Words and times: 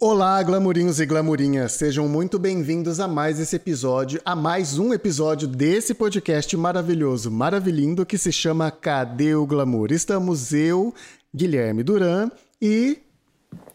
Olá, 0.00 0.40
glamurinhos 0.44 1.00
e 1.00 1.06
glamurinhas, 1.06 1.72
sejam 1.72 2.06
muito 2.08 2.38
bem-vindos 2.38 3.00
a 3.00 3.08
mais 3.08 3.40
esse 3.40 3.56
episódio, 3.56 4.20
a 4.24 4.36
mais 4.36 4.78
um 4.78 4.94
episódio 4.94 5.48
desse 5.48 5.92
podcast 5.92 6.56
maravilhoso, 6.56 7.32
maravilhindo 7.32 8.06
que 8.06 8.16
se 8.16 8.30
chama 8.30 8.70
Cadê 8.70 9.34
o 9.34 9.44
Glamour? 9.44 9.90
Estamos 9.90 10.52
eu, 10.52 10.94
Guilherme 11.34 11.82
Duran 11.82 12.30
e 12.62 12.98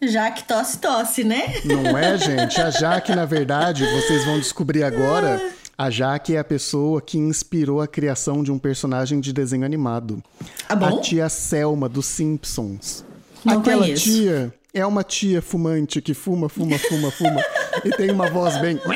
Jaque 0.00 0.44
tosse 0.44 0.78
tosse, 0.78 1.24
né? 1.24 1.60
Não 1.62 1.98
é, 1.98 2.16
gente? 2.16 2.58
A 2.58 2.70
Jaque, 2.70 3.14
na 3.14 3.26
verdade, 3.26 3.84
vocês 3.84 4.24
vão 4.24 4.38
descobrir 4.38 4.82
agora. 4.82 5.50
A 5.76 5.90
Jaque 5.90 6.36
é 6.36 6.38
a 6.38 6.44
pessoa 6.44 7.02
que 7.02 7.18
inspirou 7.18 7.82
a 7.82 7.86
criação 7.86 8.42
de 8.42 8.50
um 8.50 8.58
personagem 8.58 9.20
de 9.20 9.30
desenho 9.30 9.66
animado. 9.66 10.22
Ah, 10.68 10.74
bom? 10.74 10.98
A 10.98 11.00
tia 11.02 11.28
Selma 11.28 11.86
dos 11.86 12.06
Simpsons. 12.06 13.04
Não 13.44 13.58
Aquela 13.58 13.82
conheço. 13.82 14.04
tia 14.04 14.54
é 14.74 14.84
uma 14.84 15.04
tia 15.04 15.40
fumante 15.40 16.02
que 16.02 16.12
fuma, 16.12 16.48
fuma, 16.48 16.76
fuma, 16.76 17.10
fuma 17.12 17.40
e 17.84 17.90
tem 17.90 18.10
uma 18.10 18.28
voz 18.28 18.60
bem. 18.60 18.80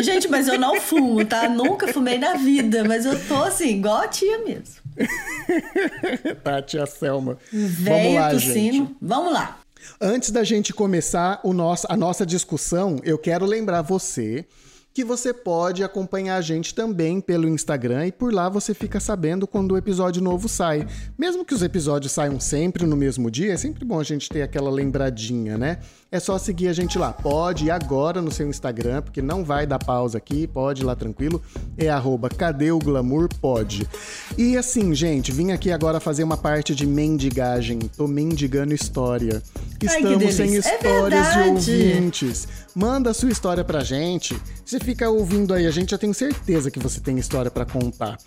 Gente, 0.00 0.28
mas 0.28 0.48
eu 0.48 0.58
não 0.58 0.80
fumo, 0.80 1.24
tá? 1.24 1.48
Nunca 1.48 1.92
fumei 1.92 2.18
na 2.18 2.34
vida, 2.34 2.84
mas 2.84 3.04
eu 3.04 3.18
tô 3.26 3.42
assim, 3.42 3.78
igual 3.78 3.98
a 3.98 4.08
tia 4.08 4.38
mesmo. 4.38 4.80
tá, 6.42 6.62
tia 6.62 6.86
Selma. 6.86 7.36
Vamos 7.52 7.70
Velho 7.78 8.14
lá, 8.14 8.30
tossindo. 8.30 8.54
gente. 8.54 8.96
Vamos 9.00 9.32
lá. 9.32 9.58
Antes 10.00 10.30
da 10.30 10.44
gente 10.44 10.72
começar 10.72 11.40
o 11.42 11.52
nosso, 11.52 11.86
a 11.88 11.96
nossa 11.96 12.24
discussão, 12.24 12.98
eu 13.02 13.18
quero 13.18 13.44
lembrar 13.44 13.82
você 13.82 14.46
que 14.92 15.04
você 15.04 15.32
pode 15.32 15.84
acompanhar 15.84 16.36
a 16.36 16.40
gente 16.40 16.74
também 16.74 17.20
pelo 17.20 17.48
Instagram 17.48 18.06
e 18.06 18.12
por 18.12 18.32
lá 18.32 18.48
você 18.48 18.74
fica 18.74 18.98
sabendo 18.98 19.46
quando 19.46 19.72
o 19.72 19.76
episódio 19.76 20.20
novo 20.20 20.48
sai. 20.48 20.86
Mesmo 21.16 21.44
que 21.44 21.54
os 21.54 21.62
episódios 21.62 22.12
saiam 22.12 22.40
sempre 22.40 22.84
no 22.84 22.96
mesmo 22.96 23.30
dia, 23.30 23.52
é 23.52 23.56
sempre 23.56 23.84
bom 23.84 24.00
a 24.00 24.04
gente 24.04 24.28
ter 24.28 24.42
aquela 24.42 24.70
lembradinha, 24.70 25.56
né? 25.56 25.78
É 26.10 26.18
só 26.18 26.36
seguir 26.38 26.66
a 26.66 26.72
gente 26.72 26.98
lá. 26.98 27.12
Pode 27.12 27.66
ir 27.66 27.70
agora 27.70 28.20
no 28.20 28.32
seu 28.32 28.48
Instagram, 28.48 29.02
porque 29.02 29.22
não 29.22 29.44
vai 29.44 29.64
dar 29.64 29.78
pausa 29.78 30.18
aqui, 30.18 30.46
pode 30.46 30.82
ir 30.82 30.84
lá 30.84 30.96
tranquilo. 30.96 31.40
É 31.78 31.88
arroba 31.88 32.28
cadê 32.28 32.72
o 32.72 32.78
glamour? 32.78 33.28
Pode. 33.40 33.88
E 34.36 34.56
assim, 34.56 34.92
gente, 34.92 35.30
vim 35.30 35.52
aqui 35.52 35.70
agora 35.70 36.00
fazer 36.00 36.24
uma 36.24 36.36
parte 36.36 36.74
de 36.74 36.84
mendigagem. 36.84 37.78
Tô 37.96 38.08
mendigando 38.08 38.74
história. 38.74 39.40
Estamos 39.86 40.08
sem 40.08 40.18
delícia. 40.18 40.42
É 40.42 40.46
histórias 40.46 41.28
de 41.28 41.34
verdade. 41.34 41.72
ouvintes. 41.72 42.48
Manda 42.74 43.10
a 43.10 43.14
sua 43.14 43.30
história 43.30 43.64
pra 43.64 43.82
gente. 43.82 44.40
Você 44.64 44.78
fica 44.78 45.08
ouvindo 45.08 45.54
aí, 45.54 45.66
a 45.66 45.70
gente 45.70 45.90
já 45.90 45.98
tem 45.98 46.12
certeza 46.12 46.70
que 46.70 46.78
você 46.78 47.00
tem 47.00 47.18
história 47.18 47.50
pra 47.50 47.64
contar. 47.64 48.18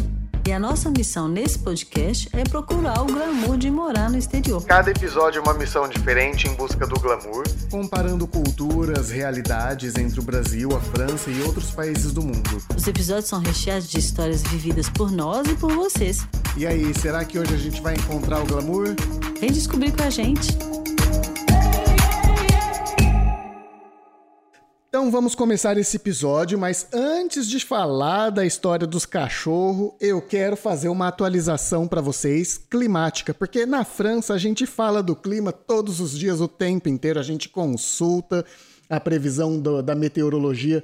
E 0.47 0.51
a 0.51 0.59
nossa 0.59 0.91
missão 0.91 1.28
nesse 1.28 1.57
podcast 1.57 2.29
é 2.31 2.44
procurar 2.44 3.01
o 3.01 3.06
glamour 3.07 3.57
de 3.57 3.72
morar 3.72 4.11
no 4.11 4.17
exterior. 4.17 4.63
Cada 4.63 4.91
episódio 4.91 5.39
é 5.39 5.41
uma 5.41 5.56
missão 5.56 5.89
diferente 5.89 6.47
em 6.47 6.53
busca 6.53 6.85
do 6.85 7.00
glamour, 7.00 7.44
comparando 7.72 8.28
culturas, 8.28 9.09
realidades 9.09 9.95
entre 9.95 10.19
o 10.19 10.23
Brasil, 10.23 10.69
a 10.78 10.79
França 10.79 11.31
e 11.31 11.41
outros 11.41 11.72
países 11.72 12.11
do 12.11 12.22
mundo. 12.22 12.61
Os 12.78 12.88
episódios 12.88 13.25
são 13.25 13.39
recheados 13.39 13.89
de 13.89 13.97
histórias 13.97 14.44
vividas 14.44 14.88
por 14.88 15.11
nós 15.11 15.47
e 15.47 15.56
por 15.56 15.73
vocês. 15.73 16.23
E 16.56 16.67
aí, 16.67 16.94
será 16.94 17.25
que 17.25 17.39
hoje 17.39 17.56
a 17.56 17.57
gente 17.57 17.81
vai 17.81 17.95
encontrar 17.95 18.39
o 18.39 18.45
glamour? 18.45 18.94
Vem 19.41 19.51
descobrir 19.51 19.94
com 19.94 20.03
a 20.03 20.12
gente. 20.12 20.56
Então 24.95 25.11
vamos 25.11 25.35
começar 25.35 25.78
esse 25.78 25.97
episódio, 25.97 26.57
mas 26.57 26.88
antes 26.94 27.50
de 27.50 27.59
falar 27.59 28.29
da 28.29 28.45
história 28.45 28.88
dos 28.88 29.06
cachorros, 29.06 29.91
eu 30.00 30.22
quero 30.22 30.56
fazer 30.56 30.88
uma 30.88 31.09
atualização 31.09 31.85
para 31.85 32.00
vocês 32.00 32.57
climática, 32.57 33.33
porque 33.33 33.66
na 33.66 33.83
França 33.83 34.33
a 34.33 34.38
gente 34.38 34.66
fala 34.66 35.03
do 35.03 35.13
clima 35.13 35.51
todos 35.51 36.00
os 36.00 36.17
dias, 36.17 36.39
o 36.39 36.47
tempo 36.47 36.88
inteiro, 36.88 37.19
a 37.19 37.23
gente 37.23 37.50
consulta 37.50 38.45
a 38.89 38.97
previsão 38.97 39.59
do- 39.59 39.83
da 39.83 39.94
meteorologia 39.94 40.81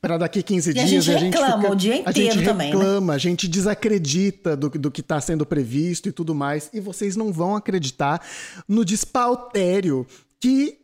para 0.00 0.18
daqui 0.18 0.42
15 0.42 0.70
E 0.70 0.80
a 0.80 0.84
dias 0.84 1.04
gente 1.04 1.12
e 1.12 1.14
a 1.14 1.18
gente 1.18 1.32
reclama 1.34 1.62
fica, 1.62 1.72
o 1.72 1.76
dia 1.76 1.92
a 2.04 2.10
gente 2.10 2.30
inteiro 2.30 2.44
também, 2.44 2.66
né? 2.72 2.76
reclama, 2.76 3.12
a 3.12 3.18
gente 3.18 3.46
desacredita 3.46 4.56
do, 4.56 4.70
do 4.70 4.90
que 4.90 5.02
está 5.02 5.20
sendo 5.20 5.46
previsto 5.46 6.08
e 6.08 6.12
tudo 6.12 6.34
mais, 6.34 6.68
e 6.74 6.80
vocês 6.80 7.14
não 7.14 7.32
vão 7.32 7.54
acreditar 7.54 8.26
no 8.66 8.84
despautério 8.84 10.04
que 10.40 10.81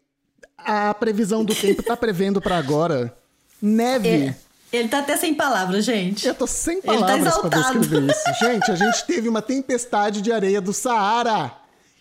a 0.58 0.92
previsão 0.94 1.44
do 1.44 1.54
tempo 1.54 1.82
tá 1.82 1.96
prevendo 1.96 2.40
para 2.40 2.58
agora. 2.58 3.14
Neve. 3.60 4.08
Ele, 4.08 4.36
ele 4.72 4.88
tá 4.88 4.98
até 4.98 5.16
sem 5.16 5.34
palavras, 5.34 5.84
gente. 5.84 6.26
Eu 6.26 6.34
tô 6.34 6.46
sem 6.46 6.80
tá 6.80 6.92
palavras 6.92 7.38
para 7.38 7.48
exaltado. 7.48 7.80
descrever 7.80 8.10
isso. 8.10 8.34
Gente, 8.44 8.70
a 8.70 8.74
gente 8.74 9.06
teve 9.06 9.28
uma 9.28 9.42
tempestade 9.42 10.20
de 10.20 10.30
areia 10.30 10.60
do 10.60 10.72
Saara. 10.72 11.52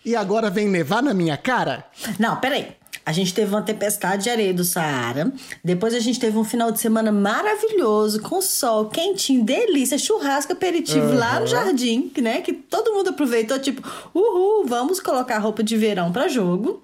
E 0.04 0.14
agora 0.14 0.48
vem 0.48 0.68
nevar 0.68 1.02
na 1.02 1.12
minha 1.12 1.36
cara? 1.36 1.84
Não, 2.18 2.36
peraí. 2.36 2.76
A 3.04 3.12
gente 3.12 3.32
teve 3.32 3.50
uma 3.54 3.62
tempestade 3.62 4.24
de 4.24 4.30
areia 4.30 4.52
do 4.52 4.64
Saara. 4.64 5.32
Depois 5.64 5.94
a 5.94 5.98
gente 5.98 6.20
teve 6.20 6.36
um 6.36 6.44
final 6.44 6.70
de 6.70 6.78
semana 6.78 7.10
maravilhoso, 7.10 8.20
com 8.20 8.40
sol, 8.42 8.86
quentinho, 8.90 9.42
delícia, 9.44 9.96
churrasco, 9.98 10.52
aperitivo 10.52 11.14
lá 11.14 11.40
no 11.40 11.46
jardim, 11.46 12.12
né? 12.20 12.42
Que 12.42 12.52
todo 12.52 12.92
mundo 12.92 13.08
aproveitou, 13.08 13.58
tipo, 13.58 13.82
uhul, 14.14 14.66
vamos 14.66 15.00
colocar 15.00 15.38
roupa 15.38 15.62
de 15.62 15.76
verão 15.76 16.12
pra 16.12 16.28
jogo. 16.28 16.82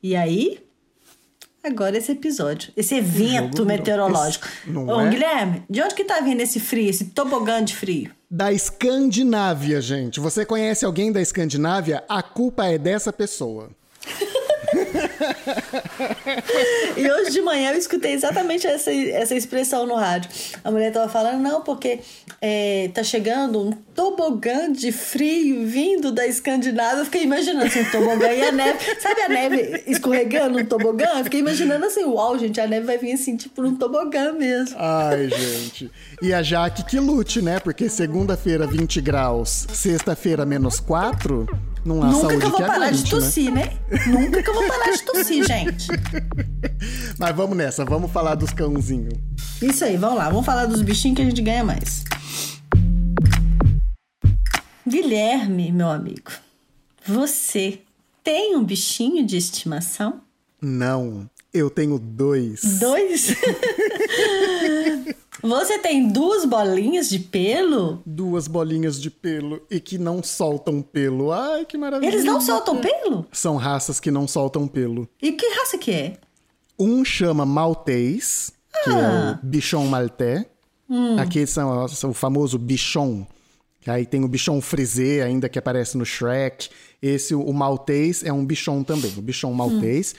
E 0.00 0.14
aí, 0.14 0.63
agora 1.64 1.96
esse 1.96 2.12
episódio, 2.12 2.72
esse 2.76 2.94
evento 2.94 3.64
meteorológico. 3.64 4.46
não 4.66 4.86
Ô, 4.86 5.00
é? 5.00 5.08
Guilherme, 5.08 5.62
de 5.68 5.82
onde 5.82 5.94
que 5.94 6.04
tá 6.04 6.20
vindo 6.20 6.40
esse 6.40 6.60
frio, 6.60 6.90
esse 6.90 7.06
tobogã 7.06 7.64
de 7.64 7.74
frio? 7.74 8.10
Da 8.30 8.52
Escandinávia, 8.52 9.80
gente. 9.80 10.20
Você 10.20 10.44
conhece 10.44 10.84
alguém 10.84 11.10
da 11.10 11.20
Escandinávia? 11.22 12.04
A 12.08 12.22
culpa 12.22 12.66
é 12.66 12.76
dessa 12.76 13.12
pessoa. 13.12 13.70
E 16.96 17.10
hoje 17.10 17.30
de 17.30 17.40
manhã 17.40 17.72
eu 17.72 17.78
escutei 17.78 18.12
exatamente 18.12 18.66
essa, 18.66 18.92
essa 18.92 19.34
expressão 19.34 19.86
no 19.86 19.94
rádio. 19.94 20.30
A 20.62 20.70
mulher 20.70 20.92
tava 20.92 21.08
falando, 21.08 21.40
não, 21.40 21.62
porque 21.62 22.00
é, 22.40 22.90
tá 22.94 23.02
chegando 23.02 23.60
um 23.60 23.72
tobogã 23.72 24.72
de 24.72 24.92
frio 24.92 25.66
vindo 25.66 26.12
da 26.12 26.26
Escandinávia. 26.26 27.00
Eu 27.00 27.04
fiquei 27.04 27.24
imaginando 27.24 27.66
assim, 27.66 27.80
o 27.80 27.90
tobogã 27.90 28.32
e 28.32 28.42
a 28.42 28.52
neve. 28.52 28.78
Sabe 29.00 29.22
a 29.22 29.28
neve 29.28 29.82
escorregando 29.86 30.58
no 30.58 30.66
tobogã? 30.66 31.18
Eu 31.18 31.24
fiquei 31.24 31.40
imaginando 31.40 31.86
assim, 31.86 32.04
uau, 32.04 32.38
gente, 32.38 32.60
a 32.60 32.66
neve 32.66 32.86
vai 32.86 32.98
vir 32.98 33.12
assim, 33.12 33.36
tipo 33.36 33.62
num 33.62 33.76
tobogã 33.76 34.32
mesmo. 34.32 34.76
Ai, 34.78 35.28
gente. 35.28 35.90
E 36.22 36.32
a 36.32 36.42
Jaque 36.42 36.84
que 36.84 36.98
lute, 36.98 37.42
né? 37.42 37.58
Porque 37.58 37.88
segunda-feira 37.88 38.66
20 38.66 39.00
graus, 39.00 39.66
sexta-feira 39.72 40.46
menos 40.46 40.80
4, 40.80 41.46
não 41.84 42.02
há 42.02 42.06
Nunca 42.06 42.38
que 42.38 42.46
eu 42.46 42.50
vou 42.50 42.60
que 42.60 42.66
parar 42.66 42.90
de 42.90 43.04
né? 43.04 43.10
tossir, 43.10 43.52
né? 43.52 43.78
Nunca 44.06 44.42
que 44.42 44.48
eu 44.48 44.54
vou 44.54 44.66
parar 44.66 44.90
de 44.90 45.02
tossir, 45.02 45.44
gente. 45.46 45.88
Mas 47.18 47.36
vamos 47.36 47.56
nessa, 47.56 47.84
vamos 47.84 48.10
falar 48.10 48.34
dos 48.34 48.50
cãozinhos. 48.50 49.14
Isso 49.60 49.84
aí, 49.84 49.96
vamos 49.96 50.18
lá, 50.18 50.30
vamos 50.30 50.46
falar 50.46 50.66
dos 50.66 50.80
bichinhos 50.82 51.16
que 51.16 51.22
a 51.22 51.24
gente 51.26 51.42
ganha 51.42 51.62
mais. 51.62 52.04
Guilherme, 54.86 55.72
meu 55.72 55.88
amigo, 55.88 56.30
você 57.06 57.80
tem 58.22 58.56
um 58.56 58.64
bichinho 58.64 59.24
de 59.26 59.36
estimação? 59.36 60.20
Não, 60.60 61.28
eu 61.52 61.68
tenho 61.68 61.98
dois. 61.98 62.78
Dois? 62.78 63.34
Você 65.44 65.78
tem 65.78 66.08
duas 66.08 66.46
bolinhas 66.46 67.06
de 67.10 67.18
pelo? 67.18 68.02
Duas 68.06 68.48
bolinhas 68.48 68.98
de 68.98 69.10
pelo 69.10 69.60
e 69.70 69.78
que 69.78 69.98
não 69.98 70.22
soltam 70.22 70.80
pelo. 70.80 71.32
Ai, 71.32 71.66
que 71.66 71.76
maravilha. 71.76 72.08
Eles 72.08 72.24
não 72.24 72.40
soltam 72.40 72.78
pelo? 72.78 73.26
São 73.30 73.56
raças 73.56 74.00
que 74.00 74.10
não 74.10 74.26
soltam 74.26 74.66
pelo. 74.66 75.06
E 75.20 75.32
que 75.32 75.46
raça 75.58 75.76
que 75.76 75.90
é? 75.90 76.16
Um 76.78 77.04
chama 77.04 77.44
maltês, 77.44 78.52
que 78.84 78.90
é 78.90 78.94
Ah. 78.94 79.38
o 79.42 79.46
bichon 79.46 79.84
maltais. 79.86 80.46
Aqui 81.18 81.46
são, 81.46 81.86
são 81.88 82.10
o 82.10 82.14
famoso 82.14 82.58
bichon. 82.58 83.26
Aí 83.86 84.06
tem 84.06 84.24
o 84.24 84.28
bichon 84.28 84.62
frisé 84.62 85.22
ainda 85.22 85.46
que 85.48 85.58
aparece 85.58 85.98
no 85.98 86.06
Shrek. 86.06 86.70
Esse, 87.02 87.34
o 87.34 87.52
maltês, 87.52 88.24
é 88.24 88.32
um 88.32 88.46
bichon 88.46 88.82
também. 88.82 89.12
O 89.18 89.20
bichon 89.20 89.52
maltês. 89.52 90.14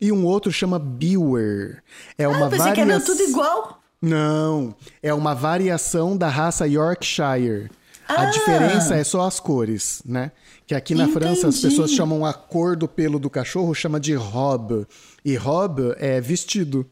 E 0.00 0.12
um 0.12 0.24
outro 0.24 0.52
chama 0.52 0.78
Bewer. 0.78 1.82
É 2.16 2.28
uma 2.28 2.36
ah, 2.36 2.40
eu 2.42 2.50
pensei 2.50 2.72
que 2.72 2.80
era 2.80 3.00
tudo 3.00 3.20
igual. 3.22 3.80
Não, 4.00 4.74
é 5.02 5.12
uma 5.12 5.34
variação 5.34 6.16
da 6.16 6.28
raça 6.28 6.66
Yorkshire. 6.66 7.70
A 8.08 8.22
Ah. 8.22 8.26
diferença 8.26 8.94
é 8.94 9.04
só 9.04 9.26
as 9.26 9.38
cores, 9.40 10.00
né? 10.04 10.32
Que 10.66 10.74
aqui 10.74 10.94
na 10.94 11.08
França 11.08 11.48
as 11.48 11.56
Entendi. 11.56 11.68
pessoas 11.74 11.90
chamam 11.92 12.24
a 12.24 12.32
cor 12.32 12.76
do 12.76 12.86
pelo 12.88 13.18
do 13.18 13.28
cachorro, 13.28 13.74
chama 13.74 13.98
de 14.00 14.14
robe. 14.14 14.86
E 15.24 15.34
robe 15.34 15.94
é 15.98 16.20
vestido. 16.20 16.86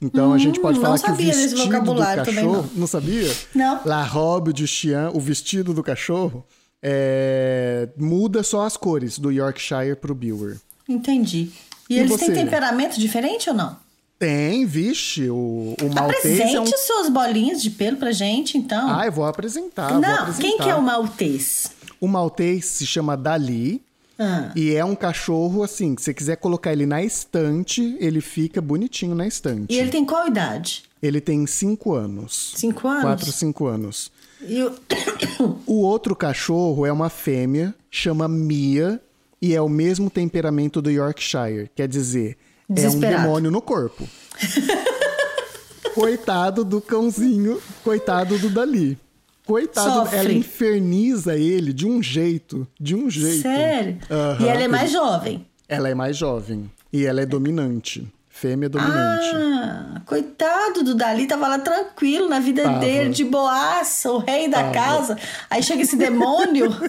Então 0.00 0.32
a 0.32 0.38
gente 0.38 0.58
pode 0.60 0.78
Hum, 0.78 0.82
falar 0.82 0.96
não 0.96 1.04
que 1.04 1.10
o 1.12 1.14
vestido 1.14 1.54
do 1.56 1.64
vocabulário 1.64 2.24
também, 2.24 2.44
cachorro. 2.44 2.70
não. 2.74 2.86
sabia? 2.86 3.32
Não. 3.54 3.80
La 3.84 4.02
robe 4.02 4.52
du 4.52 4.66
chien, 4.66 5.10
o 5.14 5.20
vestido 5.20 5.72
do 5.72 5.82
cachorro, 5.82 6.44
é, 6.82 7.88
muda 7.96 8.42
só 8.42 8.66
as 8.66 8.76
cores, 8.76 9.18
do 9.18 9.30
Yorkshire 9.30 9.94
pro 9.94 10.14
Bewer. 10.14 10.58
Entendi. 10.88 11.50
E, 11.88 11.94
E 11.94 11.98
eles 12.00 12.10
você? 12.10 12.26
têm 12.26 12.34
temperamento 12.44 12.98
diferente 12.98 13.48
ou 13.48 13.54
não? 13.54 13.76
Tem, 14.22 14.64
vixe, 14.64 15.28
o, 15.28 15.74
o 15.82 15.92
maltês 15.92 16.18
Apresente 16.18 16.54
é 16.54 16.60
um. 16.60 16.66
suas 16.66 17.08
bolinhas 17.08 17.60
de 17.60 17.70
pelo 17.70 17.96
pra 17.96 18.12
gente, 18.12 18.56
então. 18.56 18.88
Ah, 18.88 19.04
eu 19.04 19.10
vou 19.10 19.24
apresentar. 19.24 19.88
vou 19.88 20.00
não, 20.00 20.14
apresentar. 20.14 20.40
quem 20.40 20.58
que 20.58 20.68
é 20.70 20.76
o 20.76 20.80
maltês? 20.80 21.72
O 22.00 22.06
maltês 22.06 22.66
se 22.66 22.86
chama 22.86 23.16
Dali 23.16 23.82
Ah, 24.16 24.52
e 24.54 24.76
é 24.76 24.84
um 24.84 24.94
cachorro 24.94 25.64
assim, 25.64 25.96
que 25.96 26.02
você 26.02 26.14
quiser 26.14 26.36
colocar 26.36 26.72
ele 26.72 26.86
na 26.86 27.02
estante, 27.02 27.96
ele 27.98 28.20
fica 28.20 28.60
bonitinho 28.60 29.12
na 29.16 29.26
estante. 29.26 29.74
e 29.74 29.78
ele 29.80 29.90
tem 29.90 30.04
qual 30.04 30.28
idade? 30.28 30.84
Ele 31.02 31.20
tem 31.20 31.44
cinco 31.44 31.92
anos. 31.92 32.52
Cinco 32.54 32.86
anos? 32.86 33.02
Quatro, 33.02 33.32
cinco 33.32 33.66
anos. 33.66 34.12
E 34.40 34.62
o... 34.62 34.72
O 35.66 35.82
outro 35.82 36.14
cachorro 36.14 36.86
é 36.86 36.92
uma 36.92 37.10
fêmea, 37.10 37.74
chama 37.90 38.28
Mia, 38.28 39.00
e 39.40 39.52
é 39.52 39.60
o 39.60 39.68
mesmo 39.68 40.08
temperamento 40.08 40.80
do 40.80 40.92
Yorkshire. 40.92 41.68
Quer 41.74 41.88
dizer, 41.88 42.38
é 42.76 42.88
um 42.88 42.98
demônio 42.98 43.50
no 43.50 43.60
corpo. 43.60 44.08
coitado 45.94 46.64
do 46.64 46.80
cãozinho, 46.80 47.60
coitado 47.84 48.38
do 48.38 48.48
Dali. 48.48 48.98
Coitado, 49.44 49.90
Sofre. 50.06 50.18
ela 50.18 50.32
inferniza 50.32 51.36
ele 51.36 51.72
de 51.72 51.86
um 51.86 52.02
jeito, 52.02 52.66
de 52.80 52.94
um 52.94 53.10
jeito. 53.10 53.42
Sério? 53.42 53.98
Aham. 54.10 54.44
E 54.44 54.48
ela 54.48 54.62
é 54.62 54.68
mais 54.68 54.90
jovem. 54.90 55.46
Ela 55.68 55.88
é 55.88 55.94
mais 55.94 56.16
jovem 56.16 56.70
e 56.92 57.04
ela 57.04 57.20
é 57.20 57.26
dominante. 57.26 58.06
Fêmea 58.28 58.68
dominante. 58.68 59.26
Ah, 59.34 60.00
coitado 60.06 60.82
do 60.82 60.94
Dali, 60.94 61.26
tava 61.26 61.46
lá 61.46 61.58
tranquilo 61.58 62.28
na 62.28 62.40
vida 62.40 62.62
Tava. 62.62 62.78
dele, 62.78 63.10
de 63.10 63.24
boaça, 63.24 64.10
o 64.10 64.18
rei 64.18 64.48
da 64.48 64.70
casa. 64.70 65.18
Aí 65.50 65.62
chega 65.62 65.82
esse 65.82 65.96
demônio. 65.96 66.70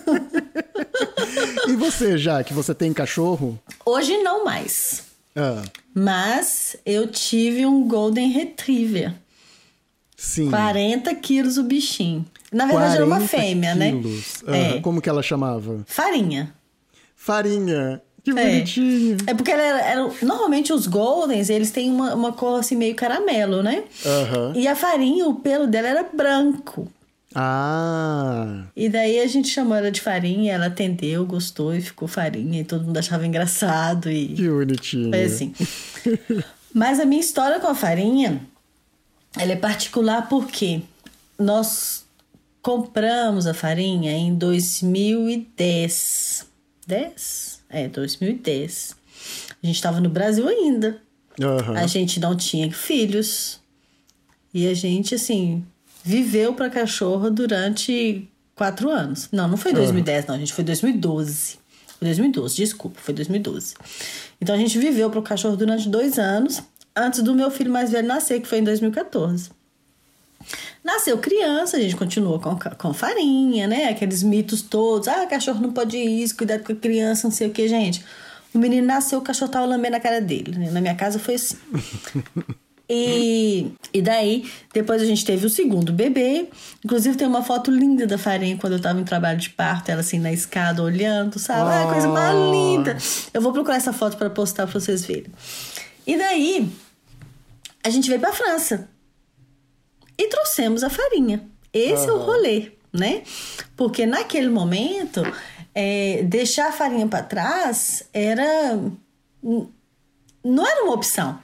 E 1.67 1.75
você, 1.75 2.17
já 2.17 2.43
que 2.43 2.53
você 2.53 2.73
tem 2.75 2.93
cachorro? 2.93 3.57
Hoje 3.85 4.17
não 4.17 4.45
mais. 4.45 5.03
Ah, 5.35 5.63
Mas 5.93 6.75
eu 6.85 7.07
tive 7.07 7.65
um 7.65 7.87
Golden 7.87 8.29
Retriever. 8.29 9.13
sim. 10.15 10.49
40 10.49 11.13
quilos 11.15 11.57
o 11.57 11.63
bichinho. 11.63 12.25
Na 12.51 12.65
verdade, 12.67 12.95
era 12.97 13.05
uma 13.05 13.15
40 13.17 13.27
fêmea, 13.27 13.73
quilos. 13.75 14.43
né? 14.45 14.57
Aham. 14.67 14.75
É. 14.77 14.81
Como 14.81 15.01
que 15.01 15.09
ela 15.09 15.23
chamava? 15.23 15.83
Farinha. 15.87 16.53
Farinha. 17.15 18.01
Que 18.23 18.31
É. 18.31 18.33
bonitinho. 18.33 19.17
É 19.27 19.33
porque 19.33 19.51
ela 19.51 19.61
era, 19.63 19.81
era- 19.81 20.11
normalmente 20.21 20.71
os 20.71 20.87
Goldens, 20.87 21.49
eles 21.49 21.71
têm 21.71 21.89
uma, 21.91 22.13
uma 22.13 22.31
cor 22.31 22.59
assim 22.59 22.75
meio 22.75 22.95
caramelo, 22.95 23.61
né? 23.63 23.83
Aham. 24.05 24.53
E 24.55 24.67
a 24.67 24.75
farinha, 24.75 25.27
o 25.27 25.35
pelo 25.35 25.67
dela 25.67 25.87
era 25.89 26.03
branco. 26.03 26.87
Ah. 27.35 28.65
E 28.75 28.89
daí 28.89 29.19
a 29.19 29.27
gente 29.27 29.47
chamou 29.49 29.75
ela 29.77 29.91
de 29.91 30.01
farinha, 30.01 30.53
ela 30.53 30.67
atendeu, 30.67 31.25
gostou 31.25 31.75
e 31.75 31.81
ficou 31.81 32.07
farinha. 32.07 32.61
E 32.61 32.63
todo 32.63 32.85
mundo 32.85 32.97
achava 32.97 33.25
engraçado 33.25 34.09
e 34.11 34.29
Que 34.29 34.47
bonitinho. 34.49 35.09
foi 35.09 35.23
assim. 35.23 35.53
Mas 36.73 36.99
a 36.99 37.05
minha 37.05 37.21
história 37.21 37.59
com 37.59 37.67
a 37.67 37.75
farinha, 37.75 38.41
ela 39.37 39.51
é 39.51 39.55
particular 39.55 40.27
porque 40.27 40.81
nós 41.37 42.05
compramos 42.61 43.45
a 43.47 43.53
farinha 43.53 44.11
em 44.11 44.33
2010. 44.35 46.47
10? 46.87 47.61
É, 47.69 47.87
2010. 47.87 48.95
A 49.61 49.65
gente 49.65 49.75
estava 49.75 49.99
no 49.99 50.09
Brasil 50.09 50.47
ainda. 50.47 51.01
Aham. 51.41 51.75
A 51.77 51.87
gente 51.87 52.19
não 52.19 52.35
tinha 52.35 52.71
filhos. 52.71 53.59
E 54.53 54.67
a 54.67 54.73
gente, 54.73 55.15
assim, 55.15 55.65
viveu 56.03 56.53
pra 56.53 56.69
cachorra 56.69 57.31
durante 57.31 58.29
quatro 58.55 58.89
anos. 58.89 59.29
Não, 59.31 59.47
não 59.47 59.57
foi 59.57 59.73
2010, 59.73 60.25
não, 60.27 60.37
gente. 60.37 60.53
Foi 60.53 60.63
2012. 60.63 61.57
Foi 61.87 62.07
2012, 62.07 62.55
desculpa, 62.55 62.99
foi 63.01 63.13
2012. 63.13 63.75
Então 64.41 64.53
a 64.53 64.57
gente 64.57 64.77
viveu 64.77 65.09
pro 65.09 65.21
cachorro 65.21 65.55
durante 65.55 65.87
dois 65.87 66.19
anos, 66.19 66.61
antes 66.95 67.21
do 67.21 67.33
meu 67.33 67.49
filho 67.49 67.71
mais 67.71 67.91
velho 67.91 68.07
nascer, 68.07 68.41
que 68.41 68.47
foi 68.47 68.59
em 68.59 68.63
2014. 68.63 69.49
Nasceu 70.83 71.17
criança, 71.17 71.77
a 71.77 71.79
gente 71.79 71.95
continuou 71.95 72.37
com, 72.39 72.57
com 72.77 72.93
farinha, 72.93 73.67
né? 73.67 73.85
Aqueles 73.85 74.21
mitos 74.21 74.61
todos. 74.61 75.07
Ah, 75.07 75.25
cachorro 75.25 75.61
não 75.61 75.71
pode 75.71 75.97
isso, 75.97 76.35
cuidado 76.35 76.63
com 76.63 76.73
a 76.73 76.75
criança, 76.75 77.27
não 77.27 77.31
sei 77.33 77.47
o 77.47 77.51
que, 77.51 77.65
gente. 77.69 78.03
O 78.53 78.59
menino 78.59 78.85
nasceu, 78.85 79.19
o 79.19 79.21
cachorro 79.21 79.49
tava 79.49 79.65
lambendo 79.65 79.95
a 79.95 79.99
cara 79.99 80.19
dele. 80.19 80.57
né? 80.57 80.69
Na 80.69 80.81
minha 80.81 80.95
casa 80.95 81.17
foi 81.17 81.35
assim. 81.35 81.55
E, 82.95 83.71
e 83.93 84.01
daí, 84.01 84.47
depois 84.73 85.01
a 85.01 85.05
gente 85.05 85.25
teve 85.25 85.45
o 85.45 85.49
segundo 85.49 85.91
bebê. 85.91 86.47
Inclusive, 86.85 87.17
tem 87.17 87.27
uma 87.27 87.41
foto 87.43 87.71
linda 87.71 88.05
da 88.05 88.17
farinha 88.17 88.57
quando 88.57 88.73
eu 88.73 88.81
tava 88.81 88.99
em 88.99 89.03
trabalho 89.03 89.39
de 89.39 89.49
parto, 89.49 89.89
ela 89.89 90.01
assim 90.01 90.19
na 90.19 90.31
escada 90.31 90.83
olhando, 90.83 91.39
sabe? 91.39 91.71
Ah, 91.71 91.91
coisa 91.91 92.07
mais 92.07 92.35
Oh. 92.35 92.51
linda. 92.51 92.97
Eu 93.33 93.41
vou 93.41 93.51
procurar 93.51 93.77
essa 93.77 93.91
foto 93.93 94.15
para 94.17 94.29
postar 94.29 94.67
pra 94.67 94.79
vocês 94.79 95.05
verem. 95.05 95.31
E 96.05 96.15
daí, 96.17 96.69
a 97.83 97.89
gente 97.89 98.07
veio 98.09 98.19
pra 98.19 98.31
França 98.33 98.87
e 100.17 100.27
trouxemos 100.27 100.83
a 100.83 100.89
farinha. 100.89 101.43
Esse 101.73 102.07
é 102.07 102.11
o 102.11 102.17
rolê, 102.19 102.71
né? 102.93 103.23
Porque 103.75 104.05
naquele 104.05 104.49
momento, 104.49 105.21
é, 105.73 106.21
deixar 106.23 106.67
a 106.69 106.71
farinha 106.71 107.07
para 107.07 107.23
trás 107.23 108.03
era. 108.13 108.79
Não 109.41 110.67
era 110.67 110.83
uma 110.83 110.93
opção, 110.93 111.39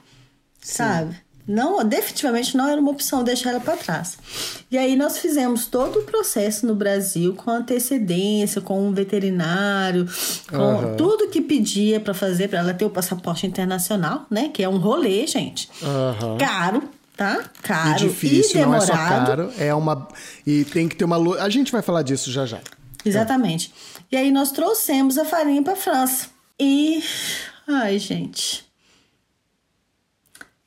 sabe? 0.60 1.16
Não, 1.52 1.84
definitivamente 1.84 2.56
não 2.56 2.68
era 2.68 2.80
uma 2.80 2.92
opção 2.92 3.24
deixar 3.24 3.50
ela 3.50 3.58
para 3.58 3.76
trás. 3.76 4.16
E 4.70 4.78
aí 4.78 4.94
nós 4.94 5.18
fizemos 5.18 5.66
todo 5.66 5.98
o 5.98 6.02
processo 6.04 6.64
no 6.64 6.76
Brasil 6.76 7.34
com 7.34 7.50
antecedência, 7.50 8.60
com 8.60 8.86
um 8.86 8.92
veterinário, 8.92 10.06
com 10.48 10.56
Aham. 10.56 10.94
tudo 10.96 11.26
que 11.28 11.40
pedia 11.40 11.98
para 11.98 12.14
fazer 12.14 12.46
para 12.46 12.60
ela 12.60 12.72
ter 12.72 12.84
o 12.84 12.90
passaporte 12.90 13.48
internacional, 13.48 14.26
né? 14.30 14.48
Que 14.48 14.62
é 14.62 14.68
um 14.68 14.76
rolê, 14.78 15.26
gente 15.26 15.68
Aham. 15.82 16.38
caro, 16.38 16.88
tá? 17.16 17.40
E 17.58 17.62
Caro 17.66 17.98
difícil, 17.98 18.60
e 18.60 18.64
não 18.64 18.72
é 18.72 18.80
só 18.80 18.92
demorado. 18.92 19.26
caro, 19.26 19.52
é 19.58 19.74
uma. 19.74 20.06
E 20.46 20.64
tem 20.66 20.86
que 20.88 20.94
ter 20.94 21.04
uma. 21.04 21.16
A 21.42 21.48
gente 21.48 21.72
vai 21.72 21.82
falar 21.82 22.02
disso 22.02 22.30
já 22.30 22.46
já. 22.46 22.60
Exatamente. 23.04 23.74
E 24.12 24.16
aí 24.16 24.30
nós 24.30 24.52
trouxemos 24.52 25.18
a 25.18 25.24
farinha 25.24 25.62
para 25.62 25.74
França. 25.74 26.28
E 26.60 27.02
ai, 27.66 27.98
gente. 27.98 28.69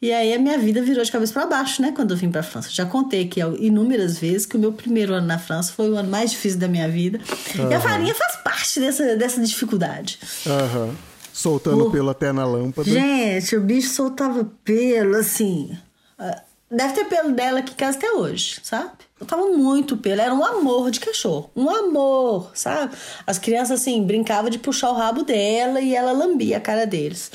E 0.04 0.12
aí 0.12 0.34
a 0.34 0.38
minha 0.38 0.58
vida 0.58 0.82
virou 0.82 1.02
de 1.02 1.10
cabeça 1.10 1.32
para 1.32 1.46
baixo, 1.46 1.82
né, 1.82 1.94
quando 1.96 2.12
eu 2.12 2.18
vim 2.18 2.30
para 2.30 2.44
França. 2.44 2.68
Já 2.70 2.86
contei 2.86 3.24
aqui 3.24 3.40
inúmeras 3.58 4.18
vezes 4.18 4.46
que 4.46 4.58
o 4.58 4.60
meu 4.60 4.74
primeiro 4.74 5.14
ano 5.14 5.26
na 5.26 5.40
França 5.40 5.72
foi 5.72 5.90
o 5.90 5.96
ano 5.96 6.10
mais 6.10 6.32
difícil 6.32 6.60
da 6.60 6.68
minha 6.68 6.90
vida. 6.90 7.22
E 7.70 7.74
a 7.74 7.80
farinha 7.80 8.14
faz 8.14 8.36
parte 8.44 8.82
dessa, 8.82 9.16
dessa 9.16 9.40
dificuldade. 9.42 10.20
Aham. 10.46 10.94
Soltando 11.32 11.88
Uh. 11.88 11.92
pelo 11.92 12.10
até 12.10 12.34
na 12.34 12.46
lâmpada. 12.46 12.90
Gente, 12.90 13.56
o 13.56 13.62
bicho 13.62 13.94
soltava 13.94 14.44
pelo, 14.66 15.16
assim. 15.16 15.72
ah, 16.20 16.42
Deve 16.70 16.94
ter 16.96 17.06
pelo 17.06 17.32
dela 17.32 17.60
aqui 17.60 17.72
em 17.72 17.76
casa 17.76 17.98
até 17.98 18.12
hoje, 18.12 18.60
sabe? 18.62 18.90
Soltava 19.18 19.46
muito 19.52 19.96
pelo. 19.96 20.20
Era 20.20 20.34
um 20.34 20.44
amor 20.44 20.92
de 20.92 21.00
cachorro. 21.00 21.50
Um 21.56 21.70
amor, 21.70 22.52
sabe? 22.56 22.94
As 23.26 23.40
crianças, 23.40 23.80
assim, 23.80 24.04
brincavam 24.04 24.50
de 24.50 24.60
puxar 24.60 24.90
o 24.90 24.96
rabo 24.96 25.24
dela 25.24 25.80
e 25.80 25.96
ela 25.96 26.12
lambia 26.12 26.58
a 26.58 26.60
cara 26.60 26.86
deles. 26.86 27.32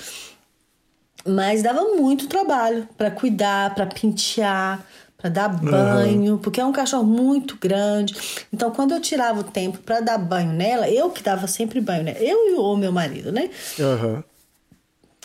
Mas 1.28 1.62
dava 1.62 1.82
muito 1.96 2.26
trabalho 2.28 2.88
pra 2.96 3.10
cuidar, 3.10 3.74
pra 3.74 3.86
pentear, 3.86 4.84
pra 5.16 5.28
dar 5.28 5.48
banho, 5.48 6.38
porque 6.38 6.60
é 6.60 6.64
um 6.64 6.72
cachorro 6.72 7.04
muito 7.04 7.56
grande. 7.56 8.14
Então, 8.52 8.70
quando 8.70 8.94
eu 8.94 9.00
tirava 9.00 9.40
o 9.40 9.44
tempo 9.44 9.78
pra 9.78 10.00
dar 10.00 10.16
banho 10.16 10.52
nela, 10.52 10.88
eu 10.88 11.10
que 11.10 11.22
dava 11.22 11.46
sempre 11.46 11.80
banho 11.80 12.04
nela, 12.04 12.18
eu 12.18 12.50
e 12.50 12.54
o 12.54 12.76
meu 12.76 12.92
marido, 12.92 13.32
né? 13.32 13.50
Aham. 13.80 14.22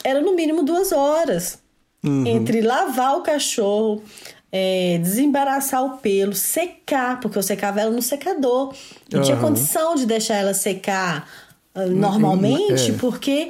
era 0.03 0.19
no 0.19 0.35
mínimo 0.35 0.63
duas 0.63 0.91
horas. 0.91 1.59
Uhum. 2.03 2.25
Entre 2.25 2.61
lavar 2.61 3.17
o 3.17 3.21
cachorro, 3.21 4.03
é, 4.51 4.99
desembaraçar 5.01 5.83
o 5.85 5.97
pelo, 5.99 6.33
secar, 6.33 7.19
porque 7.19 7.37
eu 7.37 7.43
secava 7.43 7.79
ela 7.79 7.91
no 7.91 8.01
secador. 8.01 8.73
Não 9.11 9.21
tinha 9.21 9.37
condição 9.37 9.95
de 9.95 10.05
deixar 10.05 10.35
ela 10.35 10.53
secar 10.53 11.29
ah, 11.73 11.85
normalmente, 11.85 12.91
é. 12.91 12.93
porque 12.95 13.49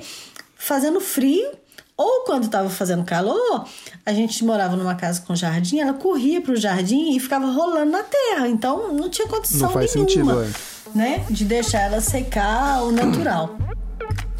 fazendo 0.55 1.01
frio 1.01 1.49
ou 1.95 2.23
quando 2.25 2.45
estava 2.45 2.69
fazendo 2.69 3.03
calor, 3.03 3.65
a 4.05 4.13
gente 4.13 4.43
morava 4.43 4.75
numa 4.75 4.95
casa 4.95 5.21
com 5.21 5.35
jardim, 5.35 5.79
ela 5.79 5.93
corria 5.93 6.41
pro 6.41 6.55
jardim 6.55 7.15
e 7.15 7.19
ficava 7.19 7.47
rolando 7.47 7.91
na 7.91 8.03
terra. 8.03 8.47
Então 8.47 8.93
não 8.93 9.09
tinha 9.09 9.27
condição 9.27 9.67
Não 9.67 9.69
faz 9.69 9.93
nenhuma, 9.95 10.43
sentido, 10.43 10.95
né, 10.95 11.25
de 11.29 11.45
deixar 11.45 11.81
ela 11.81 12.01
secar 12.01 12.77
ao 12.77 12.91
natural. 12.91 13.57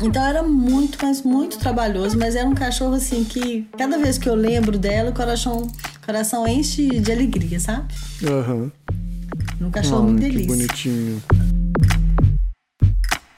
Então 0.01 0.23
era 0.23 0.43
muito, 0.43 0.97
mas 1.01 1.21
muito 1.21 1.57
trabalhoso, 1.59 2.17
mas 2.17 2.35
era 2.35 2.47
um 2.47 2.55
cachorro 2.55 2.95
assim 2.95 3.23
que 3.23 3.67
cada 3.77 3.97
vez 3.97 4.17
que 4.17 4.27
eu 4.27 4.35
lembro 4.35 4.77
dela, 4.77 5.11
o 5.11 5.13
coração, 5.13 5.57
o 5.61 6.05
coração 6.05 6.47
enche 6.47 6.87
de 6.99 7.11
alegria, 7.11 7.59
sabe? 7.59 7.93
Aham. 8.25 8.71
Um 9.61 9.71
cachorro 9.71 10.03
muito 10.03 10.21
que 10.21 10.29
delícia. 10.29 10.47
bonitinho. 10.47 11.23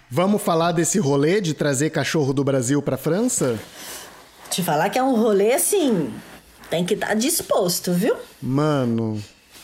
Vamos 0.10 0.42
falar 0.42 0.72
desse 0.72 0.98
rolê 0.98 1.42
de 1.42 1.54
trazer 1.54 1.90
cachorro 1.90 2.34
do 2.34 2.44
Brasil 2.44 2.82
pra 2.82 2.96
França? 2.98 3.60
Te 4.50 4.64
falar 4.64 4.90
que 4.90 4.98
é 5.00 5.04
um 5.04 5.16
rolê 5.16 5.54
assim, 5.54 6.10
tem 6.70 6.86
que 6.86 6.94
estar 6.94 7.14
disposto, 7.14 7.92
viu? 7.94 8.16
Mano. 8.42 9.22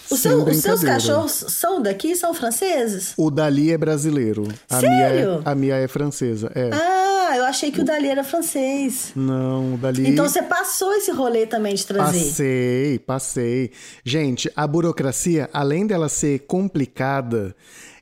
Seu- 0.07 0.43
os 0.43 0.57
seus 0.57 0.83
cachorros 0.83 1.31
são 1.31 1.81
daqui, 1.81 2.17
são 2.17 2.33
franceses? 2.33 3.13
O 3.15 3.31
Dali 3.31 3.71
é 3.71 3.77
brasileiro. 3.77 4.45
A 4.69 4.81
Sério? 4.81 4.89
Mia 4.97 5.05
é, 5.37 5.41
a 5.45 5.55
Mia 5.55 5.75
é 5.75 5.87
francesa. 5.87 6.51
É. 6.53 6.69
Ah, 6.73 7.37
eu 7.37 7.45
achei 7.45 7.71
que 7.71 7.79
o 7.79 7.85
Dali 7.85 8.09
era 8.09 8.21
francês. 8.21 9.13
Não, 9.15 9.75
o 9.75 9.77
Dali. 9.77 10.09
Então 10.09 10.27
você 10.27 10.41
passou 10.41 10.93
esse 10.93 11.11
rolê 11.11 11.45
também 11.47 11.73
de 11.75 11.85
trazer. 11.85 12.25
Passei, 12.25 12.99
passei. 12.99 13.71
Gente, 14.03 14.51
a 14.53 14.67
burocracia, 14.67 15.49
além 15.53 15.87
dela 15.87 16.09
ser 16.09 16.39
complicada, 16.39 17.55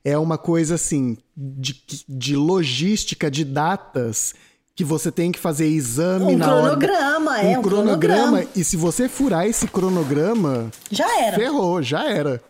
é 0.04 0.18
uma 0.18 0.38
coisa 0.40 0.74
assim 0.76 1.16
de, 1.38 1.80
de 2.10 2.36
logística 2.36 3.30
de 3.30 3.46
datas 3.46 4.34
que 4.80 4.84
você 4.86 5.12
tem 5.12 5.30
que 5.30 5.38
fazer 5.38 5.68
exame 5.68 6.34
Um 6.36 6.38
na 6.38 6.54
hora. 6.56 6.62
cronograma, 6.78 7.42
é, 7.42 7.60
um 7.60 7.62
cronograma. 7.62 8.46
E 8.56 8.64
se 8.64 8.78
você 8.78 9.10
furar 9.10 9.46
esse 9.46 9.68
cronograma, 9.68 10.72
Já 10.90 11.22
era. 11.22 11.36
ferrou, 11.36 11.84
já 11.84 12.08
era. 12.10 12.42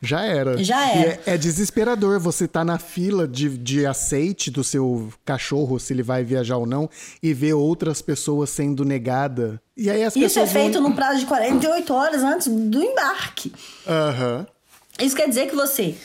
Já 0.00 0.22
era. 0.24 0.62
Já 0.62 0.88
era. 0.88 1.10
é, 1.26 1.34
é 1.34 1.36
desesperador 1.36 2.20
você 2.20 2.46
tá 2.46 2.64
na 2.64 2.78
fila 2.78 3.26
de, 3.26 3.48
de 3.58 3.84
aceite 3.84 4.48
do 4.48 4.62
seu 4.62 5.12
cachorro, 5.24 5.80
se 5.80 5.92
ele 5.92 6.04
vai 6.04 6.22
viajar 6.22 6.56
ou 6.56 6.66
não, 6.66 6.88
e 7.20 7.34
ver 7.34 7.54
outras 7.54 8.00
pessoas 8.00 8.50
sendo 8.50 8.84
negada. 8.84 9.60
E 9.76 9.90
aí 9.90 10.04
as 10.04 10.14
Isso 10.14 10.24
é 10.24 10.28
pessoas 10.28 10.52
vão- 10.52 10.62
feito 10.62 10.80
num 10.80 10.92
prazo 10.92 11.18
de 11.18 11.26
48 11.26 11.92
horas 11.92 12.22
antes 12.22 12.46
do 12.46 12.80
embarque. 12.80 13.52
Aham. 13.88 14.46
Isso 15.00 15.16
quer 15.16 15.28
dizer 15.28 15.48
que 15.48 15.56
você 15.56 15.96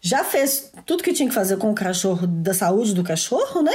já 0.00 0.22
fez 0.22 0.70
tudo 0.86 1.02
que 1.02 1.12
tinha 1.12 1.28
que 1.28 1.34
fazer 1.34 1.56
com 1.56 1.72
o 1.72 1.74
cachorro, 1.74 2.24
da 2.24 2.54
saúde 2.54 2.94
do 2.94 3.02
cachorro, 3.02 3.62
né? 3.62 3.74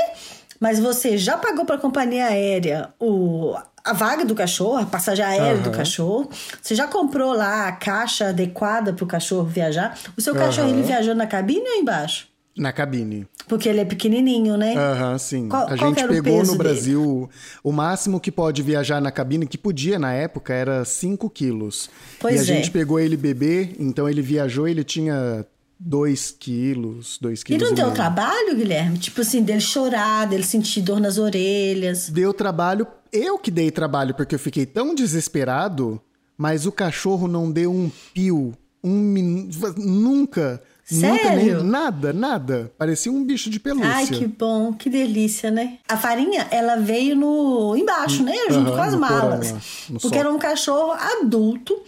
Mas 0.63 0.79
você 0.79 1.17
já 1.17 1.35
pagou 1.37 1.65
para 1.65 1.75
a 1.75 1.77
companhia 1.77 2.27
aérea 2.27 2.93
o, 2.97 3.53
a 3.83 3.91
vaga 3.91 4.23
do 4.23 4.33
cachorro, 4.33 4.77
a 4.77 4.85
passagem 4.85 5.25
aérea 5.25 5.57
do 5.57 5.67
Aham. 5.67 5.77
cachorro. 5.77 6.29
Você 6.61 6.73
já 6.73 6.87
comprou 6.87 7.33
lá 7.33 7.67
a 7.67 7.73
caixa 7.73 8.29
adequada 8.29 8.93
para 8.93 9.03
o 9.03 9.05
cachorro 9.05 9.43
viajar. 9.43 9.99
O 10.17 10.21
seu 10.21 10.33
cachorro, 10.33 10.69
Aham. 10.69 10.77
ele 10.77 10.87
viajou 10.87 11.13
na 11.15 11.27
cabine 11.27 11.67
ou 11.67 11.75
embaixo? 11.81 12.29
Na 12.55 12.71
cabine. 12.71 13.27
Porque 13.45 13.67
ele 13.67 13.81
é 13.81 13.85
pequenininho, 13.85 14.55
né? 14.55 14.73
Aham, 14.77 15.17
sim. 15.17 15.49
Qual- 15.49 15.67
a 15.67 15.75
gente 15.75 16.07
pegou 16.07 16.37
no 16.37 16.45
dele? 16.45 16.57
Brasil 16.57 17.29
o 17.61 17.71
máximo 17.73 18.17
que 18.21 18.31
pode 18.31 18.61
viajar 18.61 19.01
na 19.01 19.11
cabine, 19.11 19.45
que 19.45 19.57
podia 19.57 19.99
na 19.99 20.13
época, 20.13 20.53
era 20.53 20.85
5 20.85 21.29
quilos. 21.29 21.89
Pois 22.21 22.35
e 22.35 22.39
a 22.39 22.41
é. 22.41 22.45
gente 22.55 22.71
pegou 22.71 23.01
ele 23.01 23.17
bebê, 23.17 23.75
então 23.77 24.07
ele 24.07 24.21
viajou, 24.21 24.65
ele 24.65 24.85
tinha 24.85 25.45
2 25.79 26.31
quilos, 26.31 27.17
2 27.21 27.41
E 27.41 27.45
quilos 27.45 27.61
não 27.63 27.71
e 27.71 27.75
deu 27.75 27.85
meio. 27.85 27.95
trabalho, 27.95 28.55
Guilherme? 28.55 28.97
Tipo 28.97 29.21
assim, 29.21 29.43
dele 29.43 29.59
chorar, 29.61 30.25
dele 30.27 30.43
sentir 30.43 30.81
dor 30.81 30.99
nas 30.99 31.17
orelhas. 31.17 32.09
Deu 32.09 32.33
trabalho, 32.33 32.87
eu 33.11 33.37
que 33.37 33.51
dei 33.51 33.69
trabalho, 33.71 34.13
porque 34.13 34.35
eu 34.35 34.39
fiquei 34.39 34.65
tão 34.65 34.95
desesperado, 34.95 36.01
mas 36.37 36.65
o 36.65 36.71
cachorro 36.71 37.27
não 37.27 37.51
deu 37.51 37.71
um 37.71 37.91
pio, 38.13 38.53
um 38.83 38.91
minuto, 38.99 39.75
nunca. 39.77 40.61
Nunca 40.91 41.29
nem, 41.29 41.45
Sério? 41.45 41.63
nada, 41.63 42.11
nada. 42.11 42.71
Parecia 42.77 43.09
um 43.09 43.23
bicho 43.23 43.49
de 43.49 43.57
pelúcia. 43.57 43.89
Ai, 43.89 44.05
que 44.05 44.27
bom, 44.27 44.73
que 44.73 44.89
delícia, 44.89 45.49
né? 45.49 45.77
A 45.87 45.95
farinha, 45.95 46.45
ela 46.51 46.75
veio 46.75 47.15
no 47.15 47.73
embaixo, 47.77 48.21
né? 48.21 48.33
Junto 48.49 48.67
Aham, 48.71 48.75
com 48.75 48.81
as 48.81 48.95
malas. 48.95 49.51
porque 49.87 50.09
sol. 50.09 50.17
era 50.17 50.29
um 50.31 50.37
cachorro 50.37 50.91
adulto 50.91 51.81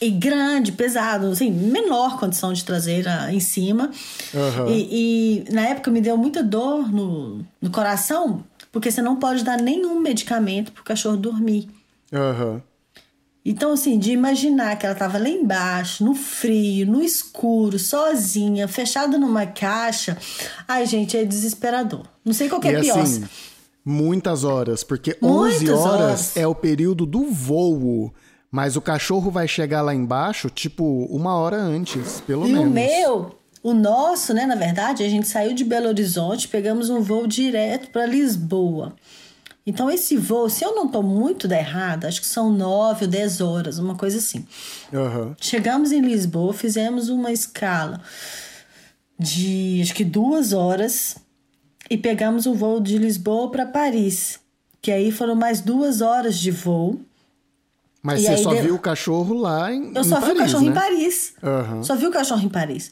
e 0.00 0.10
grande, 0.10 0.72
pesado, 0.72 1.26
assim, 1.28 1.50
menor 1.50 2.18
condição 2.18 2.52
de 2.52 2.64
traseira 2.64 3.32
em 3.32 3.40
cima. 3.40 3.90
Aham. 4.34 4.66
E, 4.70 5.44
e 5.48 5.52
na 5.52 5.62
época 5.62 5.90
me 5.90 6.00
deu 6.00 6.16
muita 6.16 6.42
dor 6.42 6.90
no, 6.92 7.44
no 7.60 7.70
coração, 7.70 8.44
porque 8.70 8.90
você 8.90 9.02
não 9.02 9.16
pode 9.16 9.42
dar 9.44 9.60
nenhum 9.60 9.98
medicamento 10.00 10.70
pro 10.72 10.84
cachorro 10.84 11.16
dormir. 11.16 11.68
Aham. 12.12 12.62
Então, 13.44 13.72
assim, 13.72 13.98
de 13.98 14.12
imaginar 14.12 14.76
que 14.76 14.84
ela 14.84 14.94
tava 14.94 15.16
lá 15.16 15.28
embaixo, 15.28 16.04
no 16.04 16.14
frio, 16.14 16.86
no 16.86 17.02
escuro, 17.02 17.78
sozinha, 17.78 18.68
fechada 18.68 19.16
numa 19.16 19.46
caixa. 19.46 20.18
Ai, 20.66 20.84
gente, 20.84 21.16
é 21.16 21.24
desesperador. 21.24 22.04
Não 22.22 22.34
sei 22.34 22.48
qual 22.48 22.60
que 22.60 22.68
E 22.68 22.74
é 22.74 22.80
pior. 22.80 22.98
assim, 23.00 23.24
muitas 23.82 24.44
horas, 24.44 24.84
porque 24.84 25.16
Muitas 25.22 25.62
11 25.62 25.70
horas, 25.70 25.84
horas. 25.86 26.36
é 26.36 26.46
o 26.46 26.54
período 26.54 27.06
do 27.06 27.24
voo. 27.30 28.12
Mas 28.50 28.76
o 28.76 28.80
cachorro 28.80 29.30
vai 29.30 29.46
chegar 29.46 29.82
lá 29.82 29.94
embaixo, 29.94 30.48
tipo, 30.48 31.06
uma 31.10 31.34
hora 31.36 31.56
antes, 31.56 32.20
pelo 32.22 32.46
e 32.46 32.52
menos. 32.52 32.66
o 32.66 32.70
meu, 32.70 33.38
o 33.62 33.74
nosso, 33.74 34.32
né, 34.32 34.46
na 34.46 34.54
verdade, 34.54 35.02
a 35.02 35.08
gente 35.08 35.28
saiu 35.28 35.54
de 35.54 35.64
Belo 35.64 35.88
Horizonte, 35.88 36.48
pegamos 36.48 36.88
um 36.88 37.02
voo 37.02 37.26
direto 37.26 37.90
para 37.90 38.06
Lisboa. 38.06 38.94
Então, 39.66 39.90
esse 39.90 40.16
voo, 40.16 40.48
se 40.48 40.64
eu 40.64 40.74
não 40.74 40.88
tô 40.88 41.02
muito 41.02 41.46
da 41.46 41.58
errada, 41.58 42.08
acho 42.08 42.22
que 42.22 42.26
são 42.26 42.50
9 42.50 43.04
ou 43.04 43.10
10 43.10 43.40
horas, 43.42 43.78
uma 43.78 43.94
coisa 43.94 44.16
assim. 44.16 44.46
Aham. 44.94 45.36
Chegamos 45.38 45.92
em 45.92 46.00
Lisboa, 46.00 46.54
fizemos 46.54 47.10
uma 47.10 47.30
escala 47.30 48.00
de 49.18 49.80
acho 49.82 49.94
que 49.94 50.04
duas 50.04 50.54
horas 50.54 51.16
e 51.90 51.98
pegamos 51.98 52.46
o 52.46 52.54
voo 52.54 52.80
de 52.80 52.96
Lisboa 52.96 53.50
para 53.50 53.66
Paris, 53.66 54.38
que 54.80 54.90
aí 54.90 55.10
foram 55.12 55.34
mais 55.34 55.60
duas 55.60 56.00
horas 56.00 56.38
de 56.38 56.50
voo. 56.50 57.00
Mas 58.08 58.22
E 58.22 58.26
você 58.26 58.36
só 58.38 58.50
deu- 58.54 58.62
viu 58.62 58.74
o 58.74 58.78
cachorro 58.78 59.34
lá 59.34 59.72
em, 59.72 59.92
Eu 59.94 60.00
em 60.00 60.04
só 60.04 60.18
vi 60.20 60.30
o 60.32 60.36
cachorro 60.36 60.64
né? 60.64 60.70
em 60.70 60.74
Paris. 60.74 61.34
Aham. 61.42 61.82
Só 61.82 61.94
vi 61.94 62.06
o 62.06 62.10
cachorro 62.10 62.42
em 62.42 62.48
Paris. 62.48 62.90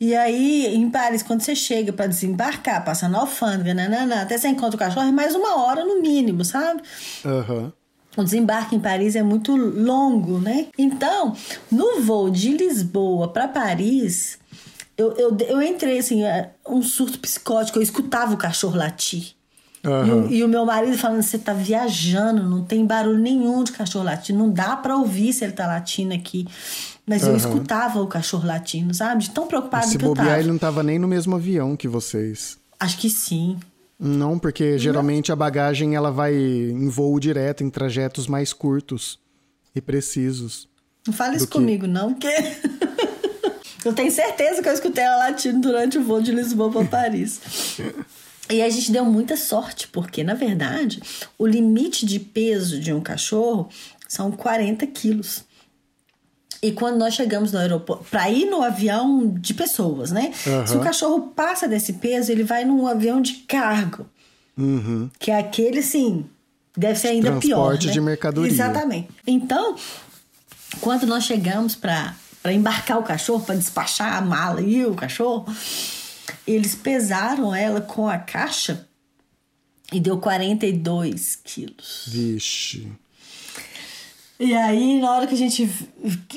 E 0.00 0.14
aí, 0.14 0.66
em 0.76 0.88
Paris, 0.88 1.22
quando 1.24 1.40
você 1.40 1.56
chega 1.56 1.92
para 1.92 2.06
desembarcar, 2.06 2.84
passa 2.84 3.08
na 3.08 3.18
alfândega, 3.18 3.74
nananã, 3.74 4.22
até 4.22 4.38
você 4.38 4.46
encontra 4.46 4.76
o 4.76 4.78
cachorro, 4.78 5.08
é 5.08 5.10
mais 5.12 5.34
uma 5.34 5.56
hora 5.64 5.84
no 5.84 6.00
mínimo, 6.00 6.44
sabe? 6.44 6.82
Aham. 7.24 7.72
O 8.16 8.22
desembarque 8.24 8.76
em 8.76 8.80
Paris 8.80 9.16
é 9.16 9.22
muito 9.22 9.54
longo, 9.56 10.38
né? 10.38 10.66
Então, 10.78 11.34
no 11.70 12.00
voo 12.00 12.30
de 12.30 12.50
Lisboa 12.56 13.28
para 13.32 13.48
Paris, 13.48 14.38
eu, 14.96 15.12
eu, 15.16 15.36
eu 15.48 15.62
entrei 15.62 15.98
assim, 15.98 16.22
é, 16.24 16.50
um 16.68 16.80
surto 16.82 17.18
psicótico. 17.18 17.78
Eu 17.78 17.82
escutava 17.82 18.34
o 18.34 18.36
cachorro 18.36 18.76
latir. 18.76 19.34
E, 19.88 19.92
Aham. 19.92 20.14
o, 20.26 20.30
e 20.30 20.44
o 20.44 20.48
meu 20.48 20.64
marido 20.66 20.96
falando: 20.98 21.22
você 21.22 21.38
tá 21.38 21.52
viajando, 21.52 22.42
não 22.48 22.62
tem 22.64 22.84
barulho 22.86 23.18
nenhum 23.18 23.64
de 23.64 23.72
cachorro 23.72 24.04
latindo, 24.04 24.38
não 24.38 24.50
dá 24.50 24.76
para 24.76 24.96
ouvir 24.96 25.32
se 25.32 25.44
ele 25.44 25.52
tá 25.52 25.66
latindo 25.66 26.14
aqui. 26.14 26.46
Mas 27.06 27.22
eu 27.26 27.34
escutava 27.36 28.00
o 28.02 28.06
cachorro 28.06 28.46
latindo, 28.46 28.92
sabe? 28.92 29.22
De 29.24 29.30
tão 29.30 29.46
preocupado 29.46 29.86
Se 29.86 29.96
que 29.96 30.04
eu 30.04 30.08
bobear, 30.10 30.26
tava. 30.28 30.38
ele 30.40 30.48
não 30.48 30.58
tava 30.58 30.82
nem 30.82 30.98
no 30.98 31.08
mesmo 31.08 31.34
avião 31.36 31.74
que 31.74 31.88
vocês. 31.88 32.58
Acho 32.78 32.98
que 32.98 33.08
sim. 33.08 33.56
Não, 33.98 34.38
porque 34.38 34.78
geralmente 34.78 35.32
a 35.32 35.36
bagagem 35.36 35.96
ela 35.96 36.10
vai 36.12 36.34
em 36.34 36.88
voo 36.88 37.18
direto, 37.18 37.64
em 37.64 37.70
trajetos 37.70 38.26
mais 38.26 38.52
curtos 38.52 39.18
e 39.74 39.80
precisos. 39.80 40.68
Não 41.06 41.14
fala 41.14 41.34
isso 41.34 41.46
que- 41.46 41.52
comigo, 41.54 41.86
não, 41.86 42.12
porque. 42.12 42.28
eu 43.84 43.92
tenho 43.94 44.10
certeza 44.12 44.62
que 44.62 44.68
eu 44.68 44.72
escutei 44.74 45.02
ela 45.02 45.16
latindo 45.30 45.60
durante 45.60 45.96
o 45.98 46.02
voo 46.04 46.20
de 46.20 46.30
Lisboa 46.32 46.70
para 46.70 46.84
Paris. 46.84 47.40
E 48.50 48.62
a 48.62 48.68
gente 48.70 48.90
deu 48.90 49.04
muita 49.04 49.36
sorte, 49.36 49.88
porque, 49.88 50.24
na 50.24 50.34
verdade, 50.34 51.02
o 51.38 51.46
limite 51.46 52.06
de 52.06 52.18
peso 52.18 52.80
de 52.80 52.92
um 52.92 53.00
cachorro 53.00 53.68
são 54.08 54.30
40 54.32 54.86
quilos. 54.86 55.44
E 56.62 56.72
quando 56.72 56.96
nós 56.96 57.14
chegamos 57.14 57.52
no 57.52 57.58
aeroporto, 57.58 58.04
para 58.10 58.28
ir 58.30 58.46
no 58.46 58.62
avião 58.62 59.28
de 59.28 59.54
pessoas, 59.54 60.10
né? 60.10 60.32
Aham. 60.46 60.66
Se 60.66 60.76
o 60.76 60.80
cachorro 60.80 61.32
passa 61.34 61.68
desse 61.68 61.94
peso, 61.94 62.32
ele 62.32 62.42
vai 62.42 62.64
num 62.64 62.86
avião 62.86 63.20
de 63.20 63.34
cargo. 63.46 64.06
Uhum. 64.56 65.08
Que 65.18 65.30
é 65.30 65.38
aquele, 65.38 65.78
assim, 65.78 66.26
deve 66.76 66.98
ser 66.98 67.08
ainda 67.08 67.36
pior. 67.36 67.68
Transporte 67.68 67.86
né? 67.86 67.92
de 67.92 68.00
mercadoria. 68.00 68.50
Exatamente. 68.50 69.08
Então, 69.24 69.76
quando 70.80 71.06
nós 71.06 71.24
chegamos 71.24 71.76
para 71.76 72.14
embarcar 72.46 72.98
o 72.98 73.02
cachorro, 73.02 73.44
para 73.44 73.54
despachar 73.54 74.16
a 74.16 74.20
mala 74.20 74.60
e 74.60 74.84
o 74.84 74.94
cachorro, 74.94 75.46
eles 76.52 76.74
pesaram 76.74 77.54
ela 77.54 77.80
com 77.80 78.08
a 78.08 78.18
caixa 78.18 78.88
e 79.92 80.00
deu 80.00 80.18
42 80.18 81.36
quilos. 81.36 82.04
Vixe. 82.08 82.90
E 84.40 84.54
aí, 84.54 85.00
na 85.00 85.10
hora 85.10 85.26
que 85.26 85.34
a 85.34 85.38
gente 85.38 85.68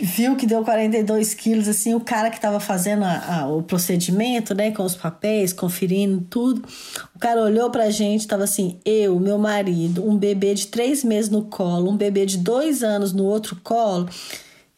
viu 0.01 0.36
que 0.36 0.48
deu 0.48 0.63
42 0.63 1.36
quilos, 1.36 1.68
assim, 1.68 1.94
o 1.94 2.00
cara 2.00 2.32
que 2.32 2.41
tava 2.41 2.60
fazendo 2.60 3.03
a, 3.03 3.41
a, 3.41 3.48
o 3.48 3.62
procedimento, 3.62 4.56
né, 4.56 4.72
com 4.72 4.84
os 4.84 4.96
papéis, 4.96 5.53
conferindo 5.53 6.20
tudo, 6.27 6.68
o 7.15 7.20
cara 7.20 7.44
olhou 7.44 7.70
pra 7.70 7.91
gente, 7.91 8.27
tava 8.27 8.44
assim, 8.44 8.80
eu, 8.84 9.20
meu 9.20 9.38
marido, 9.38 10.03
um 10.03 10.18
bebê 10.18 10.56
de 10.56 10.68
três 10.68 11.03
meses 11.03 11.30
no 11.30 11.44
colo, 11.44 11.91
um 11.91 11.96
bebê 11.96 12.25
de 12.25 12.39
dois 12.39 12.82
anos 12.82 13.13
no 13.13 13.24
outro 13.24 13.56
colo. 13.58 14.10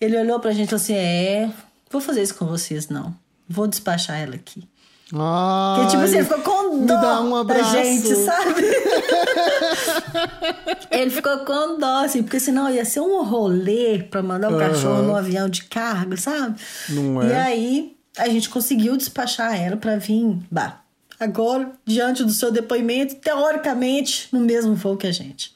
Ele 0.02 0.18
olhou 0.18 0.38
pra 0.42 0.52
gente 0.52 0.68
e 0.68 0.70
falou 0.70 0.84
assim: 0.84 0.96
é, 0.96 1.50
vou 1.90 2.02
fazer 2.02 2.24
isso 2.24 2.36
com 2.36 2.46
vocês, 2.46 2.90
não. 2.90 3.16
Vou 3.48 3.68
despachar 3.68 4.20
ela 4.20 4.36
aqui. 4.36 4.68
Ai, 5.16 5.76
Porque, 5.76 5.92
tipo 5.92 6.04
assim, 6.04 6.16
ele 6.16 6.24
ficou 6.24 6.42
com 6.42 6.86
dó 6.86 7.22
um 7.22 7.46
da 7.46 7.62
gente, 7.62 8.16
sabe? 8.16 8.64
ele 10.90 11.12
ficou 11.12 11.38
com 11.40 11.78
dó, 11.78 12.04
assim, 12.04 12.24
porque 12.24 12.40
senão 12.40 12.70
ia 12.70 12.84
ser 12.84 13.02
um 13.02 13.24
rolê 13.24 14.02
pra 14.02 14.24
mandar 14.24 14.50
o 14.50 14.54
uhum. 14.54 14.60
cachorro 14.60 15.04
no 15.04 15.16
avião 15.16 15.48
de 15.48 15.66
carga, 15.66 16.18
sabe? 16.18 16.60
Não 16.90 17.22
é. 17.22 17.28
E 17.28 17.34
aí 17.34 17.96
a 18.18 18.28
gente 18.28 18.50
conseguiu 18.50 18.98
despachar 18.98 19.56
ela 19.56 19.78
pra 19.78 19.98
vir, 19.98 20.36
bah, 20.50 20.82
agora, 21.20 21.72
diante 21.86 22.24
do 22.24 22.32
seu 22.32 22.52
depoimento, 22.52 23.14
teoricamente, 23.16 24.30
no 24.32 24.40
mesmo 24.40 24.74
voo 24.74 24.98
que 24.98 25.06
a 25.06 25.12
gente. 25.12 25.54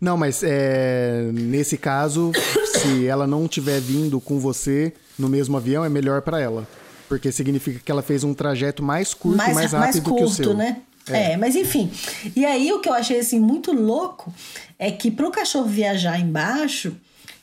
Não, 0.00 0.16
mas 0.16 0.42
é, 0.42 1.28
nesse 1.34 1.76
caso, 1.76 2.32
se 2.80 3.06
ela 3.06 3.26
não 3.26 3.46
tiver 3.46 3.78
vindo 3.78 4.18
com 4.20 4.38
você 4.38 4.94
no 5.18 5.28
mesmo 5.28 5.58
avião, 5.58 5.84
é 5.84 5.90
melhor 5.90 6.22
para 6.22 6.40
ela. 6.40 6.66
Porque 7.10 7.32
significa 7.32 7.80
que 7.84 7.90
ela 7.90 8.02
fez 8.02 8.22
um 8.22 8.32
trajeto 8.32 8.84
mais 8.84 9.12
curto 9.12 9.36
mais, 9.36 9.50
e 9.50 9.54
mais 9.54 9.72
rápido 9.72 9.94
mais 9.94 10.00
curto, 10.00 10.16
que 10.16 10.22
o 10.22 10.28
seu. 10.28 10.54
né? 10.54 10.76
É. 11.08 11.32
é. 11.32 11.36
mas 11.36 11.56
enfim. 11.56 11.90
E 12.36 12.44
aí 12.46 12.72
o 12.72 12.80
que 12.80 12.88
eu 12.88 12.94
achei 12.94 13.18
assim 13.18 13.40
muito 13.40 13.72
louco 13.72 14.32
é 14.78 14.92
que 14.92 15.10
para 15.10 15.26
o 15.26 15.30
cachorro 15.32 15.66
viajar 15.66 16.20
embaixo, 16.20 16.96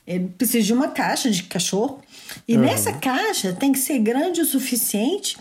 ele 0.07 0.29
precisa 0.37 0.65
de 0.65 0.71
uma 0.71 0.87
caixa 0.87 1.29
de 1.29 1.43
cachorro. 1.43 1.99
E 2.47 2.55
uhum. 2.55 2.61
nessa 2.61 2.93
caixa 2.93 3.51
tem 3.51 3.73
que 3.73 3.79
ser 3.79 3.99
grande 3.99 4.39
o 4.39 4.45
suficiente 4.45 5.37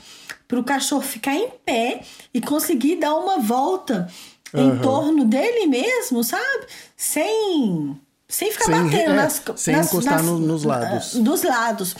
para 0.48 0.58
o 0.58 0.64
cachorro 0.64 1.02
ficar 1.02 1.36
em 1.36 1.48
pé 1.64 2.00
e 2.34 2.40
conseguir 2.40 2.96
dar 2.96 3.14
uma 3.14 3.38
volta 3.38 4.08
uhum. 4.52 4.74
em 4.74 4.78
torno 4.80 5.24
dele 5.24 5.68
mesmo, 5.68 6.24
sabe? 6.24 6.66
Sem 6.96 7.96
sem 8.28 8.50
ficar 8.50 8.64
sem, 8.64 8.74
batendo 8.74 9.12
é, 9.12 9.14
nas, 9.14 9.42
sem 9.56 9.76
nas, 9.76 9.86
encostar 9.86 10.16
nas, 10.16 10.26
no, 10.26 10.38
nos 10.38 10.64
lados. 10.64 11.14
Dos 11.14 11.42
lados. 11.42 11.94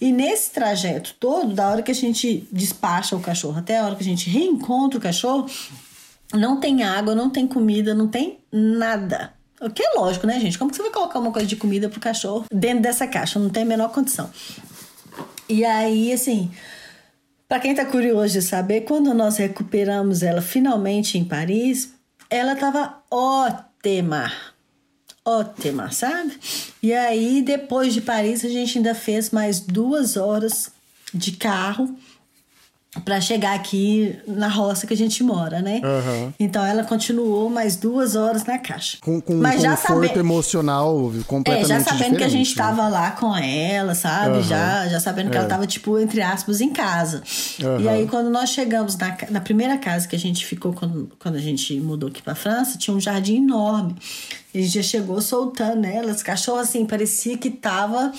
E 0.00 0.12
nesse 0.12 0.50
trajeto 0.50 1.14
todo, 1.18 1.54
da 1.54 1.68
hora 1.70 1.82
que 1.82 1.90
a 1.90 1.94
gente 1.94 2.46
despacha 2.52 3.16
o 3.16 3.20
cachorro 3.20 3.58
até 3.58 3.78
a 3.78 3.84
hora 3.86 3.96
que 3.96 4.02
a 4.02 4.04
gente 4.04 4.28
reencontra 4.28 4.98
o 4.98 5.02
cachorro, 5.02 5.46
não 6.34 6.60
tem 6.60 6.82
água, 6.82 7.14
não 7.14 7.30
tem 7.30 7.46
comida, 7.46 7.94
não 7.94 8.08
tem 8.08 8.38
nada. 8.52 9.32
O 9.60 9.70
que 9.70 9.82
é 9.82 9.92
lógico, 9.94 10.26
né, 10.26 10.38
gente? 10.38 10.58
Como 10.58 10.70
que 10.70 10.76
você 10.76 10.82
vai 10.82 10.92
colocar 10.92 11.18
uma 11.18 11.32
coisa 11.32 11.46
de 11.46 11.56
comida 11.56 11.88
pro 11.88 12.00
cachorro 12.00 12.44
dentro 12.52 12.82
dessa 12.82 13.06
caixa? 13.06 13.38
Não 13.38 13.50
tem 13.50 13.62
a 13.62 13.66
menor 13.66 13.90
condição. 13.90 14.30
E 15.48 15.64
aí, 15.64 16.12
assim, 16.12 16.50
para 17.48 17.58
quem 17.58 17.74
tá 17.74 17.84
curioso 17.84 18.34
de 18.34 18.42
saber, 18.42 18.82
quando 18.82 19.12
nós 19.12 19.38
recuperamos 19.38 20.22
ela 20.22 20.40
finalmente 20.40 21.18
em 21.18 21.24
Paris, 21.24 21.92
ela 22.30 22.54
tava 22.54 23.02
ótima 23.10 24.30
ótima, 25.38 25.90
sabe? 25.90 26.38
E 26.82 26.92
aí, 26.92 27.42
depois 27.42 27.94
de 27.94 28.00
Paris, 28.00 28.44
a 28.44 28.48
gente 28.48 28.78
ainda 28.78 28.94
fez 28.94 29.30
mais 29.30 29.60
duas 29.60 30.16
horas 30.16 30.70
de 31.12 31.32
carro 31.32 31.96
para 33.04 33.20
chegar 33.20 33.54
aqui 33.54 34.18
na 34.26 34.48
roça 34.48 34.84
que 34.84 34.92
a 34.92 34.96
gente 34.96 35.22
mora, 35.22 35.62
né? 35.62 35.80
Uhum. 35.84 36.32
Então 36.40 36.64
ela 36.64 36.82
continuou 36.82 37.48
mais 37.48 37.76
duas 37.76 38.16
horas 38.16 38.44
na 38.44 38.58
caixa. 38.58 38.98
Com, 39.00 39.20
com 39.20 39.36
Mas 39.36 39.60
um 39.60 39.62
já 39.62 39.76
conforto 39.76 40.08
sabe... 40.08 40.18
emocional 40.18 41.12
completamente 41.24 41.72
É, 41.72 41.78
já 41.78 41.84
sabendo 41.84 42.16
que 42.16 42.24
a 42.24 42.28
gente 42.28 42.50
né? 42.50 42.62
tava 42.62 42.88
lá 42.88 43.12
com 43.12 43.36
ela, 43.36 43.94
sabe? 43.94 44.38
Uhum. 44.38 44.42
Já, 44.42 44.88
já 44.88 44.98
sabendo 44.98 45.28
é. 45.28 45.30
que 45.30 45.36
ela 45.36 45.46
é. 45.46 45.48
tava, 45.48 45.68
tipo, 45.68 46.00
entre 46.00 46.20
aspas, 46.20 46.60
em 46.60 46.70
casa. 46.70 47.22
Uhum. 47.62 47.80
E 47.80 47.88
aí, 47.88 48.08
quando 48.08 48.28
nós 48.28 48.50
chegamos 48.50 48.96
na, 48.96 49.16
na 49.30 49.40
primeira 49.40 49.78
casa 49.78 50.08
que 50.08 50.16
a 50.16 50.18
gente 50.18 50.44
ficou 50.44 50.72
quando, 50.72 51.12
quando 51.20 51.36
a 51.36 51.40
gente 51.40 51.78
mudou 51.80 52.08
aqui 52.08 52.20
pra 52.20 52.34
França, 52.34 52.76
tinha 52.76 52.96
um 52.96 53.00
jardim 53.00 53.36
enorme. 53.36 53.94
E 54.52 54.58
a 54.58 54.62
gente 54.62 54.74
já 54.74 54.82
chegou 54.82 55.22
soltando 55.22 55.84
ela. 55.84 56.10
Os 56.10 56.24
cachorros, 56.24 56.62
assim, 56.62 56.84
parecia 56.84 57.38
que 57.38 57.50
tava 57.50 58.12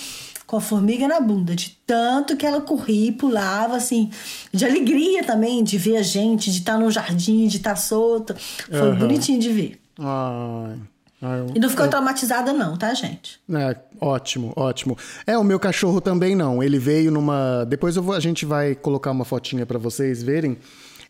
com 0.52 0.58
a 0.58 0.60
formiga 0.60 1.08
na 1.08 1.18
bunda, 1.18 1.56
de 1.56 1.78
tanto 1.86 2.36
que 2.36 2.44
ela 2.44 2.60
corria 2.60 3.08
e 3.08 3.12
pulava, 3.12 3.74
assim, 3.74 4.10
de 4.52 4.66
alegria 4.66 5.24
também, 5.24 5.64
de 5.64 5.78
ver 5.78 5.96
a 5.96 6.02
gente, 6.02 6.50
de 6.50 6.58
estar 6.58 6.74
tá 6.74 6.78
no 6.78 6.90
jardim, 6.90 7.46
de 7.46 7.56
estar 7.56 7.70
tá 7.70 7.76
solta. 7.76 8.36
Foi 8.68 8.90
uhum. 8.90 8.98
bonitinho 8.98 9.40
de 9.40 9.50
ver. 9.50 9.80
Ai. 9.98 10.78
Ai, 11.22 11.46
e 11.54 11.58
não 11.58 11.70
ficou 11.70 11.86
é... 11.86 11.88
traumatizada, 11.88 12.52
não, 12.52 12.76
tá, 12.76 12.92
gente? 12.92 13.40
É, 13.50 13.74
ótimo, 13.98 14.52
ótimo. 14.54 14.98
É, 15.26 15.38
o 15.38 15.44
meu 15.44 15.58
cachorro 15.58 16.02
também 16.02 16.36
não. 16.36 16.62
Ele 16.62 16.78
veio 16.78 17.10
numa. 17.10 17.64
Depois 17.64 17.96
vou... 17.96 18.14
a 18.14 18.20
gente 18.20 18.44
vai 18.44 18.74
colocar 18.74 19.10
uma 19.10 19.24
fotinha 19.24 19.64
para 19.64 19.78
vocês 19.78 20.22
verem. 20.22 20.58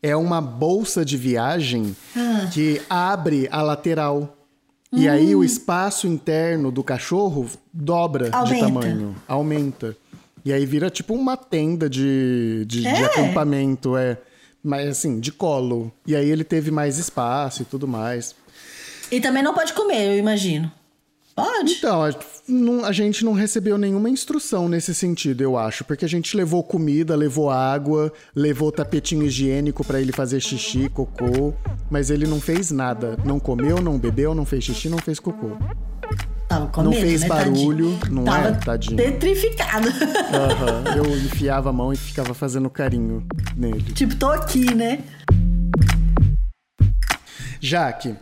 É 0.00 0.14
uma 0.14 0.40
bolsa 0.40 1.04
de 1.04 1.16
viagem 1.16 1.96
ah. 2.16 2.48
que 2.52 2.80
abre 2.88 3.48
a 3.50 3.60
lateral. 3.60 4.36
E 4.92 5.08
hum. 5.08 5.12
aí 5.12 5.34
o 5.34 5.42
espaço 5.42 6.06
interno 6.06 6.70
do 6.70 6.84
cachorro 6.84 7.48
dobra 7.72 8.28
Aumenta. 8.32 8.54
de 8.54 8.60
tamanho. 8.60 9.16
Aumenta. 9.26 9.96
E 10.44 10.52
aí 10.52 10.66
vira 10.66 10.90
tipo 10.90 11.14
uma 11.14 11.36
tenda 11.36 11.88
de, 11.88 12.64
de, 12.66 12.86
é. 12.86 12.92
de 12.92 13.04
acampamento, 13.04 13.96
é. 13.96 14.18
Mas 14.62 14.88
assim, 14.88 15.18
de 15.18 15.32
colo. 15.32 15.92
E 16.06 16.14
aí 16.14 16.28
ele 16.28 16.44
teve 16.44 16.70
mais 16.70 16.98
espaço 16.98 17.62
e 17.62 17.64
tudo 17.64 17.88
mais. 17.88 18.34
E 19.10 19.20
também 19.20 19.42
não 19.42 19.54
pode 19.54 19.72
comer, 19.72 20.12
eu 20.12 20.18
imagino. 20.18 20.70
Pode? 21.34 21.72
Então, 21.72 22.02
a, 22.84 22.92
gente 22.92 23.24
não 23.24 23.32
recebeu 23.32 23.78
nenhuma 23.78 24.10
instrução 24.10 24.68
nesse 24.68 24.94
sentido, 24.94 25.42
eu 25.42 25.56
acho. 25.56 25.84
Porque 25.84 26.04
a 26.04 26.08
gente 26.08 26.36
levou 26.36 26.62
comida, 26.62 27.16
levou 27.16 27.50
água, 27.50 28.12
levou 28.34 28.70
tapetinho 28.70 29.22
higiênico 29.22 29.84
para 29.84 30.00
ele 30.00 30.12
fazer 30.12 30.40
xixi, 30.40 30.88
cocô. 30.90 31.54
Mas 31.90 32.10
ele 32.10 32.26
não 32.26 32.40
fez 32.40 32.70
nada. 32.70 33.16
Não 33.24 33.40
comeu, 33.40 33.80
não 33.80 33.98
bebeu, 33.98 34.34
não 34.34 34.44
fez 34.44 34.64
xixi, 34.64 34.88
não 34.88 34.98
fez 34.98 35.18
cocô. 35.18 35.56
Tava 36.48 36.66
com 36.66 36.82
não 36.82 36.90
medo, 36.90 37.00
fez 37.00 37.22
né, 37.22 37.28
barulho, 37.28 37.96
tadinho? 37.98 38.14
não 38.14 38.24
Tava 38.24 38.48
é, 38.48 38.52
tadinho. 38.52 38.96
Petrificado. 38.96 39.88
Uhum. 39.88 40.92
Eu 40.96 41.16
enfiava 41.16 41.70
a 41.70 41.72
mão 41.72 41.94
e 41.94 41.96
ficava 41.96 42.34
fazendo 42.34 42.68
carinho 42.68 43.26
nele. 43.56 43.90
Tipo, 43.94 44.14
tô 44.16 44.28
aqui, 44.28 44.74
né? 44.74 45.02
Jaque, 47.58 48.16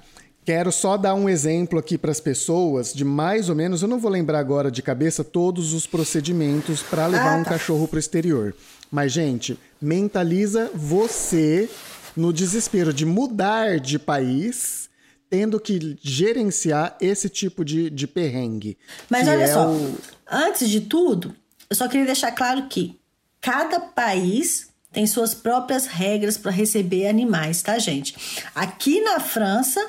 Quero 0.45 0.73
só 0.73 0.97
dar 0.97 1.15
um 1.15 1.29
exemplo 1.29 1.79
aqui 1.79 1.99
para 1.99 2.11
as 2.11 2.21
pessoas 2.21 2.95
de 2.95 3.05
mais 3.05 3.49
ou 3.49 3.55
menos, 3.55 3.83
eu 3.83 3.89
não 3.89 3.99
vou 3.99 4.11
lembrar 4.11 4.39
agora 4.39 4.71
de 4.71 4.83
cabeça 4.83 5.23
todos 5.23 5.75
os 5.75 5.87
procedimentos 5.87 6.83
para 6.83 7.07
levar 7.07 7.37
ah, 7.37 7.41
um 7.41 7.45
tá. 7.45 7.51
cachorro 7.51 7.87
para 7.87 7.97
o 7.97 8.01
exterior. 8.01 8.55
Mas, 8.91 9.13
gente, 9.13 9.59
mentaliza 9.81 10.71
você 10.75 11.69
no 12.17 12.33
desespero 12.33 12.93
de 12.93 13.05
mudar 13.07 13.79
de 13.79 13.99
país, 13.99 14.89
tendo 15.29 15.61
que 15.61 15.97
gerenciar 16.03 16.97
esse 17.01 17.29
tipo 17.29 17.65
de, 17.65 17.89
de 17.91 18.07
perrengue. 18.07 18.77
Mas 19.09 19.29
olha 19.29 19.43
é 19.43 19.53
só, 19.53 19.71
o... 19.71 19.99
antes 20.29 20.69
de 20.69 20.81
tudo, 20.81 21.37
eu 21.69 21.77
só 21.77 21.87
queria 21.87 22.07
deixar 22.07 22.33
claro 22.33 22.67
que 22.69 22.99
cada 23.41 23.79
país 23.79 24.69
tem 24.93 25.07
suas 25.07 25.35
próprias 25.35 25.87
regras 25.87 26.37
para 26.37 26.51
receber 26.51 27.07
animais, 27.07 27.63
tá, 27.63 27.79
gente? 27.79 28.43
Aqui 28.55 29.01
na 29.01 29.21
França 29.21 29.81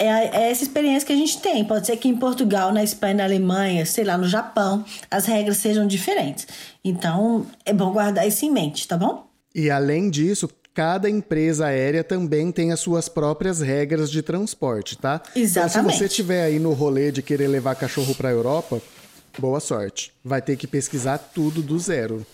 é, 0.00 0.06
é, 0.06 0.50
essa 0.50 0.62
experiência 0.62 1.06
que 1.06 1.12
a 1.12 1.16
gente 1.16 1.38
tem. 1.40 1.62
Pode 1.62 1.86
ser 1.86 1.96
que 1.98 2.08
em 2.08 2.16
Portugal, 2.16 2.72
na 2.72 2.82
Espanha, 2.82 3.14
na 3.14 3.24
Alemanha, 3.24 3.84
sei 3.84 4.02
lá, 4.02 4.16
no 4.16 4.26
Japão, 4.26 4.82
as 5.10 5.26
regras 5.26 5.58
sejam 5.58 5.86
diferentes. 5.86 6.46
Então, 6.82 7.46
é 7.66 7.72
bom 7.72 7.92
guardar 7.92 8.26
isso 8.26 8.44
em 8.46 8.50
mente, 8.50 8.88
tá 8.88 8.96
bom? 8.96 9.26
E 9.54 9.70
além 9.70 10.08
disso, 10.08 10.48
cada 10.72 11.10
empresa 11.10 11.66
aérea 11.66 12.02
também 12.02 12.50
tem 12.50 12.72
as 12.72 12.80
suas 12.80 13.08
próprias 13.10 13.60
regras 13.60 14.10
de 14.10 14.22
transporte, 14.22 14.96
tá? 14.96 15.20
Exatamente. 15.36 15.78
Então, 15.78 15.90
se 15.90 15.98
você 15.98 16.04
estiver 16.06 16.44
aí 16.44 16.58
no 16.58 16.72
rolê 16.72 17.12
de 17.12 17.20
querer 17.20 17.48
levar 17.48 17.74
cachorro 17.74 18.14
para 18.14 18.30
a 18.30 18.32
Europa, 18.32 18.80
boa 19.38 19.60
sorte. 19.60 20.12
Vai 20.24 20.40
ter 20.40 20.56
que 20.56 20.66
pesquisar 20.66 21.18
tudo 21.18 21.60
do 21.60 21.78
zero. 21.78 22.24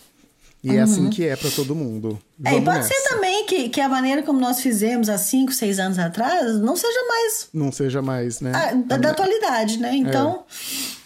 E 0.67 0.71
uhum. 0.71 0.75
é 0.75 0.79
assim 0.81 1.03
uhum. 1.05 1.09
que 1.09 1.25
é 1.25 1.33
para 1.33 1.49
todo 1.49 1.73
mundo. 1.73 2.19
É, 2.43 2.57
e 2.57 2.61
pode 2.61 2.79
nessa. 2.79 2.89
ser 2.89 3.09
também 3.09 3.45
que, 3.45 3.69
que 3.69 3.79
a 3.79 3.87
maneira 3.87 4.21
como 4.21 4.37
nós 4.37 4.59
fizemos 4.59 5.07
há 5.07 5.17
5, 5.17 5.53
6 5.53 5.79
anos 5.79 5.97
atrás 5.97 6.59
não 6.59 6.75
seja 6.75 7.07
mais. 7.07 7.47
Não 7.53 7.71
seja 7.71 8.01
mais, 8.01 8.41
né? 8.41 8.51
A, 8.53 8.73
da, 8.73 8.97
da, 8.97 9.11
atualidade, 9.11 9.79
né? 9.79 9.95
Então. 9.95 10.43
É. 10.49 10.97